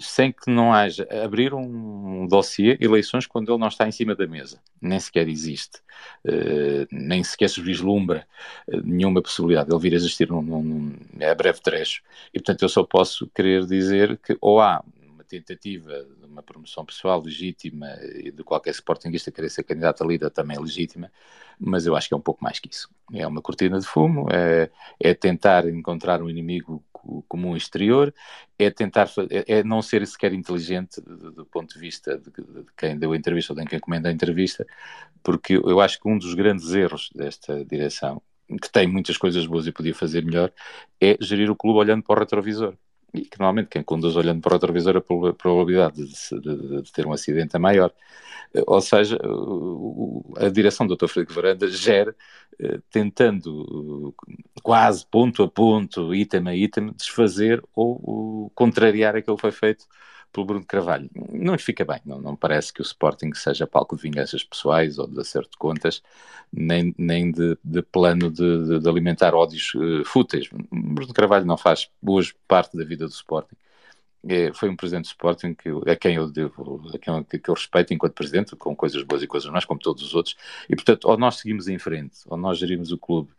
[0.00, 4.26] sem que não haja abrir um dossiê eleições quando ele não está em cima da
[4.26, 4.60] mesa.
[4.80, 5.78] Nem sequer existe,
[6.24, 8.26] uh, nem sequer se vislumbra
[8.68, 12.02] uh, nenhuma possibilidade de ele vir a existir num, num, a breve trecho.
[12.32, 16.84] E, portanto, eu só posso querer dizer que ou há uma tentativa de uma promoção
[16.84, 21.10] pessoal legítima e de qualquer sportinguista querer ser candidato a líder também legítima,
[21.58, 22.88] mas eu acho que é um pouco mais que isso.
[23.12, 24.70] É uma cortina de fumo, é,
[25.00, 26.84] é tentar encontrar um inimigo
[27.28, 28.14] comum exterior,
[28.58, 32.98] é tentar, é, é não ser sequer inteligente do, ponto de vista de, de, quem
[32.98, 34.66] deu a entrevista ou de quem encomenda a entrevista,
[35.22, 38.22] porque eu acho que um dos grandes erros desta direção,
[38.62, 40.52] que tem muitas coisas boas e podia fazer melhor,
[41.00, 42.76] é gerir o clube olhando para o retrovisor
[43.24, 47.12] que normalmente quem conduz olhando para o retrovisor a probabilidade de, de, de, ter um
[47.12, 47.92] acidente é maior.
[48.54, 49.18] Eh, ou seja,
[50.36, 51.08] a direção do Dr.
[51.08, 52.14] Frederico Varanda gera,
[52.58, 54.14] eh, tentando
[54.62, 59.86] quase ponto a ponto, item a item, desfazer ou contrariar aquilo que foi feito
[60.36, 61.08] pelo Bruno Carvalho.
[61.32, 64.98] Não lhe fica bem, não, não parece que o Sporting seja palco de vinganças pessoais
[64.98, 66.02] ou de acerto de contas,
[66.52, 70.48] nem, nem de, de plano de, de, alimentar ódios uh, fúteis.
[70.70, 73.56] Bruno Carvalho não faz hoje parte da vida do Sporting.
[74.28, 77.48] É, foi um presidente do Sporting que, a quem eu devo, a quem eu, que
[77.48, 80.36] eu respeito enquanto presidente, com coisas boas e coisas más, como todos os outros,
[80.68, 83.30] e portanto, ou nós seguimos em frente, ou nós gerimos o clube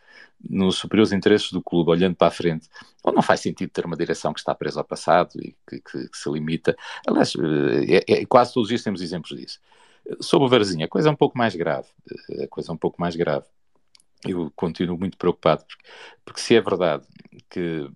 [0.50, 2.70] nos superiores interesses do clube, olhando para a frente,
[3.04, 6.10] ou não faz sentido ter uma direção que está presa ao passado e que, que,
[6.10, 6.76] que se limita.
[7.08, 9.60] Aliás, eh, é, é, quase todos os temos exemplos disso.
[10.22, 11.88] Sobre o Varzinho, a coisa é um pouco mais grave.
[12.30, 13.46] Eh, a coisa é um pouco mais grave.
[14.26, 15.84] Eu continuo muito preocupado, porque,
[16.26, 17.06] porque se é verdade
[17.50, 17.90] que,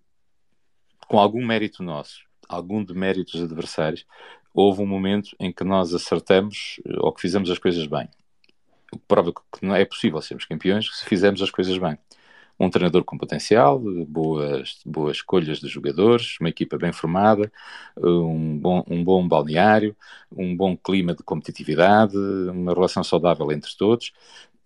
[1.08, 2.22] com algum mérito nosso,
[2.56, 4.06] algum demérito dos adversários,
[4.54, 8.08] houve um momento em que nós acertamos ou que fizemos as coisas bem.
[8.94, 11.98] O que prova que não é possível sermos campeões se fizermos as coisas bem
[12.62, 17.52] um treinador com potencial, boas, boas escolhas de jogadores, uma equipa bem formada,
[17.98, 19.96] um bom, um bom balneário,
[20.32, 24.14] um bom clima de competitividade, uma relação saudável entre todos,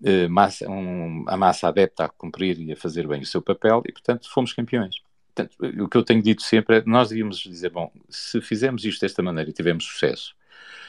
[0.03, 3.81] eh, massa, um, a massa adepta a cumprir e a fazer bem o seu papel
[3.87, 5.05] e, portanto, fomos campeões.
[5.35, 9.01] Portanto, o que eu tenho dito sempre é nós devíamos dizer, bom, se fizermos isto
[9.01, 10.33] desta maneira e tivemos sucesso,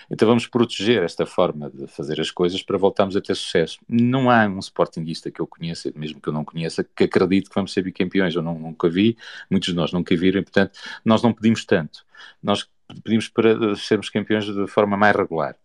[0.09, 3.81] então vamos proteger esta forma de fazer as coisas para voltarmos a ter sucesso.
[3.89, 7.55] Não há um sportinguista que eu conheça, mesmo que eu não conheça, que acredite que
[7.55, 8.35] vamos ser bicampeões.
[8.37, 9.17] Eu não, nunca vi,
[9.51, 12.07] muitos de nós nunca viram, portanto nós não pedimos tanto.
[12.41, 12.69] Nós
[13.03, 15.57] pedimos para sermos campeões de forma mais regular.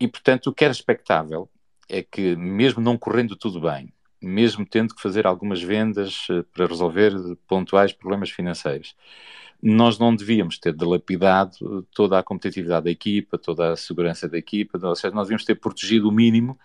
[0.00, 1.46] E portanto o que era expectável
[1.90, 3.92] é que, mesmo não correndo tudo bem,
[4.22, 7.12] mesmo tendo que fazer algumas vendas eh, para resolver
[7.46, 8.96] pontuais problemas financeiros,
[9.62, 14.78] nós não devíamos ter dilapidado toda a competitividade da equipa, toda a segurança da equipa,
[14.82, 16.58] ou seja, nós devíamos ter protegido o mínimo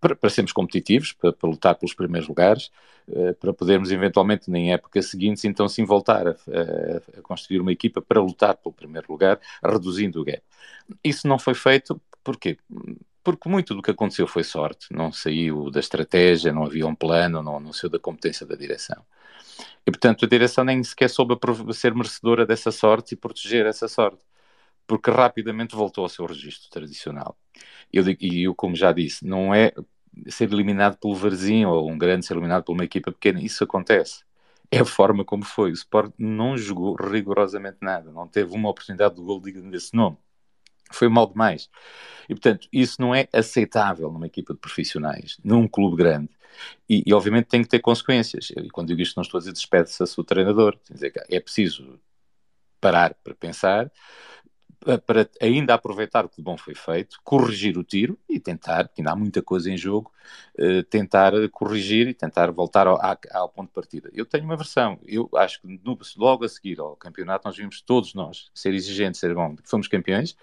[0.00, 2.70] para, para sermos competitivos, para, para, lutar pelos primeiros lugares,
[3.08, 7.72] uh, para podermos eventualmente, em épocas seguintes, então sim voltar a, a, a, construir uma
[7.72, 10.42] equipa para lutar pelo primeiro lugar, reduzindo o gap.
[11.04, 12.58] Isso não foi feito, porquê?
[13.32, 17.42] Porque muito do que aconteceu foi sorte, não saiu da estratégia, não havia um plano,
[17.42, 19.04] não, não saiu da competência da direção.
[19.86, 21.36] E, portanto, a direção nem sequer soube
[21.74, 24.24] ser merecedora dessa sorte e proteger essa sorte,
[24.86, 27.36] porque rapidamente voltou ao seu registro tradicional.
[27.92, 29.72] Eu, e eu, como já disse, não é
[30.28, 34.24] ser eliminado pelo Varzim ou um grande ser eliminado por uma equipa pequena, isso acontece.
[34.70, 35.70] É a forma como foi.
[35.70, 40.16] O Sport não jogou rigorosamente nada, não teve uma oportunidade de gol digno desse nome.
[40.90, 41.68] Foi mal demais.
[42.28, 46.30] E, portanto, isso não é aceitável numa equipa de profissionais, num clube grande.
[46.88, 48.50] E, e, obviamente tem que ter consequências.
[48.50, 50.78] E quando digo isto, não estou a dizer despede-se a seu treinador.
[51.28, 51.98] É preciso
[52.80, 53.90] parar para pensar,
[55.06, 59.00] para ainda aproveitar o que de bom foi feito, corrigir o tiro e tentar, que
[59.00, 60.12] ainda há muita coisa em jogo,
[60.58, 62.98] uh, tentar corrigir e tentar voltar ao,
[63.32, 64.10] ao, ponto de partida.
[64.14, 65.80] Eu tenho uma versão, eu acho que
[66.16, 70.36] logo a seguir ao campeonato nós vimos todos nós ser exigentes, ser bom, fomos campeões,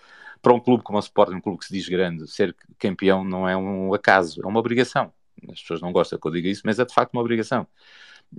[0.46, 3.50] para um clube como o Sporting, um clube que se diz grande, ser campeão não
[3.50, 5.12] é um acaso, é uma obrigação
[5.52, 7.68] as pessoas não gostam que eu diga isso, mas é de facto uma obrigação.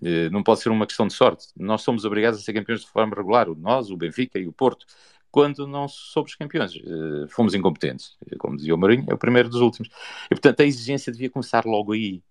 [0.02, 1.48] Eh, não pode ser uma questão de sorte.
[1.56, 4.86] Nós somos obrigados a ser campeões de forma regular, nós, o Benfica e o Porto.
[5.30, 8.16] Quando não somos campeões, eh, fomos incompetentes.
[8.38, 9.90] Como dizia o Marinho, é o primeiro dos últimos.
[10.26, 12.22] E portanto a exigência devia começar logo aí.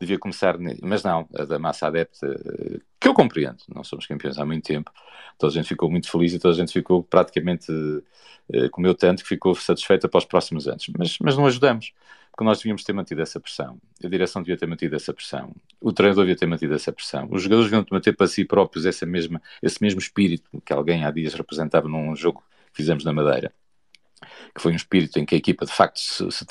[0.00, 4.38] Devia começar, mas não, a da massa adepta, eh, que eu compreendo, não somos campeões
[4.38, 4.92] há muito tempo,
[5.38, 7.66] toda a gente ficou muito feliz e toda a gente ficou praticamente,
[8.70, 11.92] comeu tanto que ficou satisfeita para os próximos anos, mas, mas não ajudamos
[12.38, 15.92] que nós devíamos ter mantido essa pressão, a direção devia ter mantido essa pressão, o
[15.92, 19.42] treinador devia ter mantido essa pressão, os jogadores deviam manter para si próprios essa mesma,
[19.60, 23.52] esse mesmo espírito que alguém há dias representava num jogo que fizemos na Madeira,
[24.54, 26.46] que foi um espírito em que a equipa de facto se, se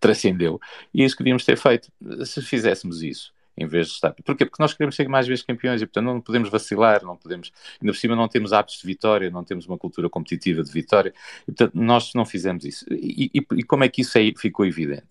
[0.00, 0.60] transcendeu,
[0.92, 1.90] e é isso que devíamos ter feito.
[2.24, 4.12] Se fizéssemos isso, em vez de estar.
[4.24, 4.44] Porquê?
[4.46, 7.52] Porque nós queremos ser mais vezes campeões e, portanto, não podemos vacilar, não podemos.
[7.80, 11.12] Ainda por cima, não temos hábitos de vitória, não temos uma cultura competitiva de vitória,
[11.42, 12.84] e, portanto, nós não fizemos isso.
[12.90, 15.06] E, e, e como é que isso aí ficou evidente?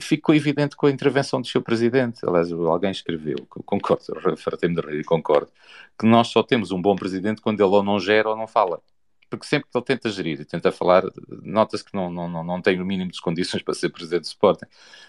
[0.00, 2.20] ficou evidente com a intervenção do seu presidente.
[2.26, 4.04] Aliás, alguém escreveu, concordo,
[4.36, 5.50] fartei-me de rir concordo,
[5.98, 8.80] que nós só temos um bom presidente quando ele ou não gera ou não fala.
[9.28, 11.02] Porque sempre que ele tenta gerir e tenta falar,
[11.42, 14.66] nota-se que não, não, não tem o mínimo de condições para ser presidente do Sporting.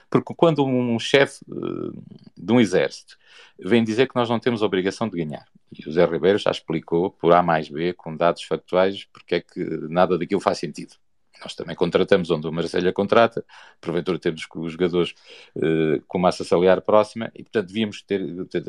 [0.10, 2.04] Porque quando um chefe uh,
[2.36, 3.18] de um exército
[3.60, 6.52] vem dizer que nós não temos a obrigação de ganhar, e o Zé Ribeiro já
[6.52, 10.96] explicou por A mais B, com dados factuais, porque é que nada daquilo faz sentido.
[11.42, 13.46] Nós também contratamos onde o Marselha contrata,
[13.80, 15.14] porventura temos os jogadores
[15.56, 18.22] uh, com massa salarial próxima e, portanto, devíamos ter,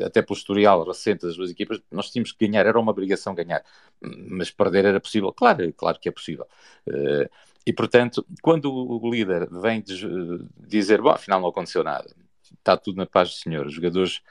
[0.05, 3.63] até pelo historial recente das duas equipas, nós tínhamos que ganhar, era uma obrigação ganhar,
[4.01, 6.45] mas perder era possível, claro, claro que é possível.
[6.87, 7.29] Uh,
[7.65, 9.83] e, portanto, quando o líder vem
[10.67, 12.09] dizer, bom, afinal não aconteceu nada,
[12.57, 14.21] está tudo na paz do Senhor, os jogadores,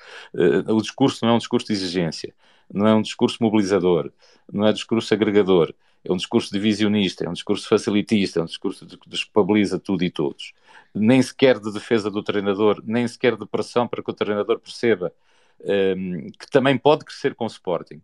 [0.66, 2.34] o discurso não é um discurso de exigência,
[2.72, 4.10] não é um discurso mobilizador,
[4.52, 5.72] não é um discurso agregador,
[6.04, 10.10] é um discurso divisionista, é um discurso facilitista, é um discurso que desculpabiliza tudo e
[10.10, 10.52] todos.
[10.94, 15.12] Nem sequer de defesa do treinador, nem sequer de pressão para que o treinador perceba
[15.60, 18.00] um, ehm, que também pode crescer com o Sporting.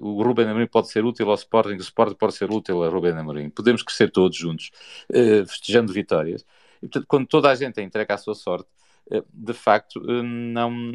[0.00, 3.12] O Ruben Amorim pode ser útil ao Sporting, o Sporting pode ser útil ao Ruben
[3.12, 3.50] Amorim.
[3.50, 4.70] Podemos crescer todos juntos,
[5.10, 6.44] uh, festejando vitórias.
[6.78, 8.68] E, portanto, quando toda a gente entrega à sua sorte,
[9.10, 10.92] uh, de facto, uh, não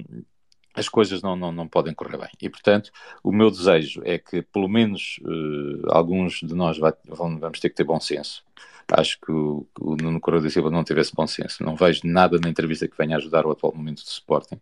[0.77, 2.29] as coisas não, não, não podem correr bem.
[2.39, 2.91] E, portanto,
[3.23, 7.69] o meu desejo é que, pelo menos, uh, alguns de nós vai, vão, vamos ter
[7.69, 8.45] que ter bom senso.
[8.91, 9.67] Acho que o,
[9.99, 11.63] Nuno Correia da Silva não teve esse bom senso.
[11.63, 14.61] Não vejo nada na entrevista que venha ajudar o atual momento do Sporting.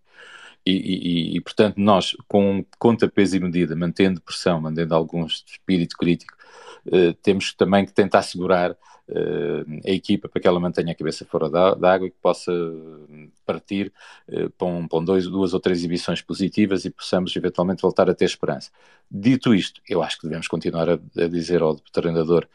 [0.66, 5.98] E, e, e, portanto, nós, com conta, peso e medida, mantendo pressão, mantendo alguns espírito
[5.98, 6.34] crítico,
[6.88, 8.76] uh, temos também que tentar segurar
[9.08, 12.52] a equipa para que ela mantenha a cabeça fora da, da água e que possa
[13.46, 13.94] partir
[14.28, 18.16] uh, para, um, para dois, duas ou três exibições positivas e possamos eventualmente voltar a
[18.16, 18.72] ter esperança.
[19.10, 22.48] Dito isto, eu acho que devemos continuar a, a dizer ao treinador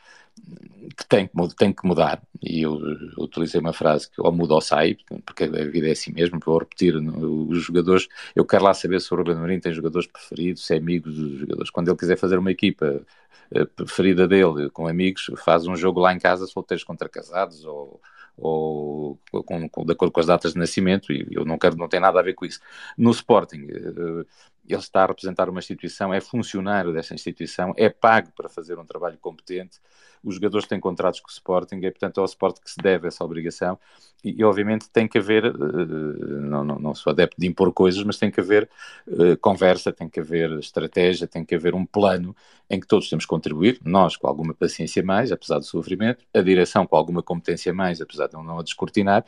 [0.96, 2.80] que tem, tem que mudar, e eu
[3.18, 6.58] utilizei uma frase que ou muda ou sai, porque a vida é assim mesmo, vou
[6.58, 10.74] repetir, os jogadores, eu quero lá saber se o Ruben Amorim tem jogadores preferidos, se
[10.74, 13.04] é amigos dos jogadores, quando ele quiser fazer uma equipa
[13.52, 18.00] eh, preferida dele, com amigos, faz um jogo lá em casa, solteiros contra casados, ou,
[18.36, 21.88] ou com, com, de acordo com as datas de nascimento, e eu não quero, não
[21.88, 22.60] tem nada a ver com isso.
[22.96, 24.24] No Sporting, eh,
[24.68, 28.84] ele está a representar uma instituição, é funcionário dessa instituição, é pago para fazer um
[28.84, 29.80] trabalho competente,
[30.22, 33.08] os jogadores têm contratos com o Sporting, e portanto é ao Sporting que se deve
[33.08, 33.78] essa obrigação,
[34.24, 38.02] e, e obviamente tem que haver, uh, não, não, não, sou adepto de impor coisas,
[38.04, 38.68] mas tem que haver
[39.06, 42.34] uh, conversa, tem que haver estratégia, tem que haver um plano
[42.68, 46.40] em que todos temos que contribuir, nós com alguma paciência mais, apesar do sofrimento, a
[46.40, 49.24] direção com alguma competência mais, apesar de não a descortinar,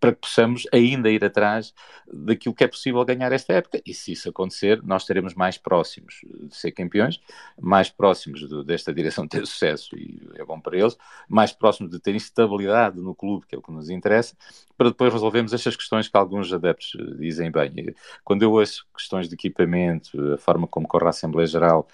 [0.00, 1.74] para que possamos ainda ir atrás
[2.10, 3.80] daquilo que é possível ganhar esta época.
[3.84, 7.20] E se isso acontecer, nós estaremos mais próximos de ser campeões,
[7.60, 10.96] mais próximos de, desta direção ter sucesso, e é bom para eles,
[11.28, 14.36] mais próximos de ter estabilidade no clube, que é o que nos interessa,
[14.76, 17.94] para depois resolvermos estas questões que alguns adeptos dizem bem.
[18.24, 21.86] Quando eu ouço questões de equipamento, a forma como corre a Assembleia Geral,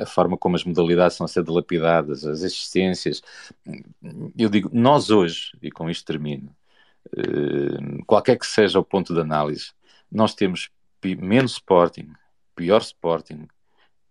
[0.00, 3.22] a forma como as modalidades são a ser dilapidadas, as existências,
[4.36, 6.54] eu digo, nós hoje, e com isto termino,
[7.16, 9.72] eh, qualquer que seja o ponto de análise,
[10.10, 10.70] nós temos
[11.20, 12.12] menos Sporting,
[12.54, 13.48] pior Sporting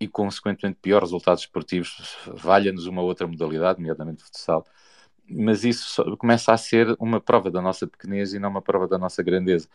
[0.01, 4.65] e, consequentemente, piores resultados esportivos, valha-nos uma outra modalidade, nomeadamente futsal,
[5.29, 8.97] mas isso começa a ser uma prova da nossa pequenez e não uma prova da
[8.97, 9.69] nossa grandeza.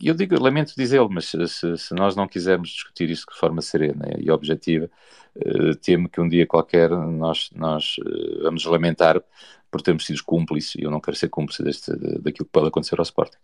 [0.00, 3.60] E eu digo, lamento dizê-lo, mas se, se, nós não quisermos discutir isto de forma
[3.60, 4.90] serena e objetiva,
[5.36, 9.22] uh, temo que um dia qualquer nós, nós uh, vamos lamentar
[9.70, 12.98] por termos sido cúmplices, e eu não quero ser cúmplice deste, daquilo que pode acontecer
[12.98, 13.36] ao Sporting.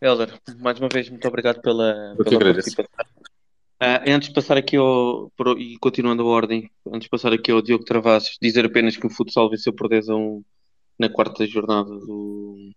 [0.00, 3.21] Helder, mais uma vez, muito obrigado pela, pela participação.
[3.82, 5.32] Uh, antes de passar aqui ao.
[5.36, 9.04] Por, e continuando a ordem, antes de passar aqui ao Diogo Travassos, dizer apenas que
[9.04, 10.44] o futsal venceu por 10 a 1
[11.00, 12.70] na quarta jornada do,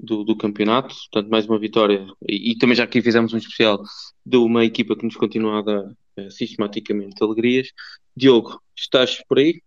[0.00, 0.92] do, do campeonato.
[0.92, 2.04] Portanto, mais uma vitória.
[2.28, 3.80] E, e, também já aqui fizemos um especial
[4.26, 7.68] de uma equipa que nos continua a dar uh, sistematicamente alegrias.
[8.16, 9.62] Diogo, estás por aí?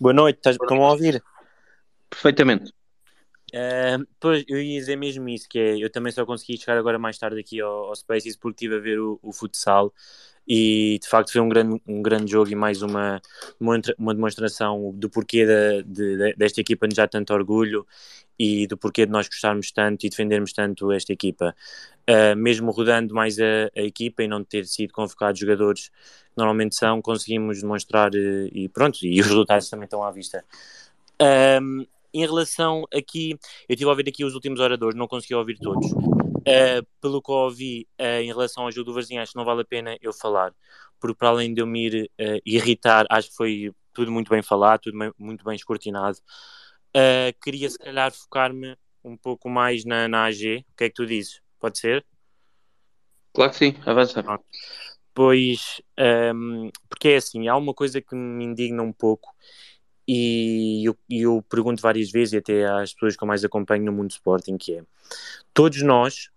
[0.00, 1.22] Boa noite, estás-me a ouvir?
[2.08, 2.72] Perfeitamente.
[3.52, 6.98] Uh, pois, eu ia dizer mesmo isso, que é, eu também só consegui chegar agora
[6.98, 9.92] mais tarde aqui ao, ao Spaces porque estive a ver o, o futsal
[10.48, 13.20] e de facto foi um grande, um grande jogo e mais uma,
[13.60, 17.86] uma demonstração do porquê de, de, desta equipa nos dar tanto orgulho
[18.38, 21.54] e do porquê de nós gostarmos tanto e defendermos tanto esta equipa.
[22.10, 26.74] Uh, mesmo rodando mais a, a, equipa e não ter sido convocados jogadores que normalmente
[26.74, 30.44] são, conseguimos demonstrar uh, e pronto, e os resultados também estão à vista.
[31.62, 33.32] Um, em relação aqui,
[33.68, 35.90] eu estive a ouvir aqui os últimos oradores, não consegui ouvir todos.
[35.92, 39.44] Uh, pelo que eu ouvi uh, em relação ao jogo do Varzinho, acho que não
[39.44, 40.52] vale a pena eu falar,
[41.00, 44.42] porque para além de eu me ir uh, irritar, acho que foi tudo muito bem
[44.42, 46.18] falado, tudo muito bem escortinado.
[47.42, 50.64] queria se calhar focar-me um pouco mais na, na AG.
[50.72, 51.40] O que é que tu dizes?
[51.60, 52.04] Pode ser?
[53.34, 54.24] Claro que sim, avança.
[55.14, 55.82] Pois,
[56.34, 59.28] um, porque é assim, há uma coisa que me indigna um pouco
[60.14, 63.92] e eu, eu, pergunto várias vezes, e até às pessoas que eu mais acompanho no
[63.92, 64.84] mundo do Sporting, que é,
[65.54, 66.30] todos nós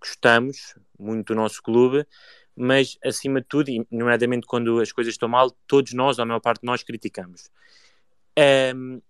[0.00, 2.06] gostamos muito do nosso clube,
[2.54, 6.38] mas acima de tudo, e nomeadamente quando as coisas estão mal, todos nós, a maior
[6.38, 7.50] parte de nós, criticamos.
[8.76, 9.02] Um,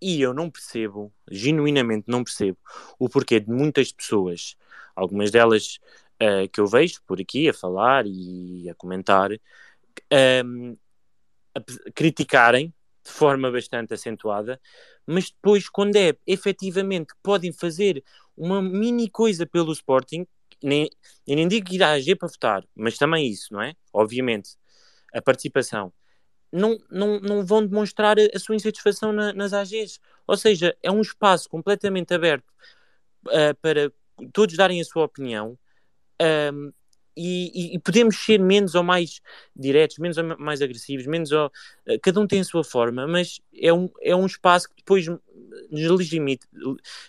[0.00, 2.56] e eu não percebo, genuinamente não percebo,
[2.98, 4.56] o porquê de muitas pessoas,
[4.96, 5.78] algumas delas
[6.22, 9.30] uh, que eu vejo por aqui a falar e a comentar,
[10.46, 10.76] um,
[11.54, 11.60] a
[11.94, 12.72] criticarem
[13.10, 14.60] de forma bastante acentuada,
[15.06, 18.04] mas depois, quando é efetivamente podem fazer
[18.36, 20.26] uma mini coisa pelo Sporting,
[20.62, 20.88] nem,
[21.26, 23.74] nem digo ir à AG para votar, mas também isso, não é?
[23.92, 24.56] Obviamente,
[25.12, 25.92] a participação.
[26.52, 30.00] Não, não, não vão demonstrar a, sua insatisfação na, nas AGs.
[30.26, 32.48] Ou seja, é um espaço completamente aberto
[33.26, 33.92] uh, para
[34.32, 35.58] todos darem a sua opinião.
[36.52, 36.72] Um,
[37.20, 39.20] e, e, podemos ser menos ou mais
[39.54, 41.50] diretos, menos ou mais agressivos, menos ou,
[41.86, 45.06] eh, cada um tem a sua forma, mas é um, é um espaço que depois
[45.06, 46.46] nos legitimita,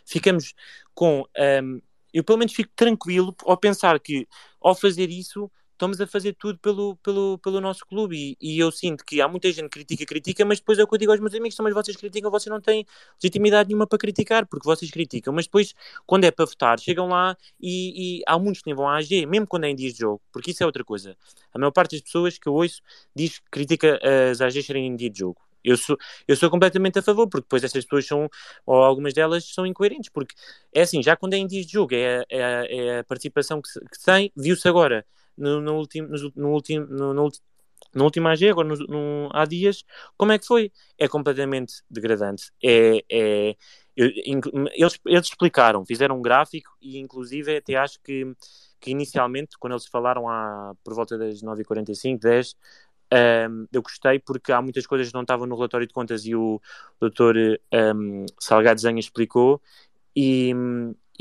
[0.05, 0.53] ficamos
[0.93, 1.25] com,
[1.63, 1.81] um,
[2.13, 4.27] eu pelo menos fico tranquilo ao pensar que
[4.61, 5.49] ao fazer isso
[5.81, 8.37] estamos a fazer tudo pelo, pelo, pelo nosso clube.
[8.39, 10.87] E, e, eu sinto que há muita gente que critica, critica, mas depois é o
[10.87, 12.85] que eu digo aos meus amigos: mas vocês criticam, vocês não têm
[13.21, 15.33] legitimidade nenhuma para criticar, porque vocês criticam.
[15.33, 15.73] Mas depois,
[16.05, 19.25] quando é para votar, chegam lá e, e há muitos que nem vão à AG,
[19.25, 21.17] mesmo quando é em dias de jogo, porque isso é outra coisa.
[21.53, 22.81] A maior parte das pessoas que eu ouço
[23.15, 23.99] diz que critica
[24.31, 25.41] as AGs serem em dia de jogo.
[25.63, 25.95] Eu sou,
[26.27, 28.27] eu sou completamente a favor, porque depois essas pessoas são,
[28.65, 30.35] ou algumas delas são incoerentes, porque
[30.73, 33.69] é assim, já quando é em dias de jogo, é, é, é a participação que,
[33.71, 35.05] que tem, viu-se agora
[35.37, 39.83] no, no, último, no, último, no, no, último AG, agora no, no, há dias,
[40.17, 40.71] como é que foi?
[40.97, 42.51] É completamente degradante.
[42.63, 43.55] É, é,
[43.95, 48.33] eles, eles explicaram, fizeram um gráfico e inclusive até acho que,
[48.79, 52.55] que inicialmente, quando eles falaram há, por volta das 9h45, 10
[53.13, 56.33] um, eu gostei porque há muitas coisas que não estavam no relatório de contas e
[56.33, 56.61] o
[56.99, 59.61] doutor um, Salgado Zanha explicou
[60.15, 60.53] e,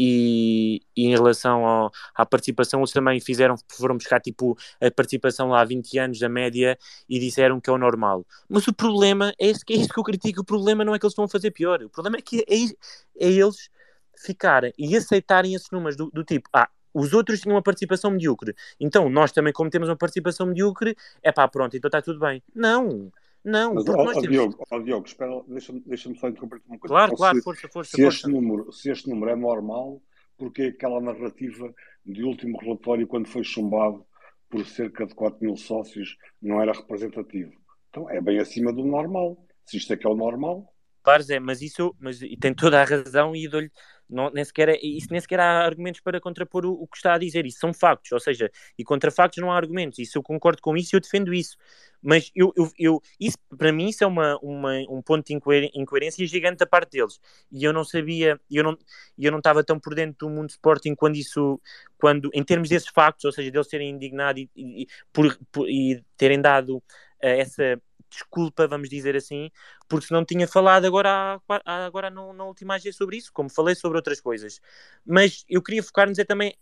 [0.02, 5.50] e, e, em relação ao, à participação eles também fizeram, foram buscar tipo a participação
[5.50, 8.24] lá há 20 anos da média e disseram que é o normal.
[8.48, 11.04] Mas o problema é isso, é isso que eu critico, o problema não é que
[11.04, 13.68] eles a fazer pior, o problema é que é, é eles
[14.16, 18.54] ficarem e aceitarem esses números do, do tipo, ah, os outros tinham uma participação medíocre.
[18.80, 22.42] Então, nós também, como temos uma participação medíocre, é pá, pronto, então está tudo bem.
[22.54, 23.12] Não,
[23.44, 23.74] não.
[23.74, 24.28] Mas, ó, temos...
[24.28, 26.94] Diogo, ó, Diogo, espera, deixa-me deixa só interromper uma coisa.
[26.94, 27.90] Claro, claro, se, força, força.
[27.90, 28.16] Se, força.
[28.16, 30.02] Este número, se este número é normal,
[30.36, 31.72] porque aquela narrativa
[32.04, 34.04] de último relatório, quando foi chumbado
[34.48, 37.52] por cerca de 4 mil sócios, não era representativo?
[37.88, 39.36] Então, é bem acima do normal.
[39.64, 40.72] Se isto é que é o normal.
[41.02, 43.70] Claro, Zé, mas isso mas, e tem toda a razão e dou-lhe
[44.10, 47.14] não, nem sequer é, isso nem sequer há argumentos para contrapor o, o, que está
[47.14, 50.22] a dizer, isso são factos, ou seja, e contra factos não há argumentos, isso eu
[50.22, 51.56] concordo com isso e eu defendo isso,
[52.02, 55.34] mas eu, eu, eu, isso para mim isso é uma, uma, um ponto de
[55.74, 57.20] incoerência gigante da parte deles,
[57.50, 58.76] e eu não sabia, eu não,
[59.18, 61.60] eu não estava tão por dentro do mundo Sporting quando isso,
[61.96, 66.02] quando, em termos desses factos, ou seja, deles terem indignado e, e, por, por, e
[66.16, 66.82] terem dado uh,
[67.20, 67.80] essa
[68.10, 69.50] desculpa, vamos dizer assim,
[69.88, 73.74] porque se não tinha falado agora, agora no, na última AG sobre isso, como falei
[73.74, 74.60] sobre outras coisas.
[75.06, 76.54] Mas eu queria focar-nos é também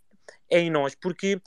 [0.49, 1.41] é em nós, porque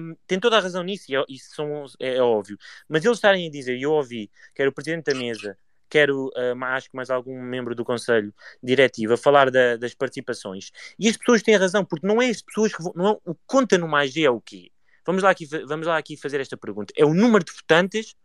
[0.00, 2.56] um, tem toda a razão nisso, e é, isso são, é, é, óbvio.
[2.88, 5.58] Mas eles estarem a dizer, e eu ouvi, quer o Presidente da Mesa,
[5.88, 10.70] quero, uh, acho que mais algum membro do Conselho Diretivo, a falar da, das participações.
[10.98, 13.34] E as pessoas têm razão, porque não é as pessoas que vão, não é, o
[13.46, 14.70] conta numa AG é o quê?
[15.04, 16.92] Vamos lá, aqui, vamos lá aqui fazer esta pergunta.
[16.96, 18.16] É o número de votantes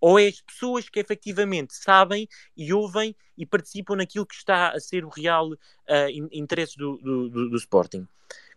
[0.00, 4.80] ou é as pessoas que efetivamente sabem e ouvem e participam naquilo que está a
[4.80, 5.56] ser o real uh,
[6.32, 8.06] interesse do, do, do, do Sporting?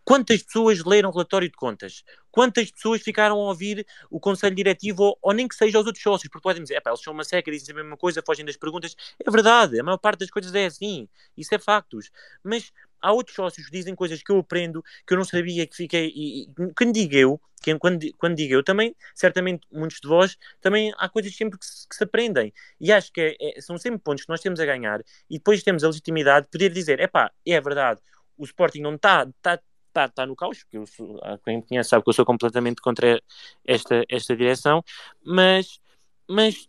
[0.04, 2.02] Quantas pessoas leram o relatório de contas?
[2.30, 6.02] Quantas pessoas ficaram a ouvir o conselho diretivo, ou, ou nem que seja os outros
[6.02, 6.28] sócios?
[6.28, 8.96] Porque podem dizer, eles são uma seca, dizem a mesma coisa, fogem das perguntas.
[9.24, 11.08] É verdade, a maior parte das coisas é assim.
[11.36, 12.10] Isso é factos.
[12.42, 15.76] Mas há outros sócios que dizem coisas que eu aprendo, que eu não sabia, que
[15.76, 16.12] fiquei.
[16.14, 17.40] E, e quando digo eu,
[17.78, 21.88] quando, quando digo eu também, certamente muitos de vós, também há coisas sempre que se,
[21.88, 22.52] que se aprendem.
[22.80, 25.00] E acho que é, é, são sempre pontos que nós temos a ganhar
[25.30, 28.00] e depois temos a legitimidade de poder dizer: é pá, é verdade,
[28.36, 29.26] o Sporting não está.
[29.40, 29.60] Tá,
[29.92, 32.80] está tá no caos, porque eu sou, quem me conhece sabe que eu sou completamente
[32.80, 33.22] contra
[33.64, 34.82] esta, esta direção,
[35.22, 35.78] mas,
[36.26, 36.66] mas,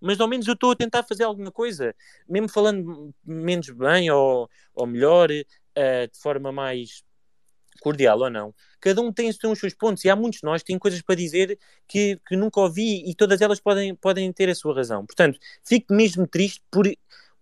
[0.00, 1.94] mas ao menos eu estou a tentar fazer alguma coisa,
[2.28, 5.28] mesmo falando menos bem ou, ou melhor,
[5.76, 7.02] uh, de forma mais
[7.80, 10.68] cordial ou não, cada um tem, os seus pontos e há muitos de nós que
[10.68, 14.54] têm coisas para dizer que, que nunca ouvi e todas elas podem, podem ter a
[14.54, 15.04] sua razão.
[15.04, 16.86] Portanto, fico mesmo triste por,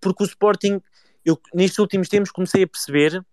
[0.00, 0.80] porque o Sporting,
[1.24, 3.24] eu nestes últimos tempos comecei a perceber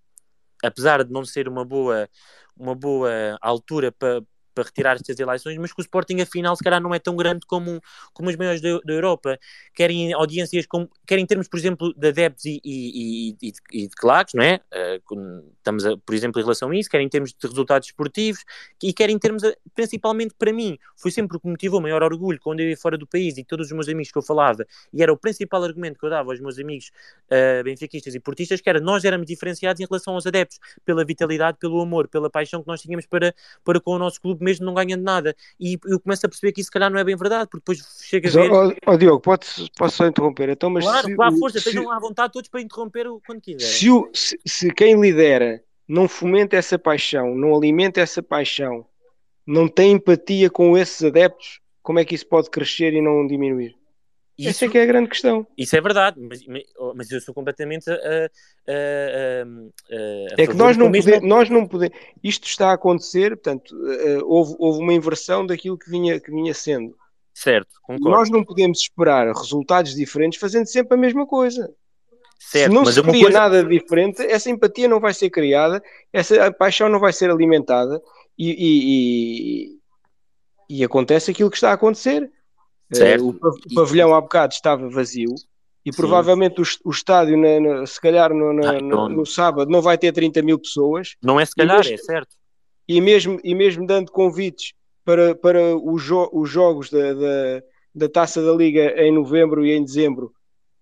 [0.64, 2.10] apesar de não ser uma boa,
[2.56, 4.22] uma boa altura para
[4.54, 7.46] para retirar estas eleições, mas que o Sporting afinal se calhar não é tão grande
[7.46, 7.82] como,
[8.14, 9.40] como os maiores da, da Europa.
[9.74, 13.96] Querem audiências, como, querem em termos, por exemplo, de adeptos e, e, e, e de
[13.96, 14.60] claques, não é?
[14.74, 18.44] Uh, estamos, a, por exemplo, em relação a isso, querem em termos de resultados esportivos
[18.82, 19.44] e querem em termos,
[19.74, 22.98] principalmente para mim, foi sempre o que motivou o maior orgulho quando eu ia fora
[22.98, 26.00] do país e todos os meus amigos que eu falava, e era o principal argumento
[26.00, 26.92] que eu dava aos meus amigos
[27.28, 31.58] uh, benfiquistas e portistas, que era nós éramos diferenciados em relação aos adeptos, pela vitalidade,
[31.60, 34.74] pelo amor, pela paixão que nós tínhamos para, para com o nosso clube mesmo não
[34.74, 35.36] ganhando nada.
[35.60, 38.04] E eu começo a perceber que isso, se calhar, não é bem verdade, porque depois
[38.04, 38.52] chega a ver.
[38.52, 39.46] Ó, oh, Diogo, pode,
[39.78, 40.50] posso só interromper?
[40.50, 43.68] Então, mas claro, se, força, estejam à vontade todos para interromper quando quiserem.
[43.68, 48.86] Se, o, se, se quem lidera não fomenta essa paixão, não alimenta essa paixão,
[49.46, 53.79] não tem empatia com esses adeptos, como é que isso pode crescer e não diminuir?
[54.40, 55.46] Isso, Essa é que é a grande questão.
[55.58, 56.40] Isso é verdade, mas,
[56.96, 57.98] mas eu sou completamente a, a,
[58.70, 61.20] a, é que nós não, mesmo...
[61.28, 61.94] nós não podemos.
[62.24, 66.54] Isto está a acontecer, portanto, uh, houve, houve uma inversão daquilo que vinha, que vinha
[66.54, 66.96] sendo.
[67.34, 68.10] Certo, concordo.
[68.10, 71.70] Nós não podemos esperar resultados diferentes fazendo sempre a mesma coisa.
[72.40, 73.40] Certo, se não se cria coisa...
[73.40, 75.84] nada diferente, essa empatia não vai ser criada,
[76.14, 78.02] essa paixão não vai ser alimentada
[78.38, 79.80] e, e,
[80.70, 82.32] E acontece aquilo que está a acontecer.
[82.92, 83.30] Certo.
[83.30, 85.36] Uh, o pavilhão há bocado estava vazio
[85.86, 89.72] e provavelmente o, o estádio, na, na, se calhar no, na, Ai, no, no, sábado,
[89.72, 91.16] não vai ter 30 mil pessoas.
[91.22, 92.36] Não é se calhar, mesmo, é certo.
[92.88, 94.74] E mesmo, e mesmo dando convites
[95.06, 97.64] para, para os, jo os jogos da, da,
[97.96, 100.34] da taça da Liga em novembro e em dezembro,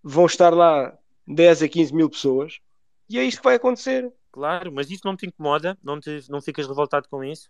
[0.04, 0.98] vão estar lá
[1.28, 2.60] 10 a 15 mil pessoas.
[3.10, 4.12] E é isto que vai acontecer.
[4.32, 5.78] Claro, mas isso não te incomoda?
[5.84, 7.50] Não, te, não ficas revoltado com isso?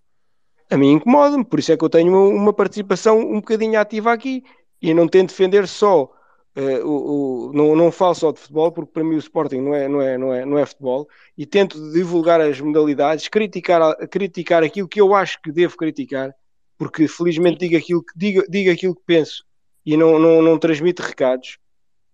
[0.70, 4.12] A mim incomoda-me, por isso é que eu tenho uma, uma participação um bocadinho ativa
[4.12, 4.44] aqui.
[4.82, 6.12] E não tento defender só
[6.58, 9.76] Uh, o, o, não, não falo só de futebol, porque para mim o Sporting não
[9.76, 11.08] é, não é, não é, não é futebol,
[11.38, 16.34] e tento divulgar as modalidades, criticar, criticar aquilo que eu acho que devo criticar,
[16.76, 19.44] porque felizmente digo aquilo que, digo, digo aquilo que penso
[19.86, 21.60] e não, não, não transmito recados.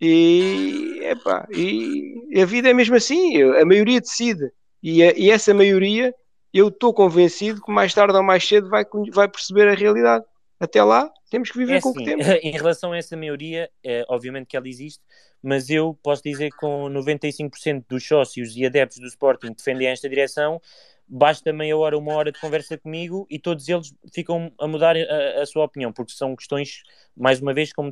[0.02, 4.52] E, epá, e a vida é mesmo assim, a maioria decide,
[4.82, 6.14] e, a, e essa maioria
[6.54, 10.24] eu estou convencido que mais tarde ou mais cedo vai, vai perceber a realidade.
[10.60, 12.28] Até lá, temos que viver é com o que assim, temos.
[12.44, 15.02] Em relação a essa maioria, é, obviamente que ela existe,
[15.42, 20.08] mas eu posso dizer que com 95% dos sócios e adeptos do Sporting defendem esta
[20.08, 20.62] direção,
[21.08, 25.42] basta meia hora, uma hora de conversa comigo e todos eles ficam a mudar a,
[25.42, 26.84] a sua opinião, porque são questões,
[27.16, 27.92] mais uma vez, como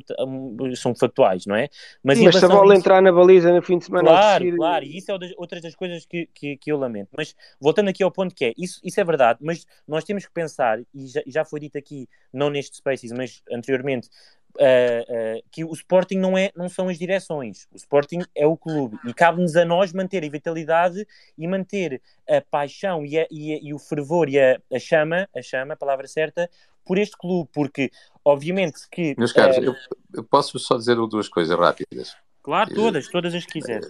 [0.76, 1.68] são factuais, não é?
[2.02, 2.80] Mas, Sim, mas se a bola isso...
[2.80, 4.08] entrar na baliza no fim de semana...
[4.08, 7.10] Claro, claro, e isso é outra das coisas que, que, que, eu lamento.
[7.16, 10.32] Mas voltando aqui ao ponto que é, isso, isso é verdade, mas nós temos que
[10.32, 14.08] pensar, e já, já foi dito aqui, não neste Spaces, mas anteriormente,
[14.54, 18.54] Uh, uh, que o Sporting não, é, não são as direções, o Sporting é o
[18.54, 21.06] clube e cabe-nos a nós manter a vitalidade
[21.38, 25.26] e manter a paixão e, a, e, a, e o fervor e a, a, chama,
[25.34, 26.50] a chama, a palavra certa,
[26.84, 27.90] por este clube, porque
[28.22, 29.14] obviamente que.
[29.16, 29.74] Meus caros, uh, eu,
[30.12, 32.14] eu, posso só dizer duas coisas rápidas.
[32.42, 33.80] Claro, todas, todas as que quiser.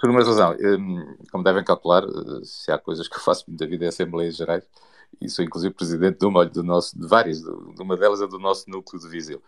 [0.00, 2.02] Por uma razão, hum, como devem calcular,
[2.42, 4.64] se há coisas que eu faço muita vida em Assembleias Gerais,
[5.20, 8.38] e sou inclusive presidente de uma, do nosso, de várias, de uma delas é do
[8.38, 9.42] nosso núcleo de Viseu.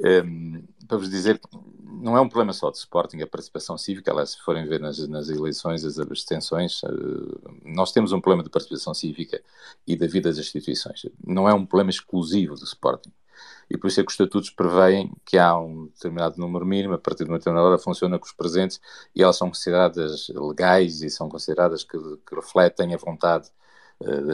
[0.00, 1.48] Um, para vos dizer que
[1.82, 4.98] não é um problema só de Sporting, a participação cívica, aliás, se forem ver nas,
[5.08, 9.42] nas eleições, as abstenções, uh, nós temos um problema de participação cívica
[9.86, 11.06] e da vida das instituições.
[11.26, 13.12] Não é um problema exclusivo do Sporting.
[13.68, 16.98] E por isso é que os estatutos prevêem que há um determinado número mínimo, a
[16.98, 18.80] partir de uma determinada hora funciona com os presentes
[19.14, 23.50] e elas são consideradas legais e são consideradas que, que refletem a vontade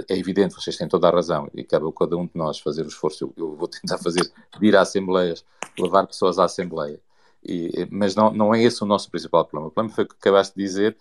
[0.09, 2.84] é evidente, vocês têm toda a razão, e cabe a cada um de nós fazer
[2.84, 3.24] o esforço.
[3.24, 5.44] Eu, eu vou tentar fazer, vir a assembleias,
[5.78, 7.01] levar pessoas à Assembleia.
[7.44, 9.68] E, mas não, não é esse o nosso principal problema.
[9.68, 10.97] O problema foi o que acabaste de dizer,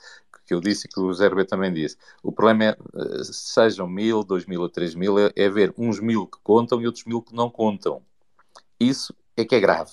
[0.46, 1.98] que eu disse e que o Zé Rubê também disse.
[2.22, 6.00] O problema é, eh, sejam mil, dois mil ou três mil, é, é ver uns
[6.00, 8.02] mil que contam e outros mil que não contam.
[8.80, 9.92] Isso é que é grave.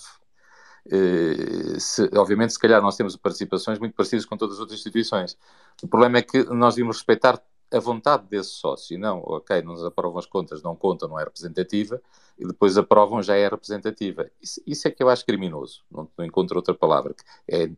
[1.79, 5.37] Se, obviamente, se calhar nós temos participações muito parecidas com todas as outras instituições.
[5.83, 7.39] O problema é que nós devemos respeitar
[7.71, 11.25] a vontade desse sócio, não, ok, não nos aprovam as contas, não conta, não é
[11.25, 12.01] representativa,
[12.39, 14.31] e depois aprovam, já é representativa.
[14.41, 17.15] Isso, isso é que eu acho criminoso, não, não encontro outra palavra.
[17.47, 17.71] É,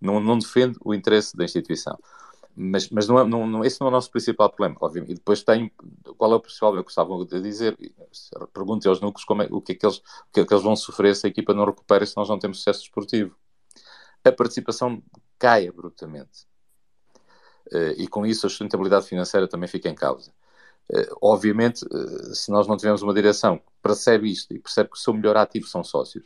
[0.00, 0.38] não, não
[0.84, 1.98] o interesse da instituição.
[2.56, 5.12] Mas, mas não, é, não, não, esse não é o nosso principal problema, obviamente.
[5.12, 5.70] E depois tem,
[6.16, 7.76] qual é o principal problema que estavam a dizer?
[8.52, 10.62] Pergunte aos núcleos como é, o, que é que eles, o que é que eles
[10.62, 13.36] vão sofrer se a equipa não recupera se nós não temos sucesso desportivo.
[14.24, 15.02] A participação
[15.38, 16.46] cai abruptamente
[17.96, 20.32] e com isso a sustentabilidade financeira também fica em causa.
[20.92, 24.96] Eh, obviamente, eh, se nós não tivermos uma direção que percebe isto e percebe que
[24.96, 26.24] o seu melhor ativo são sócios,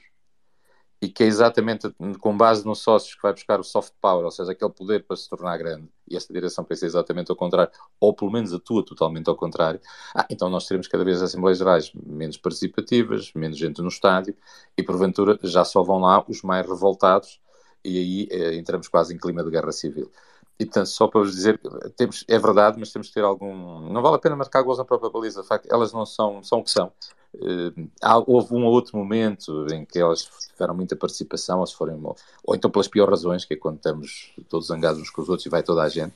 [1.00, 4.30] e que é exatamente com base nos sócios que vai buscar o soft power, ou
[4.32, 8.12] seja, aquele poder para se tornar grande, e esta direção pensa exatamente ao contrário, ou
[8.12, 9.80] pelo menos atua totalmente ao contrário,
[10.14, 14.36] ah, então nós teremos cada vez as Assembleias Gerais menos participativas, menos gente no estádio,
[14.76, 17.40] e porventura já só vão lá os mais revoltados,
[17.84, 20.10] e aí eh, entramos quase em clima de guerra civil.
[20.58, 21.60] E portanto, só para vos dizer,
[21.96, 23.88] temos, é verdade, mas temos que ter algum.
[23.90, 26.58] Não vale a pena marcar gols na própria baliza, de facto, elas não são, são
[26.58, 26.92] o que são.
[27.34, 31.76] Uh, há, houve um ou outro momento em que elas tiveram muita participação, ou, se
[31.76, 31.96] forem,
[32.44, 35.46] ou então pelas piores razões, que é quando estamos todos zangados uns com os outros
[35.46, 36.14] e vai toda a gente.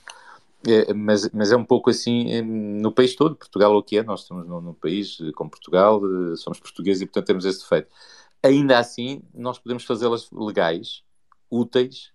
[0.67, 3.37] É, mas, mas é um pouco assim eh, no país todo.
[3.37, 6.01] Portugal é o que é, nós estamos num, num país como Portugal,
[6.37, 7.89] somos portugueses e portanto temos esse defeito.
[8.43, 11.03] Ainda assim, nós podemos fazê-las legais,
[11.51, 12.12] úteis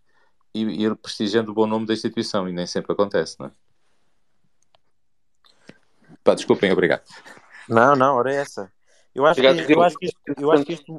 [0.64, 3.52] e ir prestigiando o bom nome da instituição, e nem sempre acontece, não é?
[6.24, 7.04] Pá, desculpem, obrigado.
[7.70, 8.72] Não, não, ora é essa.
[9.14, 10.20] Eu acho que, eu acho que isto.
[10.38, 10.98] Eu acho que isto...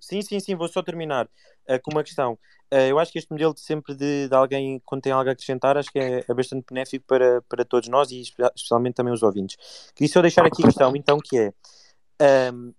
[0.00, 2.32] Sim, sim, sim, vou só terminar uh, com uma questão.
[2.72, 5.32] Uh, eu acho que este modelo de sempre de, de, alguém, quando tem algo a
[5.32, 9.22] acrescentar, acho que é, é, bastante benéfico para, para todos nós e especialmente também os
[9.22, 9.56] ouvintes.
[9.94, 12.50] Queria só deixar aqui a questão, então, que é.
[12.52, 12.74] Um,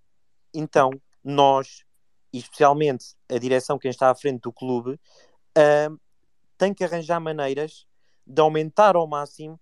[0.54, 0.92] então,
[1.24, 1.83] nós
[2.40, 6.00] especialmente a direção, quem está à frente do clube, uh,
[6.58, 7.86] tem que arranjar maneiras
[8.26, 9.60] de aumentar ao máximo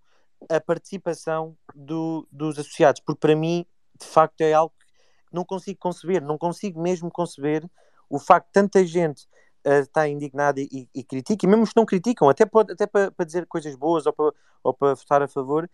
[0.50, 3.66] a participação do, dos associados, porque para mim
[4.00, 4.86] de facto é algo que
[5.36, 7.70] não consigo conceber, não consigo mesmo conceber
[8.10, 9.28] o facto de tanta gente
[9.66, 13.12] uh, estar indignada e, e, critica, e mesmo que não criticam, até, pode, até para,
[13.12, 14.34] para dizer coisas boas ou para,
[14.64, 15.70] ou para votar a favor,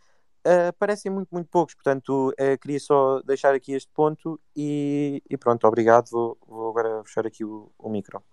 [0.47, 1.75] uh, parecem muito, muito poucos.
[1.75, 6.09] Portanto, uh, queria só deixar aqui este ponto e, e pronto, obrigado.
[6.09, 8.23] Vou, vou, agora fechar aqui o, o micro.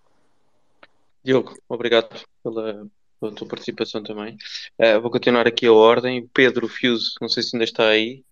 [1.23, 2.09] Diogo, obrigado
[2.43, 2.87] pela,
[3.19, 4.37] pela tua participação também.
[4.79, 6.27] Uh, vou continuar aqui a ordem.
[6.33, 8.23] Pedro Fuse, não sei se ainda está aí.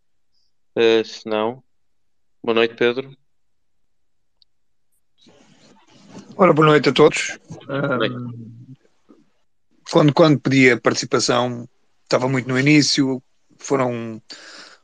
[0.76, 1.64] Uh, se não,
[2.42, 3.16] boa noite, Pedro.
[6.36, 7.38] Ora, boa noite a todos.
[7.68, 8.16] Noite.
[9.92, 11.70] quando, quando pedi a participação,
[12.04, 13.22] estava muito no início,
[13.66, 14.22] foram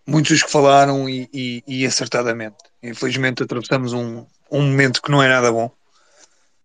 [0.05, 2.57] muitos os que falaram e, e, e acertadamente.
[2.81, 5.71] Infelizmente atravessamos um, um momento que não é nada bom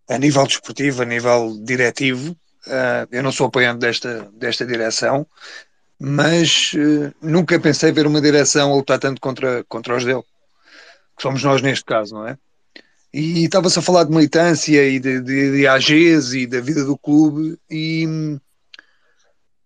[0.09, 2.33] a nível desportivo, a nível diretivo.
[2.67, 5.27] Uh, eu não sou apoiante desta, desta direção,
[5.99, 10.23] mas uh, nunca pensei ver uma direção a lutar tanto contra, contra os dele,
[11.17, 12.39] que somos nós neste caso, não é?
[13.13, 16.99] E estava-se a falar de militância e de, de, de AGs e da vida do
[16.99, 18.39] clube, e,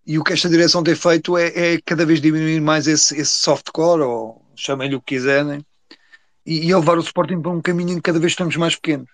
[0.09, 3.31] e o que esta direção tem feito é, é cada vez diminuir mais esse, esse
[3.33, 5.63] softcore, ou chamem-lhe o que quiserem,
[6.47, 9.07] e, e levar o Sporting para um caminho em que cada vez estamos mais pequenos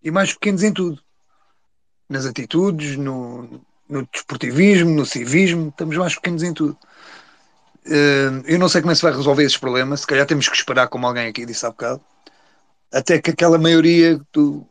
[0.00, 1.02] e mais pequenos em tudo.
[2.08, 6.78] Nas atitudes, no, no desportivismo, no civismo, estamos mais pequenos em tudo.
[7.84, 10.48] Uh, eu não sei como é que se vai resolver esses problemas, se calhar temos
[10.48, 12.00] que esperar, como alguém aqui disse há bocado,
[12.92, 14.64] até que aquela maioria do,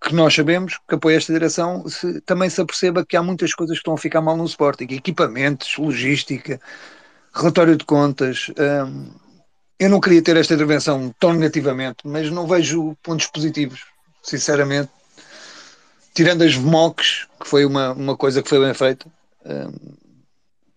[0.00, 3.76] que nós sabemos que apoia esta direção se, também se aperceba que há muitas coisas
[3.76, 6.60] que estão a ficar mal no Sporting, equipamentos, logística,
[7.34, 8.50] relatório de contas.
[8.58, 9.10] Um,
[9.78, 13.84] eu não queria ter esta intervenção tão negativamente, mas não vejo pontos positivos
[14.22, 14.90] sinceramente.
[16.14, 19.06] Tirando as VMOCs, que foi uma, uma coisa que foi bem feita,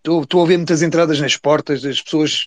[0.04, 2.46] estou um, a ver muitas entradas nas portas, as pessoas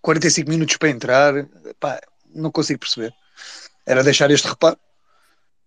[0.00, 1.34] 45 minutos para entrar,
[1.78, 2.00] pá,
[2.34, 3.12] não consigo perceber.
[3.84, 4.78] Era deixar este reparo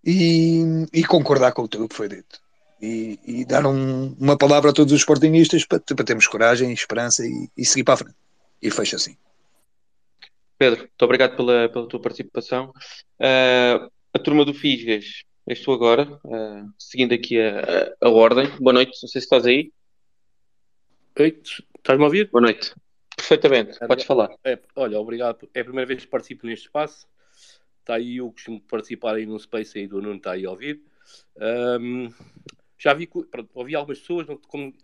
[0.06, 2.40] e, e concordar com tudo o que foi dito.
[2.82, 7.26] E, e dar um, uma palavra a todos os sportingistas para, para termos coragem, esperança
[7.26, 8.15] e, e seguir para a frente.
[8.61, 9.18] E fecha assim.
[10.57, 12.72] Pedro, muito obrigado pela, pela tua participação.
[13.19, 17.60] Uh, a turma do Fisgas, estou agora, uh, seguindo aqui a,
[18.02, 18.49] a, a, ordem.
[18.60, 19.72] Boa noite, não sei se estás aí.
[21.19, 21.41] Oi,
[21.77, 22.30] estás-me a ouvir?
[22.30, 22.73] Boa noite.
[23.15, 24.30] Perfeitamente, é, podes falar.
[24.44, 25.49] É, olha, obrigado.
[25.53, 27.07] É a primeira vez que participo neste espaço.
[27.85, 30.81] Está aí eu costumo participar aí no Space aí do Nuno, está aí a ouvir.
[31.79, 32.11] Um,
[32.79, 34.79] já vi, pronto, ouvi algumas pessoas, como tenho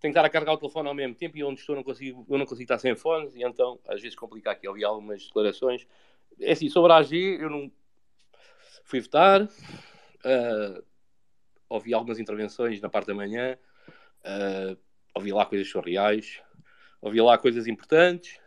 [0.00, 2.38] que estar a carregar o telefone ao mesmo tempo e onde estou não consigo, eu
[2.38, 4.66] não consigo estar sem fones e então às vezes complica aqui.
[4.66, 5.86] Ouvi algumas declarações.
[6.40, 7.70] É assim, sobre a AG, eu não,
[8.90, 10.84] Fui votar, uh,
[11.68, 13.56] ouvi algumas intervenções na parte da manhã,
[14.24, 14.76] uh,
[15.14, 16.42] ouvi lá coisas surreais,
[17.00, 18.40] ouvi lá coisas importantes,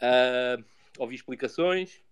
[0.00, 0.64] uh,
[0.96, 2.02] ouvi explicações.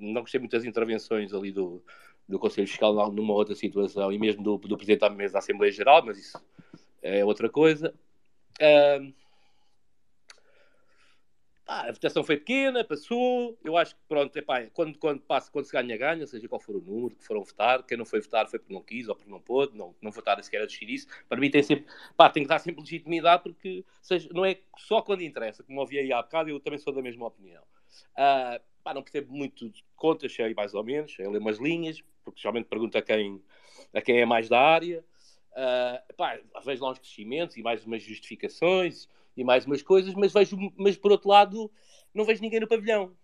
[0.00, 1.82] Não gostei muito das intervenções ali do,
[2.28, 5.72] do Conselho Fiscal numa outra situação e mesmo do, do Presidente da Mesa da Assembleia
[5.72, 6.40] Geral, mas isso
[7.02, 7.94] é outra coisa.
[11.66, 13.56] A votação foi pequena, passou.
[13.64, 16.76] Eu acho que, pronto, epá, quando, quando, passa, quando se ganha, ganha, seja qual for
[16.76, 17.82] o número que foram votar.
[17.84, 20.42] Quem não foi votar foi porque não quis ou porque não pôde, não, não votar
[20.44, 21.06] sequer a decidir isso.
[21.28, 21.86] Para mim, tem, sempre,
[22.16, 25.98] pá, tem que dar sempre legitimidade, porque seja, não é só quando interessa, como ouvi
[25.98, 27.62] aí há bocado, eu também sou da mesma opinião.
[28.12, 32.02] Uh, pá, não percebo muito de contas, sei mais ou menos, sei ler umas linhas,
[32.24, 33.42] porque geralmente pergunto a quem,
[33.92, 35.04] a quem é mais da área.
[35.52, 40.32] Uh, pá, vejo lá uns crescimentos e mais umas justificações e mais umas coisas, mas
[40.32, 41.70] vejo, mas por outro lado,
[42.14, 43.16] não vejo ninguém no pavilhão.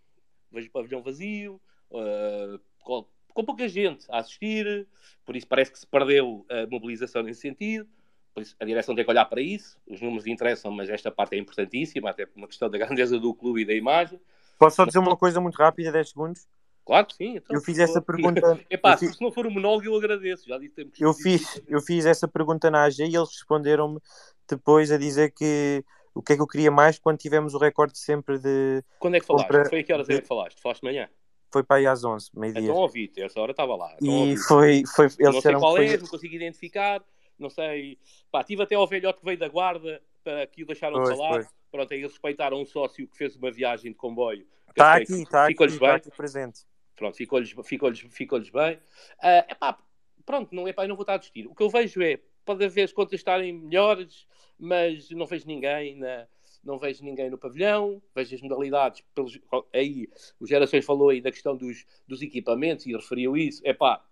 [0.51, 1.61] Vejo o pavilhão vazio,
[1.91, 4.87] uh, com, com, pouca gente a assistir,
[5.25, 7.89] por isso parece que se perdeu a mobilização nesse sentido.
[8.33, 9.81] Por isso a direção tem que olhar para isso.
[9.87, 13.35] Os números interessam, mas esta parte é importantíssima, até por uma questão da grandeza do
[13.35, 14.21] clube e da imagem.
[14.59, 16.47] Posso só dizer uma coisa muito rápida, 10 segundos?
[16.85, 17.37] Claro que sim.
[17.37, 18.41] Então, eu fiz essa pergunta.
[18.71, 19.15] Epá, fiz...
[19.15, 20.49] se não for o monólogo, eu agradeço.
[20.49, 24.01] Já disse que eu fiz, eu fiz essa pergunta na AG e eles responderam-me
[24.49, 27.99] depois a dizer que o que é que eu queria mais quando tivemos o recorde
[27.99, 28.83] sempre de.
[28.99, 29.47] Quando é que falaste?
[29.47, 29.69] Compra...
[29.69, 30.61] Foi a que horas é que falaste?
[30.61, 31.09] Falaste de manhã?
[31.53, 32.63] Foi para aí às 11, meio-dia.
[32.63, 33.95] Então ouvi-te, essa hora estava lá.
[34.01, 35.07] Então, e foi, foi.
[35.19, 35.89] Eles não sei qual foi...
[35.89, 37.05] é, não consigo identificar,
[37.39, 37.99] não sei.
[38.31, 41.31] Pá, tive até ao velhote que veio da guarda para que o deixaram pois, falar.
[41.35, 41.58] Pois.
[41.71, 44.47] Pronto, aí eles respeitaram um sócio que fez uma viagem de comboio.
[44.69, 46.61] Está aqui, está aqui, está aqui presente.
[46.97, 48.77] Pronto, ficou-lhes ficou ficou bem.
[49.19, 49.79] Uh, epá,
[50.25, 51.47] pronto, não, epá, não vou estar a discutir.
[51.47, 54.27] O que eu vejo é, pode haver as contas estarem melhores,
[54.59, 56.27] mas não vejo ninguém na,
[56.65, 59.39] não vejo ninguém no pavilhão, vejo as modalidades, pelos,
[59.73, 60.09] aí
[60.41, 64.05] o Gerações falou aí da questão dos, dos equipamentos e referiu isso, é pá,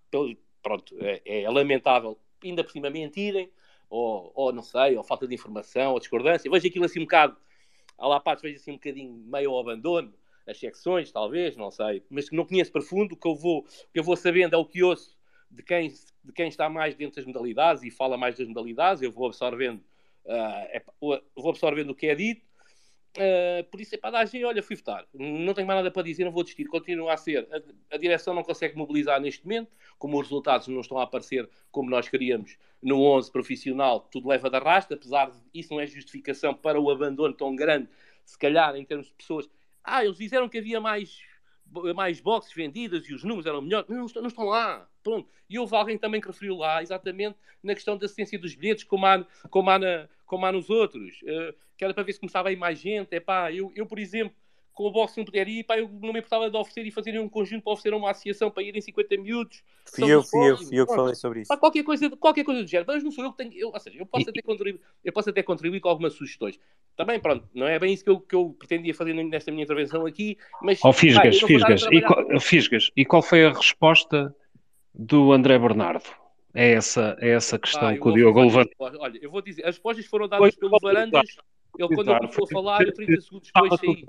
[0.63, 3.51] pronto, é, é, lamentável, ainda por cima mentirem,
[3.89, 7.37] ou, ou não sei, ou falta de informação, ou discordância, vejo aquilo assim um bocado,
[7.99, 10.13] à la parte vejo assim um bocadinho meio ao abandono,
[10.47, 13.99] as secções, talvez, não sei, mas que não conheço profundo, o que eu vou, que
[13.99, 15.17] eu vou sabendo é o que ouço
[15.51, 15.89] de quem,
[16.25, 19.79] de quem está mais dentro das modalidades e fala mais das modalidades, eu vou absorvendo,
[20.25, 22.45] uh, é, vou absorvendo o que é dito.
[23.17, 25.07] Uh, por isso é para dar olha, fui votar.
[25.15, 26.67] Não tenho mais nada para dizer, não vou desistir.
[26.67, 27.49] Continua a ser.
[27.51, 31.49] A, a, direção não consegue mobilizar neste momento, como os resultados não estão a aparecer
[31.71, 35.87] como nós queríamos no 11 profissional, tudo leva de arrasto, apesar de isso não é
[35.87, 37.89] justificação para o abandono tão grande,
[38.25, 39.49] se calhar, em termos de pessoas.
[39.83, 41.19] Ah, eles disseram que havia mais
[41.95, 43.89] mais boxes vendidas e os números eram melhores.
[43.89, 44.89] Não, não estão lá.
[45.03, 45.29] Pronto.
[45.49, 49.07] E houve alguém também que referiu lá, exatamente, na questão da assistência dos bilhetes, como
[49.07, 51.23] há, como há, na, como há nos outros.
[51.23, 53.15] Uh, que era para ver se começava a ir mais gente.
[53.15, 54.35] É pá, eu, eu, por exemplo,
[54.77, 57.19] com o boxe não puder ir, pá, eu não me importava de oferecer e fazer
[57.19, 59.63] um conjunto para oferecer uma associação para ir em 50 minutos.
[59.87, 61.49] Fui eu, fui eu, fui eu que falei sobre isso.
[61.49, 62.93] Pá, qualquer, coisa, qualquer coisa do género.
[62.93, 63.53] Mas não sou eu que tenho.
[63.55, 66.61] Eu, ou seja, eu posso, até contribuir, eu posso até contribuir com algumas sugestões.
[66.95, 70.05] Também, pronto, não é bem isso que eu, que eu pretendia fazer nesta minha intervenção
[70.05, 70.37] aqui.
[70.61, 74.35] Mas, oh, Fisgas, pá, Fisgas, e qual, Fisgas, e qual foi a resposta
[74.95, 76.05] do André Bernardo?
[76.59, 78.73] É essa, é essa questão ah, que o Diogo levantou.
[78.79, 81.37] Olha, eu vou dizer, as respostas foram dadas foi, pelo Varandas.
[81.79, 84.05] Ele, quando ele começou a falar, 30 segundos depois saí.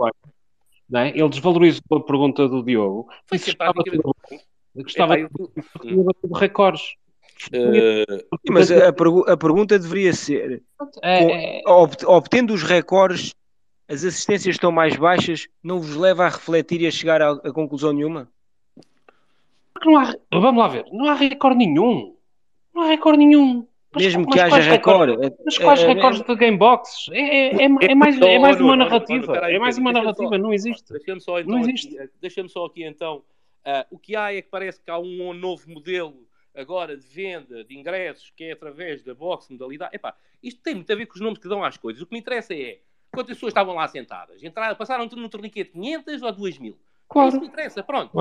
[0.94, 1.10] É?
[1.10, 3.10] Ele desvalorizou a pergunta do Diogo.
[3.26, 4.40] Foi sempre estava tudo bem.
[4.78, 6.84] Gostava de recordes.
[7.52, 10.64] Uh, mas a, a, pergunta deveria ser:
[11.04, 11.64] é, é...
[11.68, 13.36] obtendo os recordes,
[13.90, 17.52] as assistências estão mais baixas, não vos leva a refletir e a chegar a, a
[17.52, 18.30] conclusão nenhuma?
[19.76, 22.17] Há, vamos lá ver, não há recorde nenhum.
[22.78, 23.68] Não há recorde nenhum.
[23.92, 25.14] Mas, Mesmo que haja recorde.
[25.14, 27.10] Recorde, mas quais é, é recordes de gamebox?
[27.12, 29.36] É, é, é, é, mais, é mais uma narrativa.
[29.38, 30.94] É mais uma narrativa, não existe.
[30.94, 31.60] Deixa-me só, então,
[32.22, 33.24] deixa só aqui então.
[33.66, 37.64] Uh, o que há é que parece que há um novo modelo agora de venda
[37.64, 39.96] de ingressos que é através da box modalidade.
[39.96, 42.00] Epá, isto tem muito a ver com os nomes que dão às coisas.
[42.02, 42.78] O que me interessa é
[43.12, 44.44] quantas pessoas estavam lá sentadas.
[44.44, 46.78] Entraram, passaram no torniquete 500 ou 2 mil.
[47.10, 47.30] Claro.
[47.30, 48.12] Isso me interessa, pronto.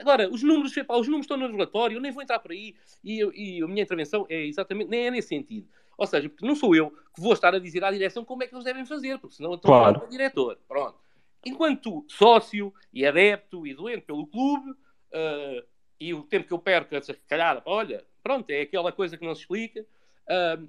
[0.00, 3.20] Agora, os números, os números estão no relatório, eu nem vou entrar por aí e,
[3.34, 5.68] e a minha intervenção é exatamente, nem é nesse sentido.
[5.98, 8.46] Ou seja, porque não sou eu que vou estar a dizer à direção como é
[8.46, 10.04] que eles devem fazer, porque senão eu estou claro.
[10.04, 10.58] a diretor.
[10.68, 10.98] Pronto.
[11.44, 15.66] Enquanto sócio e adepto e doente pelo clube, uh,
[15.98, 19.34] e o tempo que eu perco a calhar, olha, pronto, é aquela coisa que não
[19.34, 19.80] se explica.
[20.28, 20.68] Uh,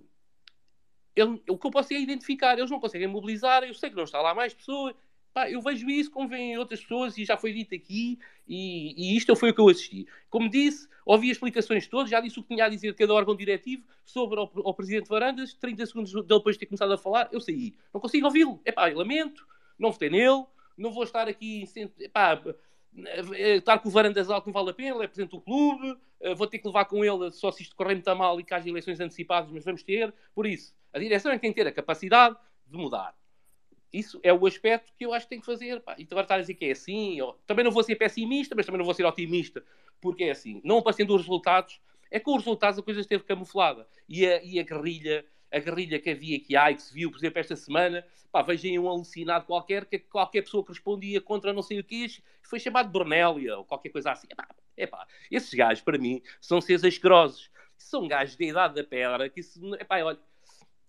[1.15, 4.03] ele, o que eu posso é identificar, eles não conseguem mobilizar, eu sei que não
[4.03, 4.95] está lá mais pessoas,
[5.37, 9.15] Pá, eu vejo isso como vêm outras pessoas e já foi dito aqui e, e,
[9.15, 10.07] isto foi o que eu assisti.
[10.31, 13.35] Como disse, ouvi as explicações todas, já disse o que tinha a dizer cada órgão
[13.35, 17.75] diretivo sobre o, Presidente Varandas, 30 segundos depois de ter começado a falar, eu saí.
[17.93, 18.59] Não consigo ouvi-lo.
[18.65, 19.45] É pá, lamento,
[19.77, 20.43] não votei nele,
[20.75, 21.65] não vou estar aqui,
[21.99, 22.41] epá,
[23.55, 26.33] estar com o Varandas alto não vale a pena, ele é Presidente do clube, eh,
[26.33, 28.67] vou ter que levar com ele só se isto correr muito mal e que haja
[28.67, 30.11] eleições antecipadas, mas vamos ter.
[30.33, 32.35] Por isso, a direção é que tem que ter a capacidade
[32.65, 33.13] de mudar
[33.91, 35.81] isso é o aspecto que eu acho que tem que fazer.
[35.81, 35.95] Pá.
[35.97, 37.33] E agora estar a dizer que é assim, ou...
[37.45, 39.63] também não vou ser pessimista, mas também não vou ser otimista,
[40.01, 41.79] porque é assim, não aparecendo os resultados,
[42.11, 43.87] é com os resultados a coisa esteve camuflada.
[44.07, 47.09] E a, e a guerrilha, a guerrilha que havia, que há e que se viu,
[47.09, 51.53] por exemplo, esta semana, pá, vejam um alucinado qualquer, que qualquer pessoa que respondia contra
[51.53, 52.07] não sei o que,
[52.43, 54.27] foi chamado de Bernélia, ou qualquer coisa assim.
[54.29, 57.49] Epá, epá, esses gajos, para mim, são seres asquerosos.
[57.77, 60.19] São gajos da idade da pedra, que isso, epá, olha,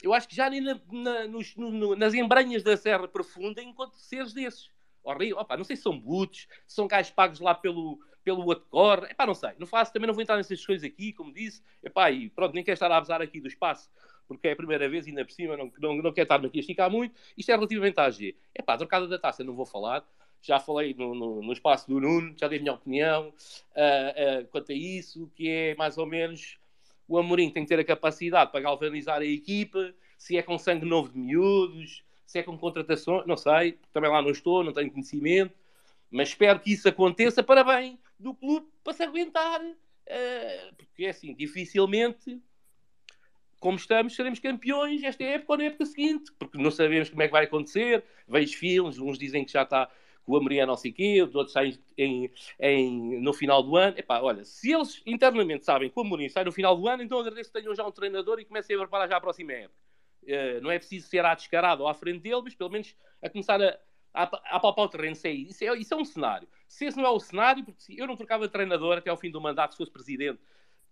[0.03, 3.97] eu acho que já nem na, na, nos, no, nas embranhas da Serra Profunda enquanto
[3.97, 4.71] seres desses.
[5.03, 5.39] Horrível.
[5.39, 9.07] Opa, não sei se são butos, se são gajos pagos lá pelo, pelo Atcor.
[9.11, 9.53] Epá, não sei.
[9.59, 11.63] Não faço, também não vou entrar nessas coisas aqui, como disse.
[11.83, 13.91] Epá, e pronto, nem quero estar a abusar aqui do espaço,
[14.27, 16.61] porque é a primeira vez ainda por cima não, não, não quero estar aqui a
[16.61, 17.15] esticar muito.
[17.37, 18.37] Isto é relativamente à AG.
[18.55, 20.05] Epá, a trocada da taça não vou falar.
[20.41, 24.47] Já falei no, no, no espaço do Nuno, já dei a minha opinião uh, uh,
[24.53, 26.58] quanto a isso, que é mais ou menos
[27.09, 30.85] o Amorim tem que ter a capacidade para galvanizar a equipa, se é com sangue
[30.85, 34.91] novo de miúdos, se é com contratações, não sei, também lá não estou, não tenho
[34.91, 35.55] conhecimento,
[36.11, 41.09] mas espero que isso aconteça para bem do clube, para se aguentar, uh, porque é
[41.09, 42.39] assim, dificilmente,
[43.59, 47.27] como estamos, seremos campeões esta época ou na época seguinte, porque não sabemos como é
[47.27, 49.91] que vai acontecer, vejo filmes, uns dizem que já está
[50.31, 52.31] o Amorim é não sei quê, outros saem em,
[52.61, 53.99] em, no final do ano.
[53.99, 57.19] Epá, olha, se eles internamente sabem que o Amorim sai no final do ano, então
[57.19, 59.75] agradeço que tenham já um treinador e comecem a preparar já a próxima época.
[60.23, 63.31] Uh, não é preciso ser à descarada ou à frente dele, mas pelo menos a
[63.31, 63.79] começar a,
[64.13, 65.13] a, a palpar o terreno.
[65.13, 66.49] Isso é, isso, é, isso é um cenário.
[66.67, 69.31] Se esse não é o cenário, porque eu não trocava de treinador até ao fim
[69.31, 70.41] do mandato se fosse presidente,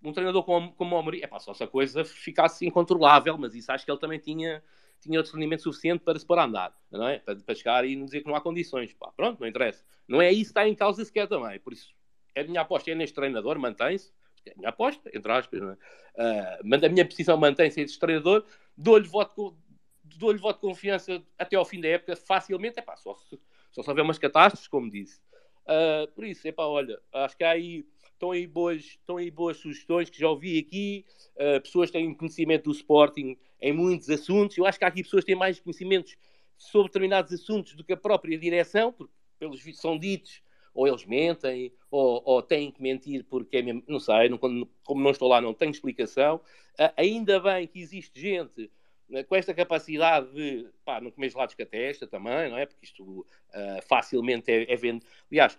[0.03, 3.55] um treinador como, como o Amorim, é pá, só se a coisa ficasse incontrolável, mas
[3.55, 4.63] isso acho que ele também tinha
[5.01, 7.19] tinha o discernimento suficiente para se pôr a andar, não é?
[7.19, 8.93] Para, para chegar e não dizer que não há condições.
[8.95, 9.85] Pá, pronto, não interessa.
[10.09, 11.59] Não é isso que está em causa sequer também.
[11.61, 11.95] Por isso,
[12.37, 14.13] a minha aposta é neste treinador, mantém-se.
[14.45, 15.75] É a minha aposta, entre aspas, não é?
[15.75, 18.45] Uh, a minha posição mantém-se este treinador.
[18.77, 19.57] Dou-lhe voto,
[20.05, 22.79] dou voto de confiança até ao fim da época, facilmente.
[22.79, 23.39] É pá, só se,
[23.73, 25.21] Só se houver umas catástrofes, como disse.
[25.67, 29.57] Uh, por isso, epá, olha, acho que há aí, estão aí boas, estão aí boas
[29.57, 31.05] sugestões que já ouvi aqui.
[31.35, 34.57] Uh, pessoas têm conhecimento do Sporting em muitos assuntos.
[34.57, 36.17] Eu acho que há aqui pessoas que têm mais conhecimentos
[36.57, 40.43] sobre determinados assuntos do que a própria direção, porque pelos vistos são ditos,
[40.75, 45.01] ou eles mentem, ou, ou têm que mentir porque é mesmo, não sei, não, como
[45.01, 46.37] não estou lá, não tenho explicação.
[46.79, 48.71] Uh, ainda bem que existe gente
[49.09, 52.67] né, com esta capacidade de pá, não comer gelados com a testa também, não é?
[52.67, 55.05] Porque isto uh, facilmente é, é vendo.
[55.31, 55.59] Aliás,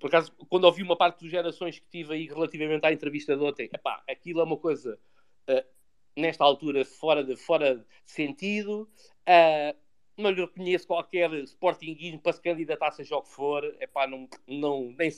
[0.00, 3.42] por acaso, quando ouvi uma parte das gerações que tive aí relativamente à entrevista de
[3.42, 4.98] ontem, epá, aquilo é uma coisa
[6.16, 8.88] nesta altura fora de, fora de sentido.
[9.28, 9.76] Uh,
[10.16, 13.64] não lhe reconheço qualquer sportinguismo para se candidatar, seja o que for.
[13.80, 15.10] Epá, não, não, nem,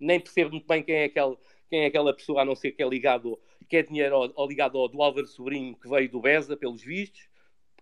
[0.00, 1.36] nem percebo muito bem quem é, aquele,
[1.68, 3.38] quem é aquela pessoa, a não ser que é ligado
[3.68, 7.28] que é dinheiro ao ligado ao do Álvaro Sobrinho, que veio do Beza, pelos vistos.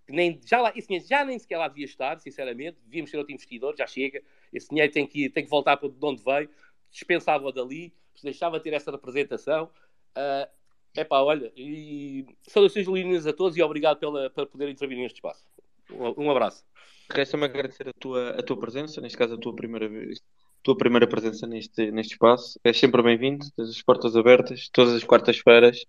[0.08, 2.78] Nem, já, lá, esse dinheiro já nem sequer lá devia estar, sinceramente.
[2.84, 4.22] Devíamos ser outro investidor, já chega.
[4.52, 6.48] Esse dinheiro tem que, tem que voltar para de onde veio.
[6.90, 7.92] Dispensava dali,
[8.22, 9.70] deixava de ter essa representação.
[10.16, 10.48] Uh,
[10.96, 15.44] epá, olha, e saudações lindas a todos e obrigado pela, por poder intervir neste espaço.
[15.90, 16.64] Um, um abraço.
[17.10, 20.20] Resta-me agradecer a tua, a tua presença, neste caso a tua primeira vez,
[20.62, 22.58] tua primeira presença neste, neste espaço.
[22.64, 25.84] És sempre bem-vindo, tens as portas abertas, todas as quartas-feiras,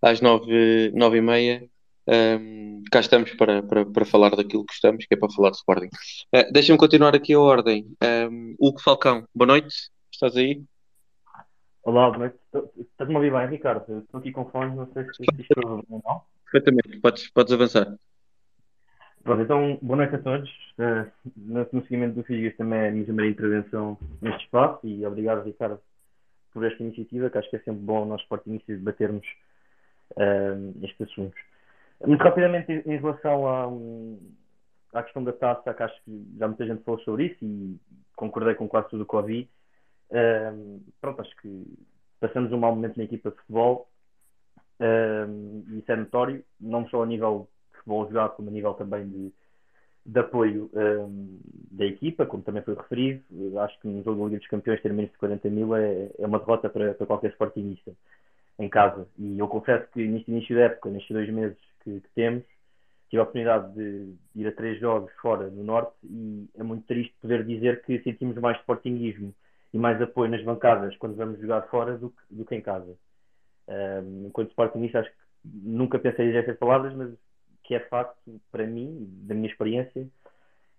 [0.00, 1.68] às nove, nove e meia.
[2.08, 5.56] Um, cá estamos para, para, para falar daquilo que estamos, que é para falar de
[5.56, 5.88] Sporting.
[6.34, 7.84] Uh, Deixa-me continuar aqui a ordem.
[8.30, 10.62] Um, Hugo Falcão, boa noite, estás aí?
[11.82, 12.45] Olá, boa noite.
[12.76, 13.98] Estás-me a ouvir bem, Ricardo?
[13.98, 16.22] Estou aqui com fone, não sei se estou ou não.
[16.50, 17.96] Perfeitamente, podes, podes avançar.
[19.22, 20.48] Pronto, então, boa noite a todos.
[20.78, 25.44] Uh, no, seguimento do Figas também é a minha primeira intervenção neste espaço e obrigado,
[25.44, 25.80] Ricardo,
[26.52, 29.26] por esta iniciativa, que acho que é sempre bom nós, sportingistas, debatermos
[30.12, 31.40] uh, estes assuntos.
[32.06, 36.84] Muito rapidamente, em relação à, à questão da taça, que acho que já muita gente
[36.84, 37.76] falou sobre isso e
[38.14, 39.50] concordei com quase tudo o que ouvi.
[40.10, 41.66] Uh, pronto, acho que
[42.20, 43.88] passamos um mau momento na equipa de futebol
[44.78, 49.32] e isso é notório, não só a nível futebol jogado, como a nível também de,
[50.04, 50.70] de apoio
[51.70, 53.22] da equipa, como também foi referido.
[53.60, 56.26] Acho que no jogo da Liga dos Campeões ter menos de 40 mil é, é
[56.26, 57.92] uma derrota para, para qualquer sportingista
[58.58, 59.06] em casa.
[59.18, 62.44] E eu confesso que neste início da época, nestes dois meses que, que temos,
[63.08, 66.86] tive a oportunidade de, de ir a três jogos fora no Norte e é muito
[66.86, 69.32] triste poder dizer que sentimos mais sportinguismo
[69.76, 72.96] e mais apoio nas bancadas quando vamos jogar fora do que, do que em casa.
[73.68, 77.12] Um, enquanto sportingista, acho que nunca pensei estas palavras, mas
[77.62, 80.08] que é facto, para mim, da minha experiência,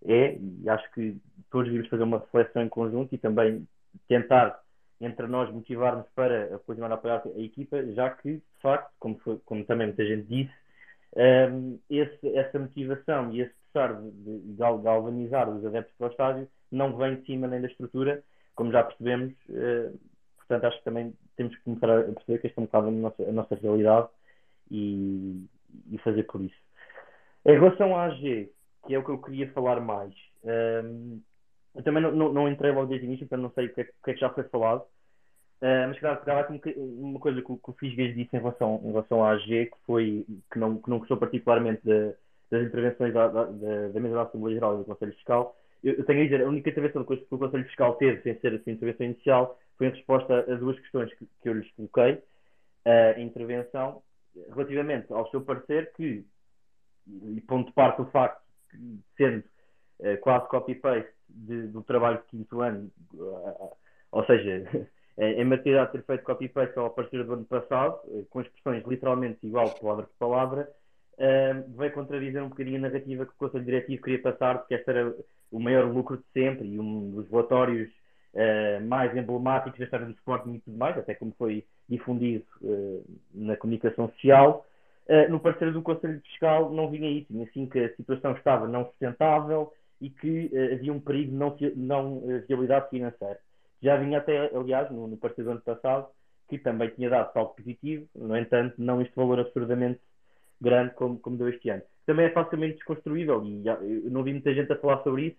[0.04, 1.16] é, e acho que
[1.52, 3.68] todos devíamos fazer uma reflexão em conjunto e também
[4.08, 4.60] tentar,
[5.00, 9.38] entre nós, motivar-nos para continuar a apoiar a equipa, já que, de facto, como, foi,
[9.46, 10.54] como também muita gente disse,
[11.52, 16.48] um, esse, essa motivação e esse pesar de, de galvanizar os adeptos para o estádio
[16.72, 18.24] não vem de cima nem da estrutura,
[18.58, 19.34] como já percebemos.
[19.48, 19.98] Uh,
[20.38, 22.92] portanto, acho que também temos que começar a perceber que esta é um bocado a
[22.92, 24.10] nossa, a nossa realidade
[24.70, 25.46] e,
[25.92, 26.56] e fazer por isso.
[27.46, 28.52] Em relação à AG,
[28.86, 30.14] que é o que eu queria falar mais,
[30.44, 31.22] um,
[31.76, 33.82] eu também não, não, não, entrei logo desde o início, então não sei o que,
[33.82, 34.82] é, o que, é que já foi falado.
[35.62, 38.88] Uh, mas claro, pegava aqui uma coisa que, que o Fisgas disse em relação, em
[38.88, 42.14] relação à AG, que foi que não, que não gostou particularmente de,
[42.50, 45.56] das intervenções da, da, da, mesa da Assembleia Geral e do Conselho Fiscal.
[45.94, 48.72] Eu, tenho a dizer, a única intervenção que o Conselho Fiscal teve, sem ser assim,
[48.72, 52.14] intervenção inicial, foi em resposta a duas questões que, que eu lhes coloquei.
[52.86, 54.02] Uh, a intervenção
[54.50, 56.26] relativamente ao seu parecer que
[57.08, 58.42] e ponto de parte o facto
[58.74, 59.44] de sendo
[60.00, 63.76] uh, quase copy-paste do trabalho de quinto ano, uh,
[64.12, 64.64] ou seja,
[65.18, 69.46] em matéria de ter feito copy-paste ao partir do ano passado, uh, com expressões literalmente
[69.46, 70.70] igual palavra por palavra,
[71.76, 75.16] veio contradizer um bocadinho a narrativa que o Conselho Diretivo queria passar, porque este era
[75.52, 77.90] o maior lucro de sempre e um dos relatórios
[78.86, 82.46] mais emblemáticos da história do Sporting e tudo mais, até como foi difundido
[83.34, 84.64] na comunicação social.
[85.08, 88.68] Uh, no parecer do Conselho Fiscal não vinha isso, vinha assim que a situação estava
[88.68, 89.72] não sustentável
[90.02, 93.40] e que uh, havia um perigo de não, não uh, viabilidade financeira.
[93.82, 96.08] Já vinha até, aliás, no, no parecer do ano passado,
[96.50, 100.02] que também tinha dado salto positivo, no entanto, não este valor absurdamente
[100.62, 101.82] grande como, como deu este ano.
[102.06, 105.38] Também é facilmente desconstruível e eu não vi muita gente a falar sobre isso.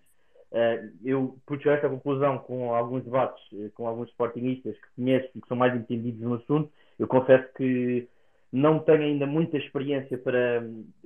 [1.03, 3.43] eu pude chegar a esta conclusão com alguns debates
[3.73, 6.71] com alguns sportingistas que conheço e que são mais entendidos no assunto.
[6.97, 8.07] Eu confesso que
[8.51, 10.63] não tenho ainda muita experiência para,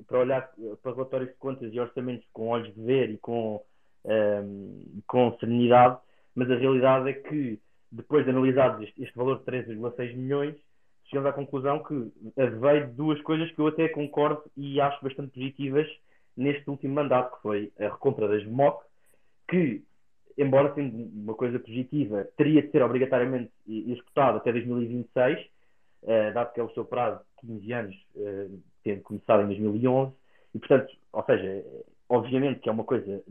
[0.07, 0.49] para olhar
[0.81, 3.61] para relatórios de contas e orçamentos com olhos de ver e com,
[4.05, 5.97] um, ehm, com serenidade,
[6.35, 7.59] mas a realidade é que,
[7.91, 10.55] depois de analisar este, este valor de 3,6 milhões,
[11.05, 15.33] chegamos à conclusão que veio de duas coisas que eu até concordo e acho bastante
[15.33, 15.87] positivas
[16.35, 18.83] neste último mandato, que foi a recompra das MOC,
[19.47, 19.83] que
[20.37, 26.59] embora sendo uma coisa positiva, teria de ser obrigatoriamente executado até 2026, uh, dado que
[26.59, 30.13] é o seu prazo de 15 anos, uh, tendo começado em 2011,
[30.55, 31.65] e portanto, ou seja,
[32.09, 33.23] obviamente que é uma coisa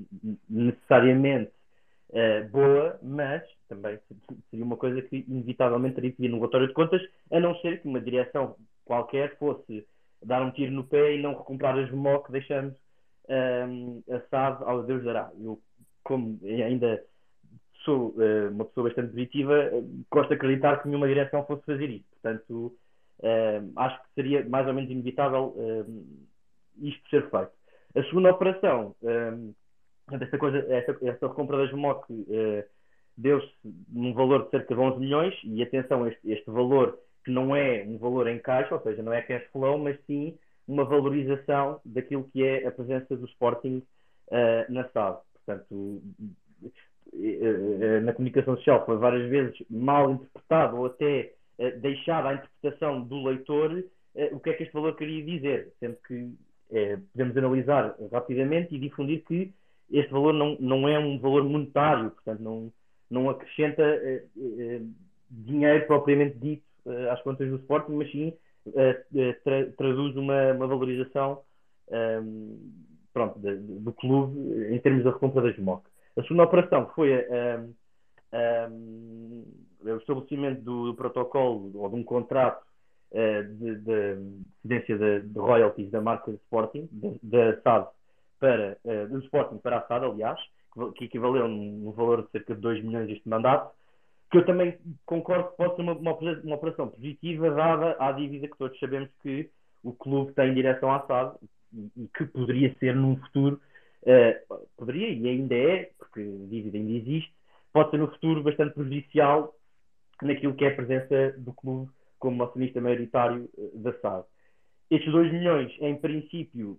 [0.48, 1.50] necessariamente
[2.12, 3.98] uh, boa, mas também
[4.50, 7.80] seria uma coisa que inevitavelmente teria que vir no relatório de contas, a não ser
[7.80, 9.86] que uma direção qualquer fosse
[10.24, 12.74] dar um tiro no pé e não recomprar as MOC, deixando
[13.28, 15.30] um, a SAD ao Deus dará.
[15.40, 15.60] Eu,
[16.04, 17.02] como ainda
[17.84, 19.70] sou uh, uma pessoa bastante positiva,
[20.10, 22.04] gosto de acreditar que nenhuma direção fosse fazer isso.
[22.20, 22.76] Portanto,
[23.20, 26.06] uh, acho que seria mais ou menos inevitável uh,
[26.80, 27.50] isto ser feito.
[27.94, 28.96] A segunda operação,
[30.10, 32.06] esta, coisa, esta, esta compra das MOC
[33.16, 33.50] deu-se
[33.88, 37.84] num valor de cerca de 11 milhões, e atenção, este, este valor que não é
[37.86, 42.28] um valor em caixa, ou seja, não é cash flow, mas sim uma valorização daquilo
[42.32, 43.82] que é a presença do Sporting
[44.28, 45.18] uh, na SAD.
[45.34, 46.02] Portanto,
[47.12, 53.02] eh, na comunicação social foi várias vezes mal interpretado ou até uh, deixada a interpretação
[53.02, 56.32] do leitor uh, o que é que este valor queria dizer, sendo que
[57.12, 59.52] podemos analisar rapidamente e difundir que
[59.92, 62.72] este valor não, não é um valor monetário, portanto não,
[63.10, 63.82] não acrescenta
[65.30, 66.64] dinheiro propriamente dito
[67.10, 68.32] às contas do Sporting, mas sim
[69.44, 71.42] tra traduz uma, uma valorização
[71.92, 72.58] um,
[73.12, 75.84] pronto, de, de, do clube em termos da recompra das MOC.
[76.16, 77.74] A segunda operação foi um,
[78.70, 79.44] um,
[79.84, 82.64] o estabelecimento do, do, protocolo ou de um contrato
[83.12, 84.16] uh, de, de
[84.62, 86.88] cedência de, royalties da marca Sporting,
[87.22, 87.88] da SAD
[88.42, 90.40] para, uh, do Sporting para a SAD, aliás,
[90.96, 93.72] que, equivaleu num valor de cerca de 2 milhões este mandato
[94.32, 96.12] que eu também concordo que pode ser uma, uma,
[96.42, 99.50] uma, operação positiva, dada a dívida que todos sabemos que
[99.84, 101.36] o clube tem em direção à SAD
[101.72, 103.60] e, e que poderia ser num futuro,
[104.02, 107.32] uh, poderia e ainda é, porque a dívida ainda existe,
[107.74, 109.54] pode ser no futuro bastante prejudicial
[110.22, 114.24] naquilo que é a presença do clube como acionista maioritário uh, da SAD.
[114.90, 116.78] Estes 2 milhões, em princípio,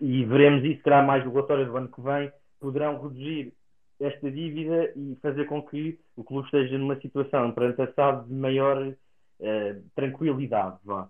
[0.00, 3.52] e veremos isso, será mais relatório do ano que vem, poderão reduzir
[4.00, 8.34] esta dívida e fazer com que o clube esteja numa situação perante a SAD de
[8.34, 10.78] maior uh, tranquilidade.
[10.84, 11.08] Vá.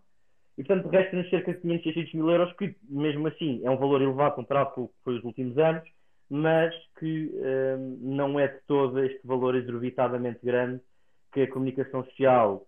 [0.56, 4.02] E portanto resta-nos cerca de 500, 600 mil euros, que mesmo assim é um valor
[4.02, 5.82] elevado comparado com o que foi os últimos anos,
[6.30, 10.80] mas que uh, não é de todo este valor exorbitadamente grande
[11.32, 12.66] que a comunicação social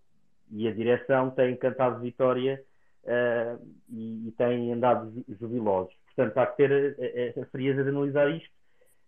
[0.51, 2.63] e a direção têm cantado vitória
[3.05, 5.95] uh, e, e, têm andado jubilosos.
[6.17, 8.57] Portanto, há que ter a, a, a frieza de analisar isto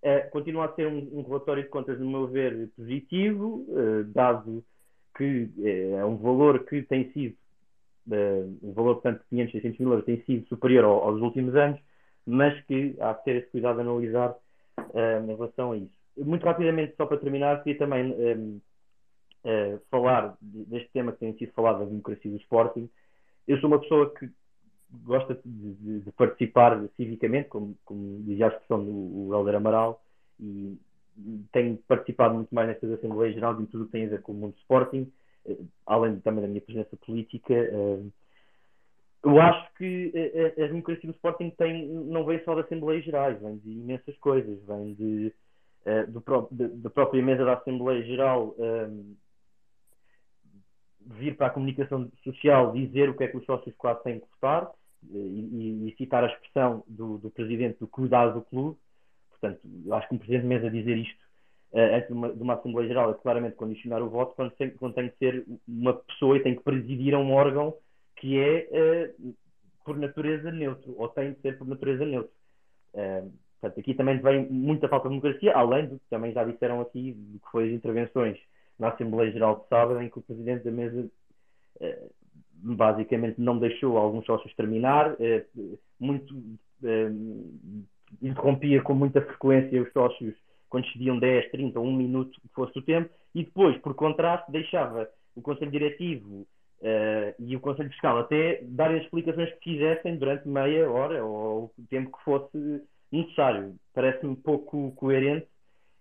[0.00, 4.64] Uh, continua a ser um, um, relatório de contas, no meu ver, positivo, uh, dado
[5.16, 7.36] que uh, é um valor que tem sido,
[8.62, 11.80] um valor, portanto, de 500, 600 mil euros, tem sido superior ao, aos últimos anos,
[12.24, 14.36] mas que há que ter esse cuidado de analisar
[14.94, 15.92] em relação a isso.
[16.16, 18.62] Muito rapidamente, só para terminar, queria também
[19.90, 22.88] falar deste tema que tem sido falado da democracia do Sporting.
[23.46, 24.30] Eu sou uma pessoa que
[25.04, 30.02] gosta de, de, de, participar civicamente, como, como dizia a expressão do Helder Amaral,
[30.40, 30.78] e
[31.52, 34.32] tenho participado muito mais nestas Assembleias Gerais em tudo o que tem a ver com
[34.32, 35.10] o mundo Sporting,
[35.46, 35.56] eh,
[35.86, 37.54] além também da minha presença política.
[37.54, 38.02] Eh,
[39.24, 40.12] eu acho que
[40.58, 44.16] a, a democracia do Sporting tem, não vem só da Assembleias Gerais, vem de imensas
[44.18, 45.32] coisas, vem de,
[45.84, 48.54] eh, do, da própria mesa da Assembleia Geral
[51.10, 54.26] vir para a comunicação social dizer o que é que os sócios quase têm que
[54.30, 54.70] votar
[55.10, 58.78] e, e, e citar a expressão do, do presidente do cuidado do clube.
[59.30, 61.20] Portanto, eu acho que um presidente de mesa dizer isto
[61.72, 64.70] uh, antes de uma, de uma, Assembleia Geral é claramente condicionar o voto quando tem,
[64.70, 67.74] quando tem que ser uma pessoa e tem que presidir a um órgão
[68.16, 69.34] que é uh,
[69.84, 72.32] por natureza neutro, ou tem de ser por natureza neutro.
[72.94, 76.80] Uh, portanto, aqui também vem muita falta de democracia, além do que também já disseram
[76.80, 78.38] aqui, do que foi as intervenções
[78.78, 81.10] na Assembleia Geral de sábado, em que o presidente da mesa
[81.80, 82.08] eh,
[82.62, 85.44] basicamente não deixou alguns sócios terminar, eh,
[85.98, 86.34] muito,
[86.84, 87.10] eh,
[88.22, 90.34] interrompia com muita frequência os sócios
[90.68, 95.08] quando excediam 10, 30, 1 minuto, que fosse o tempo, e depois, por contraste, deixava
[95.34, 96.46] o Conselho Diretivo
[96.80, 101.72] uh, e o Conselho Fiscal até darem as explicações que quisessem durante meia hora ou
[101.78, 103.74] o tempo que fosse necessário.
[103.94, 105.46] Parece-me pouco coerente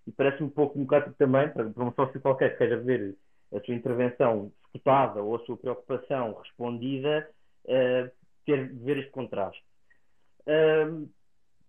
[0.05, 3.15] e parece-me pouco democrático também para, para um sócio qualquer que queira ver
[3.53, 7.29] a sua intervenção escutada ou a sua preocupação respondida,
[7.65, 8.11] uh,
[8.45, 9.63] ter ver este contraste.
[10.41, 11.09] Uh,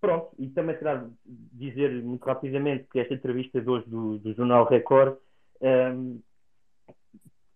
[0.00, 4.66] pronto, e também será dizer muito rapidamente que esta entrevista de hoje do, do Jornal
[4.66, 5.16] Record
[5.60, 6.22] uh,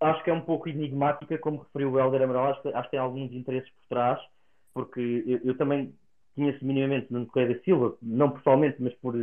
[0.03, 3.01] acho que é um pouco enigmática, como referiu o Helder Amaral, acho, acho que tem
[3.01, 4.21] alguns interesses por trás,
[4.75, 5.95] porque eu, eu também
[6.35, 9.15] conheço minimamente no Correia da Silva, não pessoalmente, mas por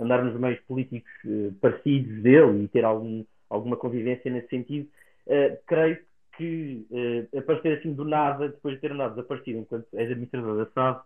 [0.00, 4.88] andar nos meios políticos uh, parecidos dele e ter algum, alguma convivência nesse sentido,
[5.26, 5.98] uh, creio
[6.36, 10.70] que uh, aparecer assim do nada, depois de ter andado desaparecido enquanto és administrador da
[10.72, 11.04] SAD,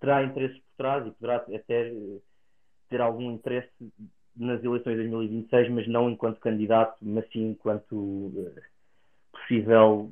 [0.00, 1.92] terá interesses por trás e poderá até
[2.88, 3.70] ter algum interesse
[4.36, 8.52] nas eleições de 2026, mas não enquanto candidato, mas sim enquanto
[9.32, 10.10] possível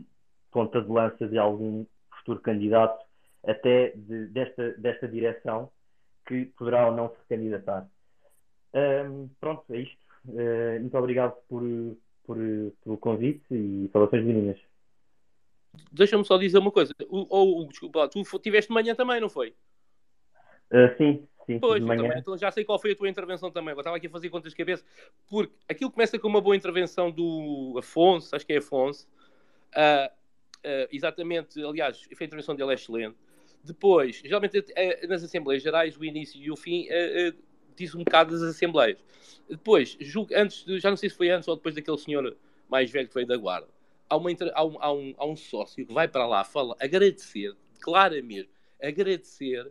[0.51, 1.84] ponta de lança de algum
[2.18, 3.05] futuro candidato
[3.46, 5.70] até de, desta, desta direção
[6.26, 7.86] que poderá ou não se candidatar.
[8.72, 10.03] Um, pronto, é isto.
[10.26, 11.62] Uh, muito obrigado por,
[12.24, 12.36] por,
[12.82, 14.59] pelo convite e saudações meninas.
[15.92, 16.94] Deixa-me só dizer uma coisa.
[17.09, 19.55] O, ou, desculpa, tu tiveste de manhã também, não foi?
[20.70, 21.59] Uh, sim, sim.
[21.59, 23.74] Pois, também, então já sei qual foi a tua intervenção também.
[23.74, 24.84] Eu estava aqui a fazer contas de cabeça.
[25.28, 29.06] Porque aquilo começa com uma boa intervenção do Afonso, acho que é Afonso.
[29.76, 33.16] Uh, uh, exatamente, aliás, a intervenção dele é excelente.
[33.62, 34.62] Depois, geralmente
[35.09, 36.86] nas Assembleias Gerais, o início e o fim
[37.76, 38.98] diz um bocado das Assembleias.
[39.48, 42.36] Depois, julgo, antes já não sei se foi antes ou depois daquele senhor
[42.68, 43.68] mais velho que veio da Guarda,
[44.09, 47.55] há, uma, há, um, há, um, há um sócio que vai para lá fala, agradecer,
[47.80, 48.51] claramente,
[48.82, 49.70] agradecer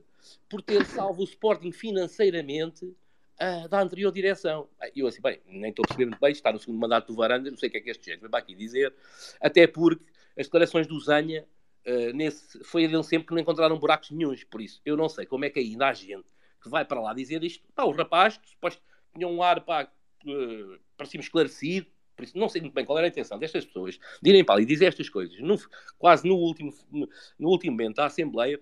[0.49, 4.69] por ter salvo o Sporting financeiramente uh, da anterior direção.
[4.95, 7.49] Eu assim, bem, nem estou a perceber muito bem, está no segundo mandato do Varanda,
[7.49, 8.93] não sei o que é que este gente vai aqui dizer,
[9.41, 10.03] até porque
[10.37, 11.45] as declarações do Zanha,
[11.85, 15.25] uh, nesse, foi dele sempre que não encontraram buracos nenhums, por isso, eu não sei
[15.25, 16.25] como é que ainda há gente
[16.63, 17.67] que vai para lá dizer isto.
[17.75, 18.81] Pá, o rapaz, suposto
[19.13, 19.87] tinha um ar, pá,
[20.25, 23.99] uh, parecia esclarecido, por isso não sei muito bem qual era a intenção destas pessoas
[24.21, 25.57] de irem para ali dizer estas coisas, no,
[25.97, 28.59] quase no último, no, último momento da Assembleia,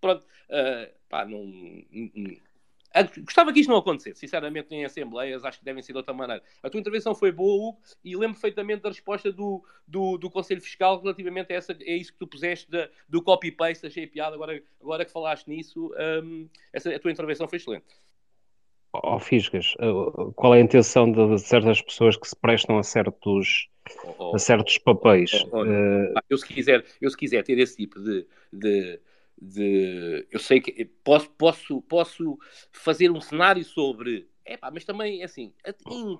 [0.00, 1.40] pronto, uh, pá, não,
[3.24, 6.42] Gostava que isto não acontecesse, sinceramente, em assembleias, acho que devem ser de outra maneira.
[6.62, 10.60] A tua intervenção foi boa, Hugo, e lembro perfeitamente da resposta do, do, do Conselho
[10.60, 14.62] Fiscal relativamente a, essa, a isso que tu puseste de, do copy-paste, achei piada, agora,
[14.80, 15.92] agora que falaste nisso,
[16.22, 17.86] um, essa, a tua intervenção foi excelente.
[18.92, 22.82] Ó oh, Fisgas, uh, qual é a intenção de, certas pessoas que se prestam a
[22.82, 23.68] certos,
[24.04, 25.32] oh, oh, a certos papéis?
[25.52, 26.14] Oh, uh...
[26.30, 29.00] eu, se quiser, eu se quiser ter esse tipo de, de
[29.40, 32.38] de eu sei que posso, posso, posso
[32.72, 35.52] fazer um cenário sobre epá, mas também assim,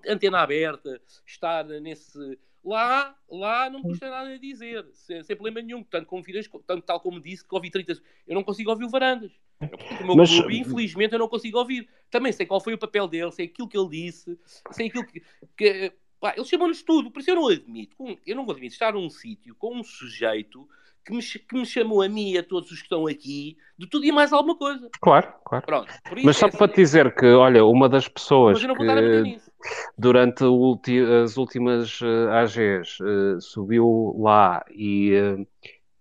[0.06, 5.62] antena aberta, estar nesse lá, lá não me custa nada a dizer, sem, sem problema
[5.62, 7.92] nenhum, tanto como viras, tanto tal como disse que ouvi 30,
[8.26, 9.32] eu não consigo ouvir o Varandas.
[9.60, 9.68] Eu,
[10.02, 10.30] o meu mas...
[10.30, 11.88] clube, infelizmente, eu não consigo ouvir.
[12.10, 14.36] Também sei qual foi o papel dele, sei aquilo que ele disse,
[14.72, 15.22] sei aquilo que,
[15.56, 19.08] que pá, ele chamou-nos tudo, por isso eu não admito, eu não admito estar num
[19.08, 20.68] sítio com um sujeito
[21.06, 23.88] que me, que me chamou a mim e a todos os que estão aqui de
[23.88, 24.88] tudo e mais alguma coisa.
[25.00, 25.64] Claro, claro.
[25.64, 26.74] Pronto, Mas só é para assim.
[26.74, 29.40] te dizer que, olha, uma das pessoas que
[29.96, 30.44] durante
[31.24, 35.46] as últimas uh, eh, AGs uh, eh, subiu lá e, uh,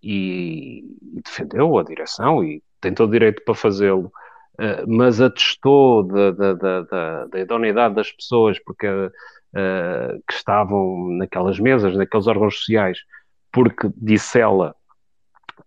[0.01, 0.83] e,
[1.23, 4.11] defendeu a direção e tem todo o direito para fazê-lo,
[4.87, 8.87] mas atestou da, da, da, da, idoneidade das pessoas porque
[10.27, 12.99] que estavam naquelas mesas, naqueles órgãos sociais,
[13.51, 14.75] porque disse ela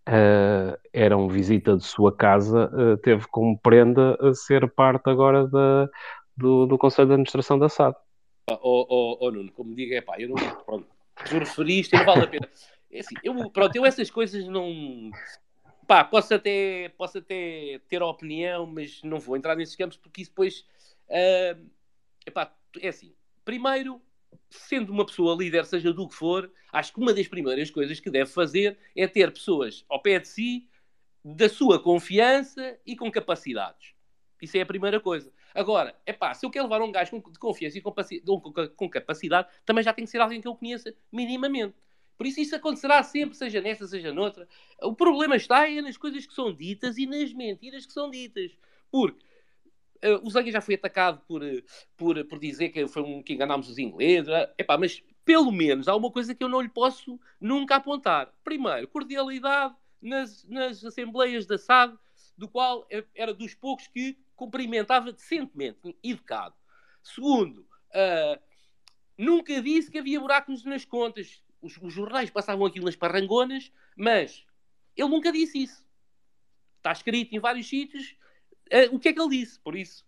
[0.08, 5.46] uh, era um visita de sua casa, uh, teve como prenda a ser parte agora
[5.46, 5.88] da,
[6.36, 7.94] do, do Conselho de Administração da SAD.
[8.50, 10.36] Oh, oh, oh Nuno, como digo, é pá, eu não.
[10.64, 10.86] Pronto,
[11.28, 12.48] tu referiste, não vale a pena.
[12.90, 15.10] É assim, eu, pronto, eu essas coisas não.
[15.86, 20.30] Pá, posso até, posso até ter opinião, mas não vou entrar nesses campos porque isso
[20.30, 20.64] depois.
[21.08, 21.66] Uh,
[22.26, 23.12] epá, é assim.
[23.44, 24.00] Primeiro,
[24.50, 28.10] sendo uma pessoa líder, seja do que for, acho que uma das primeiras coisas que
[28.10, 30.68] deve fazer é ter pessoas ao pé de si,
[31.24, 33.94] da sua confiança e com capacidades.
[34.40, 35.32] Isso é a primeira coisa.
[35.54, 37.82] Agora, é pá, se eu quero levar um gajo de confiança e
[38.76, 41.74] com capacidade, também já tem que ser alguém que eu conheça minimamente.
[42.16, 44.48] Por isso, isso acontecerá sempre, seja nesta, seja noutra.
[44.82, 48.56] O problema está é nas coisas que são ditas e nas mentiras que são ditas.
[48.90, 49.24] Porque
[50.04, 51.62] Uh, o Zanga já foi atacado por, eh,
[51.96, 54.28] por, por dizer que foi um que enganámos os ingleses.
[54.56, 58.32] Epá, mas pelo menos há uma coisa que eu não lhe posso nunca apontar.
[58.44, 61.98] Primeiro, cordialidade nas, nas assembleias da SAD,
[62.36, 66.54] do qual era dos poucos que cumprimentava decentemente, educado.
[67.02, 67.58] Segundo,
[67.90, 68.40] uh,
[69.16, 71.42] nunca disse que havia buracos nas contas.
[71.60, 74.46] Os, os jornais passavam aquilo nas parrangonas, mas
[74.96, 75.84] ele nunca disse isso.
[76.76, 78.16] Está escrito em vários sítios
[78.92, 80.04] o que é que ele disse, por isso.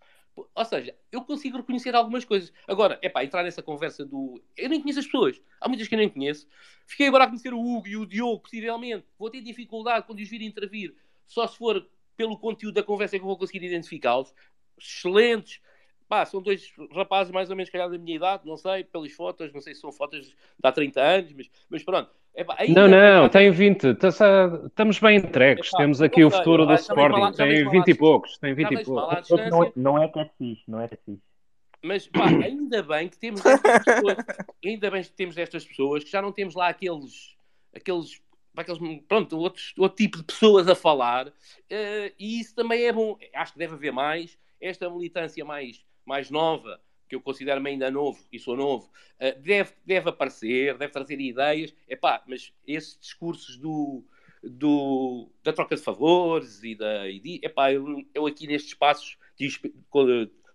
[0.55, 2.53] Ou seja, eu consigo reconhecer algumas coisas.
[2.67, 4.43] Agora, é pá, entrar nessa conversa do.
[4.57, 5.41] Eu nem conheço as pessoas.
[5.61, 6.47] Há muitas que eu nem conheço.
[6.87, 9.05] Fiquei agora a conhecer o Hugo e o Diogo, possivelmente.
[9.19, 10.95] Vou ter dificuldade quando os vir intervir,
[11.27, 14.33] só se for pelo conteúdo da conversa que eu vou conseguir identificá-los.
[14.79, 15.61] Excelentes,
[16.11, 19.53] Pá, são dois rapazes mais ou menos calhar da minha idade, não sei, pelas fotos,
[19.53, 22.11] não sei se são fotos de há 30 anos, mas, mas pronto.
[22.69, 23.97] não, não, tem 20,
[24.67, 28.73] estamos bem entregues, temos aqui o futuro do Sporting, tem 20 e poucos, tem 20
[28.73, 29.31] e poucos.
[29.49, 31.23] Não, não é que é fixe, não é que é fixe.
[31.81, 34.17] mas pá, ainda bem que temos estas pessoas,
[34.65, 37.37] ainda bem que temos estas pessoas que já não temos lá aqueles,
[37.73, 38.21] aqueles,
[38.57, 43.17] aqueles pronto, outros, outro tipo de pessoas a falar, uh, e isso também é bom.
[43.33, 44.37] Acho que deve haver mais.
[44.61, 49.73] Esta militância mais, mais nova, que eu considero-me ainda novo e sou novo, uh, deve,
[49.87, 51.73] deve aparecer, deve trazer ideias.
[51.89, 54.05] Epá, mas esses discursos do,
[54.43, 57.09] do, da troca de favores e da.
[57.09, 59.17] E de, epá, eu, eu aqui nestes espaços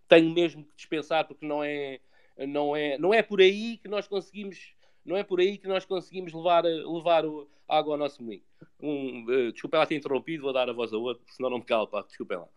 [0.07, 1.99] tenho mesmo que dispensar porque não é,
[2.47, 5.85] não é, não é por aí que nós conseguimos não é por aí que nós
[5.85, 8.43] conseguimos levar, levar o, água ao nosso moinho.
[8.79, 11.87] Um, uh, lá ter interrompido, vou dar a voz a outro, senão não me calo,
[11.87, 12.47] pá, desculpem lá.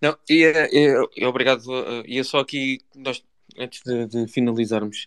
[0.00, 1.62] Não, e, e, e obrigado.
[2.06, 3.22] E é só aqui, nós,
[3.58, 5.06] antes de, de finalizarmos,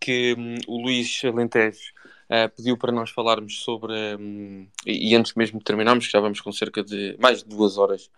[0.00, 1.92] que um, o Luís Alentejo
[2.32, 6.40] uh, pediu para nós falarmos sobre, um, e, e, antes mesmo de terminarmos, já vamos
[6.40, 8.10] com cerca de mais de duas horas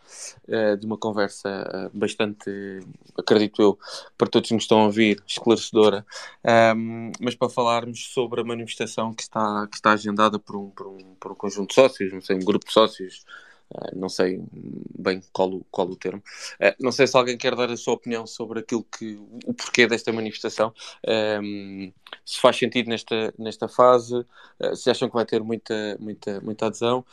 [0.49, 2.51] uh, de uma conversa uh, bastante,
[3.19, 3.79] acredito eu,
[4.17, 6.07] para todos que nos estão a ouvir, esclarecedora,
[6.75, 10.87] um, mas para falarmos sobre a manifestação que está, que está agendada por um, por,
[10.87, 13.25] um, por um conjunto de sócios, não sei, um grupo de sócios
[13.75, 14.41] Uh, não sei
[14.97, 16.23] bem qual, qual o termo.
[16.61, 19.87] Uh, não sei se alguém quer dar a sua opinião sobre aquilo que o porquê
[19.87, 20.73] desta manifestação,
[21.43, 21.93] um,
[22.25, 26.67] se faz sentido nesta, nesta fase, uh, se acham que vai ter muita, muita, muita
[26.67, 27.05] adesão.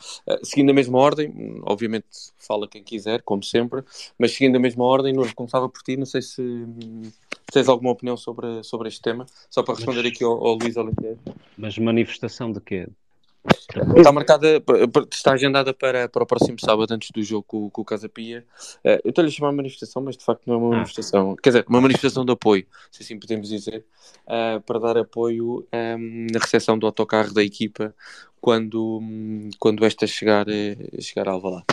[0.44, 2.06] seguindo a mesma ordem, obviamente
[2.38, 3.82] fala quem quiser, como sempre,
[4.18, 6.42] mas seguindo a mesma ordem, Nuno, começava por ti, não sei se,
[7.52, 10.76] tens alguma opinião sobre, sobre este tema, só para responder mas, aqui ao, ao Luís
[10.76, 11.18] Alentejo.
[11.56, 12.88] Mas manifestação de quê?
[13.96, 14.62] Está marcada,
[15.10, 18.44] está agendada para, para o próximo sábado, antes do jogo com, com o Casa Pia.
[18.84, 20.76] Uh, eu estou-lhe a chamar manifestação, mas de facto não é uma ah.
[20.76, 21.34] manifestação.
[21.42, 23.84] Quer dizer, uma manifestação de apoio, se assim podemos dizer,
[24.26, 27.94] uh, para dar apoio um, na recepção do autocarro da equipa
[28.40, 29.00] quando,
[29.58, 31.66] quando esta chegar, eh, chegar a Alvalade.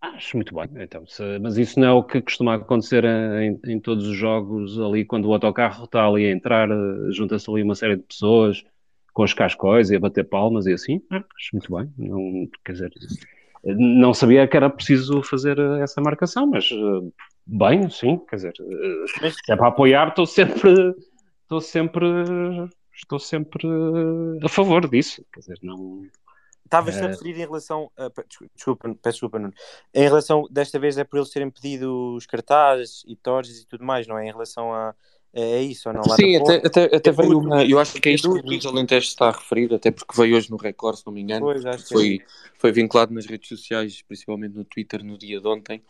[0.00, 3.80] Acho muito bem, então, se, mas isso não é o que costuma acontecer em, em,
[3.80, 6.68] todos os jogos ali, quando o autocarro está ali a entrar,
[7.10, 8.64] junta-se ali uma série de pessoas,
[9.18, 11.92] com os cascóis e a bater palmas e assim, ah, acho muito bem.
[11.98, 12.92] Não, quer dizer,
[13.64, 17.10] não sabia que era preciso fazer essa marcação, mas eh,
[17.44, 20.94] bem, sim, quer dizer, eh, é para apoiar, estou sempre,
[21.42, 22.06] estou sempre,
[22.94, 23.66] estou sempre
[24.40, 26.06] a favor disso, quer dizer, não.
[26.64, 27.90] Estavas a referir em relação.
[27.96, 28.12] A,
[28.54, 29.54] desculpa, peço desculpa, Nuno.
[29.92, 33.84] Em relação, desta vez é por eles terem pedido os cartazes e torres e tudo
[33.84, 34.28] mais, não é?
[34.28, 34.94] Em relação a, é,
[35.32, 36.02] é isso, ou não?
[36.02, 37.64] Sim, até, até, até é veio uma.
[37.64, 40.36] Eu acho que é isto que o Luís Alentejo está a referir, até porque veio
[40.36, 41.44] hoje no Record, se não me engano.
[41.44, 42.26] Pois, acho foi, é.
[42.58, 45.82] foi vinculado nas redes sociais, principalmente no Twitter, no dia de ontem.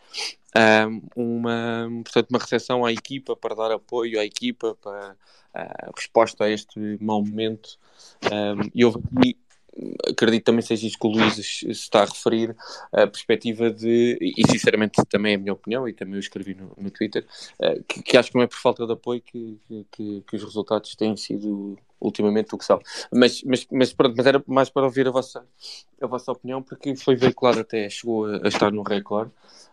[1.15, 5.15] uma, portanto, uma recepção à equipa para dar apoio à equipa, para
[5.53, 7.77] a resposta a este mau momento.
[8.75, 9.37] E houve aqui
[10.07, 12.55] acredito também seja isto que o Luís se está a referir,
[12.91, 16.71] a perspectiva de, e sinceramente também é a minha opinião, e também eu escrevi no,
[16.77, 17.25] no Twitter,
[17.59, 19.59] uh, que, que, acho que não é por falta de apoio que,
[19.91, 22.79] que, que os resultados têm sido ultimamente o que são.
[23.11, 25.43] Mas, mas, mas pronto, mas era mais para ouvir a vossa,
[26.01, 29.29] a vossa opinião, porque foi veiculado até, chegou a, a estar no Record,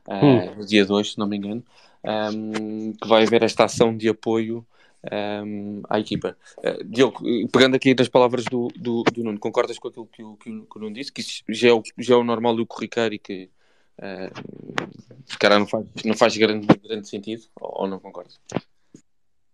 [0.09, 0.55] uh, hum.
[0.57, 1.63] no dia 2, se não me engano,
[2.05, 4.65] um, que vai haver esta ação de apoio
[5.13, 6.37] um, à equipa.
[6.59, 7.21] Uh, Diogo,
[7.53, 10.81] pegando aqui das palavras do, do, do, Nuno, concordas com aquilo que o, que o,
[10.81, 11.13] Nuno disse?
[11.13, 13.51] Que isso já é o, já é o normal do corriqueiro e que
[13.99, 18.41] uh, se calhar não faz, não faz grande, grande sentido, ou, ou não concordas?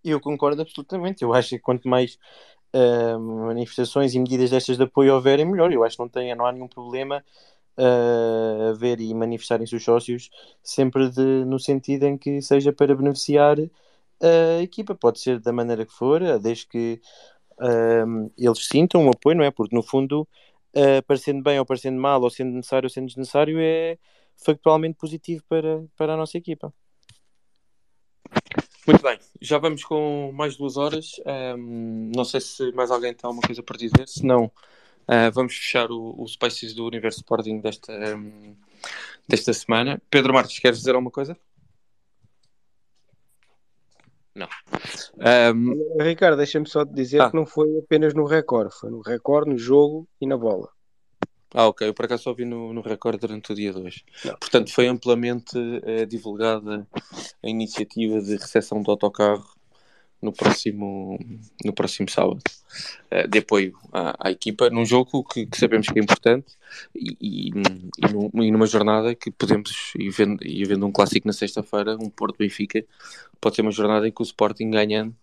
[0.04, 1.22] Eu concordo absolutamente.
[1.22, 2.18] Eu acho que quanto mais
[2.74, 5.72] uh, manifestações e medidas destas de apoio houverem, melhor.
[5.72, 7.24] Eu acho que não, tem, não há nenhum problema
[7.74, 10.28] a ver e manifestarem seus sócios
[10.62, 13.56] sempre de, no sentido em que seja para beneficiar
[14.22, 17.00] a equipa pode ser da maneira que for, eh, desde que
[17.60, 19.50] um, eles sintam o apoio, não é?
[19.50, 20.26] Porque no fundo,
[20.74, 23.98] uh, parecendo bem ou parecendo mal, ou sendo necessário ou sendo desnecessário, é
[24.36, 26.72] factualmente positivo para, para a nossa equipa.
[28.86, 31.20] Muito bem, já vamos com mais duas horas.
[31.56, 35.54] Um, não sei se mais alguém tem alguma coisa para dizer, se não, uh, vamos
[35.54, 38.56] fechar o, o Spaces do Universo Sporting desta, um,
[39.28, 40.02] desta semana.
[40.10, 41.36] Pedro Marques, queres dizer alguma coisa?
[44.34, 44.48] Não.
[45.54, 46.02] Um...
[46.02, 47.30] Ricardo, deixa-me só te dizer ah.
[47.30, 50.68] que não foi apenas no recorde, foi no recorde, no jogo e na bola.
[51.54, 51.86] Ah, ok.
[51.86, 54.04] Eu por acaso só vi no, no recorde durante o dia 2.
[54.40, 56.86] Portanto, foi amplamente eh, divulgada
[57.42, 59.46] a iniciativa de recepção do autocarro
[60.22, 61.18] no próximo,
[61.64, 62.40] no próximo sábado,
[63.10, 66.56] uh, de apoio à, à, equipa, num jogo que, que, sabemos que é importante
[66.94, 72.08] e, e, numa jornada que podemos, e vendo, e vendo um clássico na sexta-feira, um
[72.08, 72.84] Porto Benfica,
[73.40, 75.14] pode ser uma jornada em que o Sporting ganhando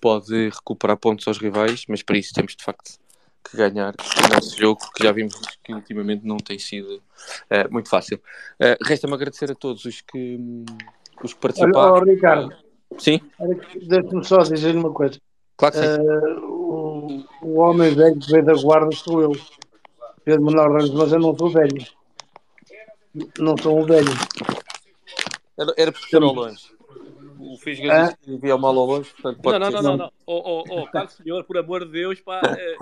[0.00, 2.98] pode recuperar pontos aos rivais, mas para isso temos de facto
[3.42, 7.88] que ganhar o nosso jogo, que já vimos que ultimamente não tem sido uh, muito
[7.88, 8.20] fácil.
[8.60, 10.38] Uh, Resta-me agradecer a todos os que
[11.22, 12.04] os que participaram.
[12.04, 12.63] Ricardo.
[12.98, 13.20] Sim.
[13.86, 15.18] Deixa-me só dizer uma coisa.
[15.56, 16.00] Claro que sim.
[16.00, 19.32] Uh, o, o homem velho que veio da guarda sou eu.
[20.24, 21.86] Pedro Manuel Ramos, mas eu não sou velho.
[23.38, 24.10] Não sou um velho.
[25.58, 26.74] Era, era por ser ao longe.
[27.38, 28.04] O Fisga ah?
[28.06, 30.12] disse que via mal ao longe, portanto pode Não, não, não, não, não.
[30.26, 32.40] Oh, oh, oh, caro senhor, por amor de Deus, pá.
[32.44, 32.76] Eh,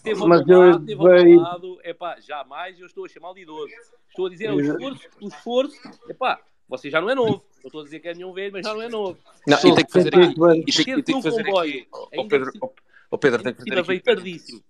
[0.00, 3.42] Esteve Mas eu lado, esteve veio- lado, é pá, jamais eu estou a chamá-lo de
[3.42, 3.70] idoso.
[4.08, 5.78] Estou a dizer, o esforço, o esforço,
[6.08, 6.40] é pá,
[6.70, 7.44] você já não é novo.
[7.62, 9.18] Eu estou a dizer que é nenhum velho, mas já não é novo.
[9.46, 10.34] Não, e tem que fazer aqui.
[10.66, 11.86] E tem, que fazer aqui.
[11.92, 12.68] Ó Pedro, ó-
[13.10, 14.04] ó Pedro, tem que fazer Ainda veio aqui.
[14.06, 14.62] tardíssimo.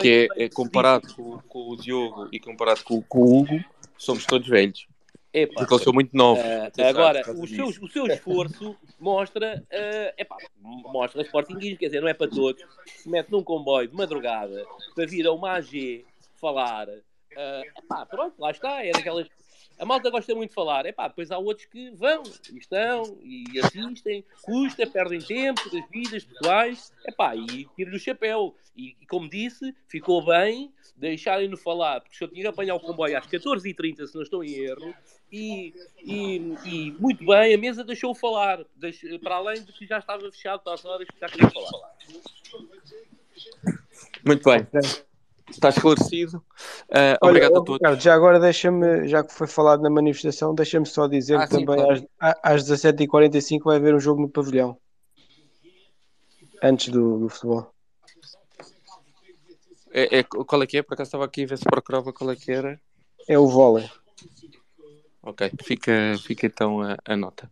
[0.00, 3.64] Que é, é comparado com, com o Diogo e comparado com, com o Hugo,
[3.96, 4.86] somos todos velhos.
[5.32, 6.40] Epá, Porque eu sou muito novo.
[6.42, 12.00] Ah, Atenção, agora, o seu, o seu esforço mostra, ah, epá, mostra Sportinguismo, quer dizer,
[12.00, 12.62] não é para todos.
[12.86, 14.64] Se mete num comboio de madrugada
[14.94, 16.04] para vir a uma AG
[16.40, 16.88] falar,
[17.36, 19.26] ah, epá, pronto, lá está, é daquelas.
[19.78, 22.22] A malta gosta muito de falar, epá, depois há outros que vão
[22.52, 28.54] e estão e assistem, custa, perdem tempo das vidas pessoais, epá, e tiro-lhe o chapéu.
[28.76, 32.80] E, e como disse, ficou bem deixarem-no falar, porque se eu tinha que apanhar o
[32.80, 34.92] comboio às 14h30, se não estou em erro,
[35.30, 35.72] e,
[36.02, 40.20] e, e muito bem, a mesa deixou falar, Deix- para além de que já estava
[40.32, 41.94] fechado para as horas que já queria falar.
[44.24, 44.66] Muito bem.
[45.50, 46.44] Está esclarecido.
[46.90, 47.74] Ah, Olha, obrigado a todos.
[47.74, 51.54] Ricardo, já agora deixa-me, já que foi falado na manifestação, deixa-me só dizer Ah, que
[51.54, 52.08] sim, também claro.
[52.18, 54.78] às, às 17h45 vai haver um jogo no pavilhão.
[56.62, 57.72] Antes do, do futebol.
[59.90, 60.82] É, é- qual é que é?
[60.82, 62.80] Por acaso estava aqui a ver se procurava qual é que era.
[63.28, 63.88] É o vôlei.
[65.22, 65.92] Ok, fica,
[66.22, 67.50] fica então a, a nota.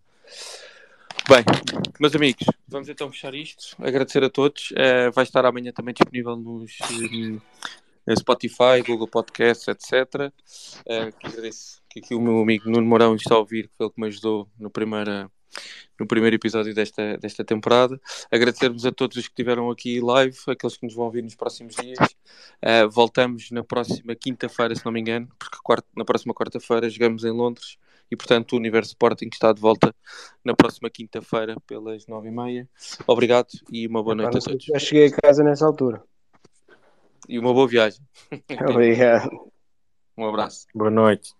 [1.28, 1.44] Bem,
[1.98, 3.76] meus amigos, vamos então fechar isto.
[3.82, 4.72] Agradecer a todos.
[4.76, 6.78] Eh, vai estar amanhã também disponível nos
[8.14, 10.30] Spotify, Google Podcasts, etc.
[10.86, 13.86] Eh, que agradeço que aqui o meu amigo Nuno Mourão está a ouvir, que foi
[13.86, 15.30] ele que me ajudou no primeiro,
[15.98, 17.98] no primeiro episódio desta, desta temporada.
[18.30, 21.74] Agradecermos a todos os que estiveram aqui live, aqueles que nos vão ouvir nos próximos
[21.76, 21.98] dias.
[22.60, 27.24] Eh, voltamos na próxima quinta-feira, se não me engano, porque quarta- na próxima quarta-feira jogamos
[27.24, 27.78] em Londres
[28.10, 29.94] e, portanto, o Universo Sporting está de volta
[30.44, 32.68] na próxima quinta-feira pelas nove e meia.
[33.06, 34.64] Obrigado e uma boa noite a todos.
[34.66, 36.04] Já cheguei a casa nessa altura.
[37.28, 38.00] E uma boa viagem.
[38.68, 39.30] Obrigado.
[40.16, 40.66] Um abraço.
[40.74, 41.34] Boa noite.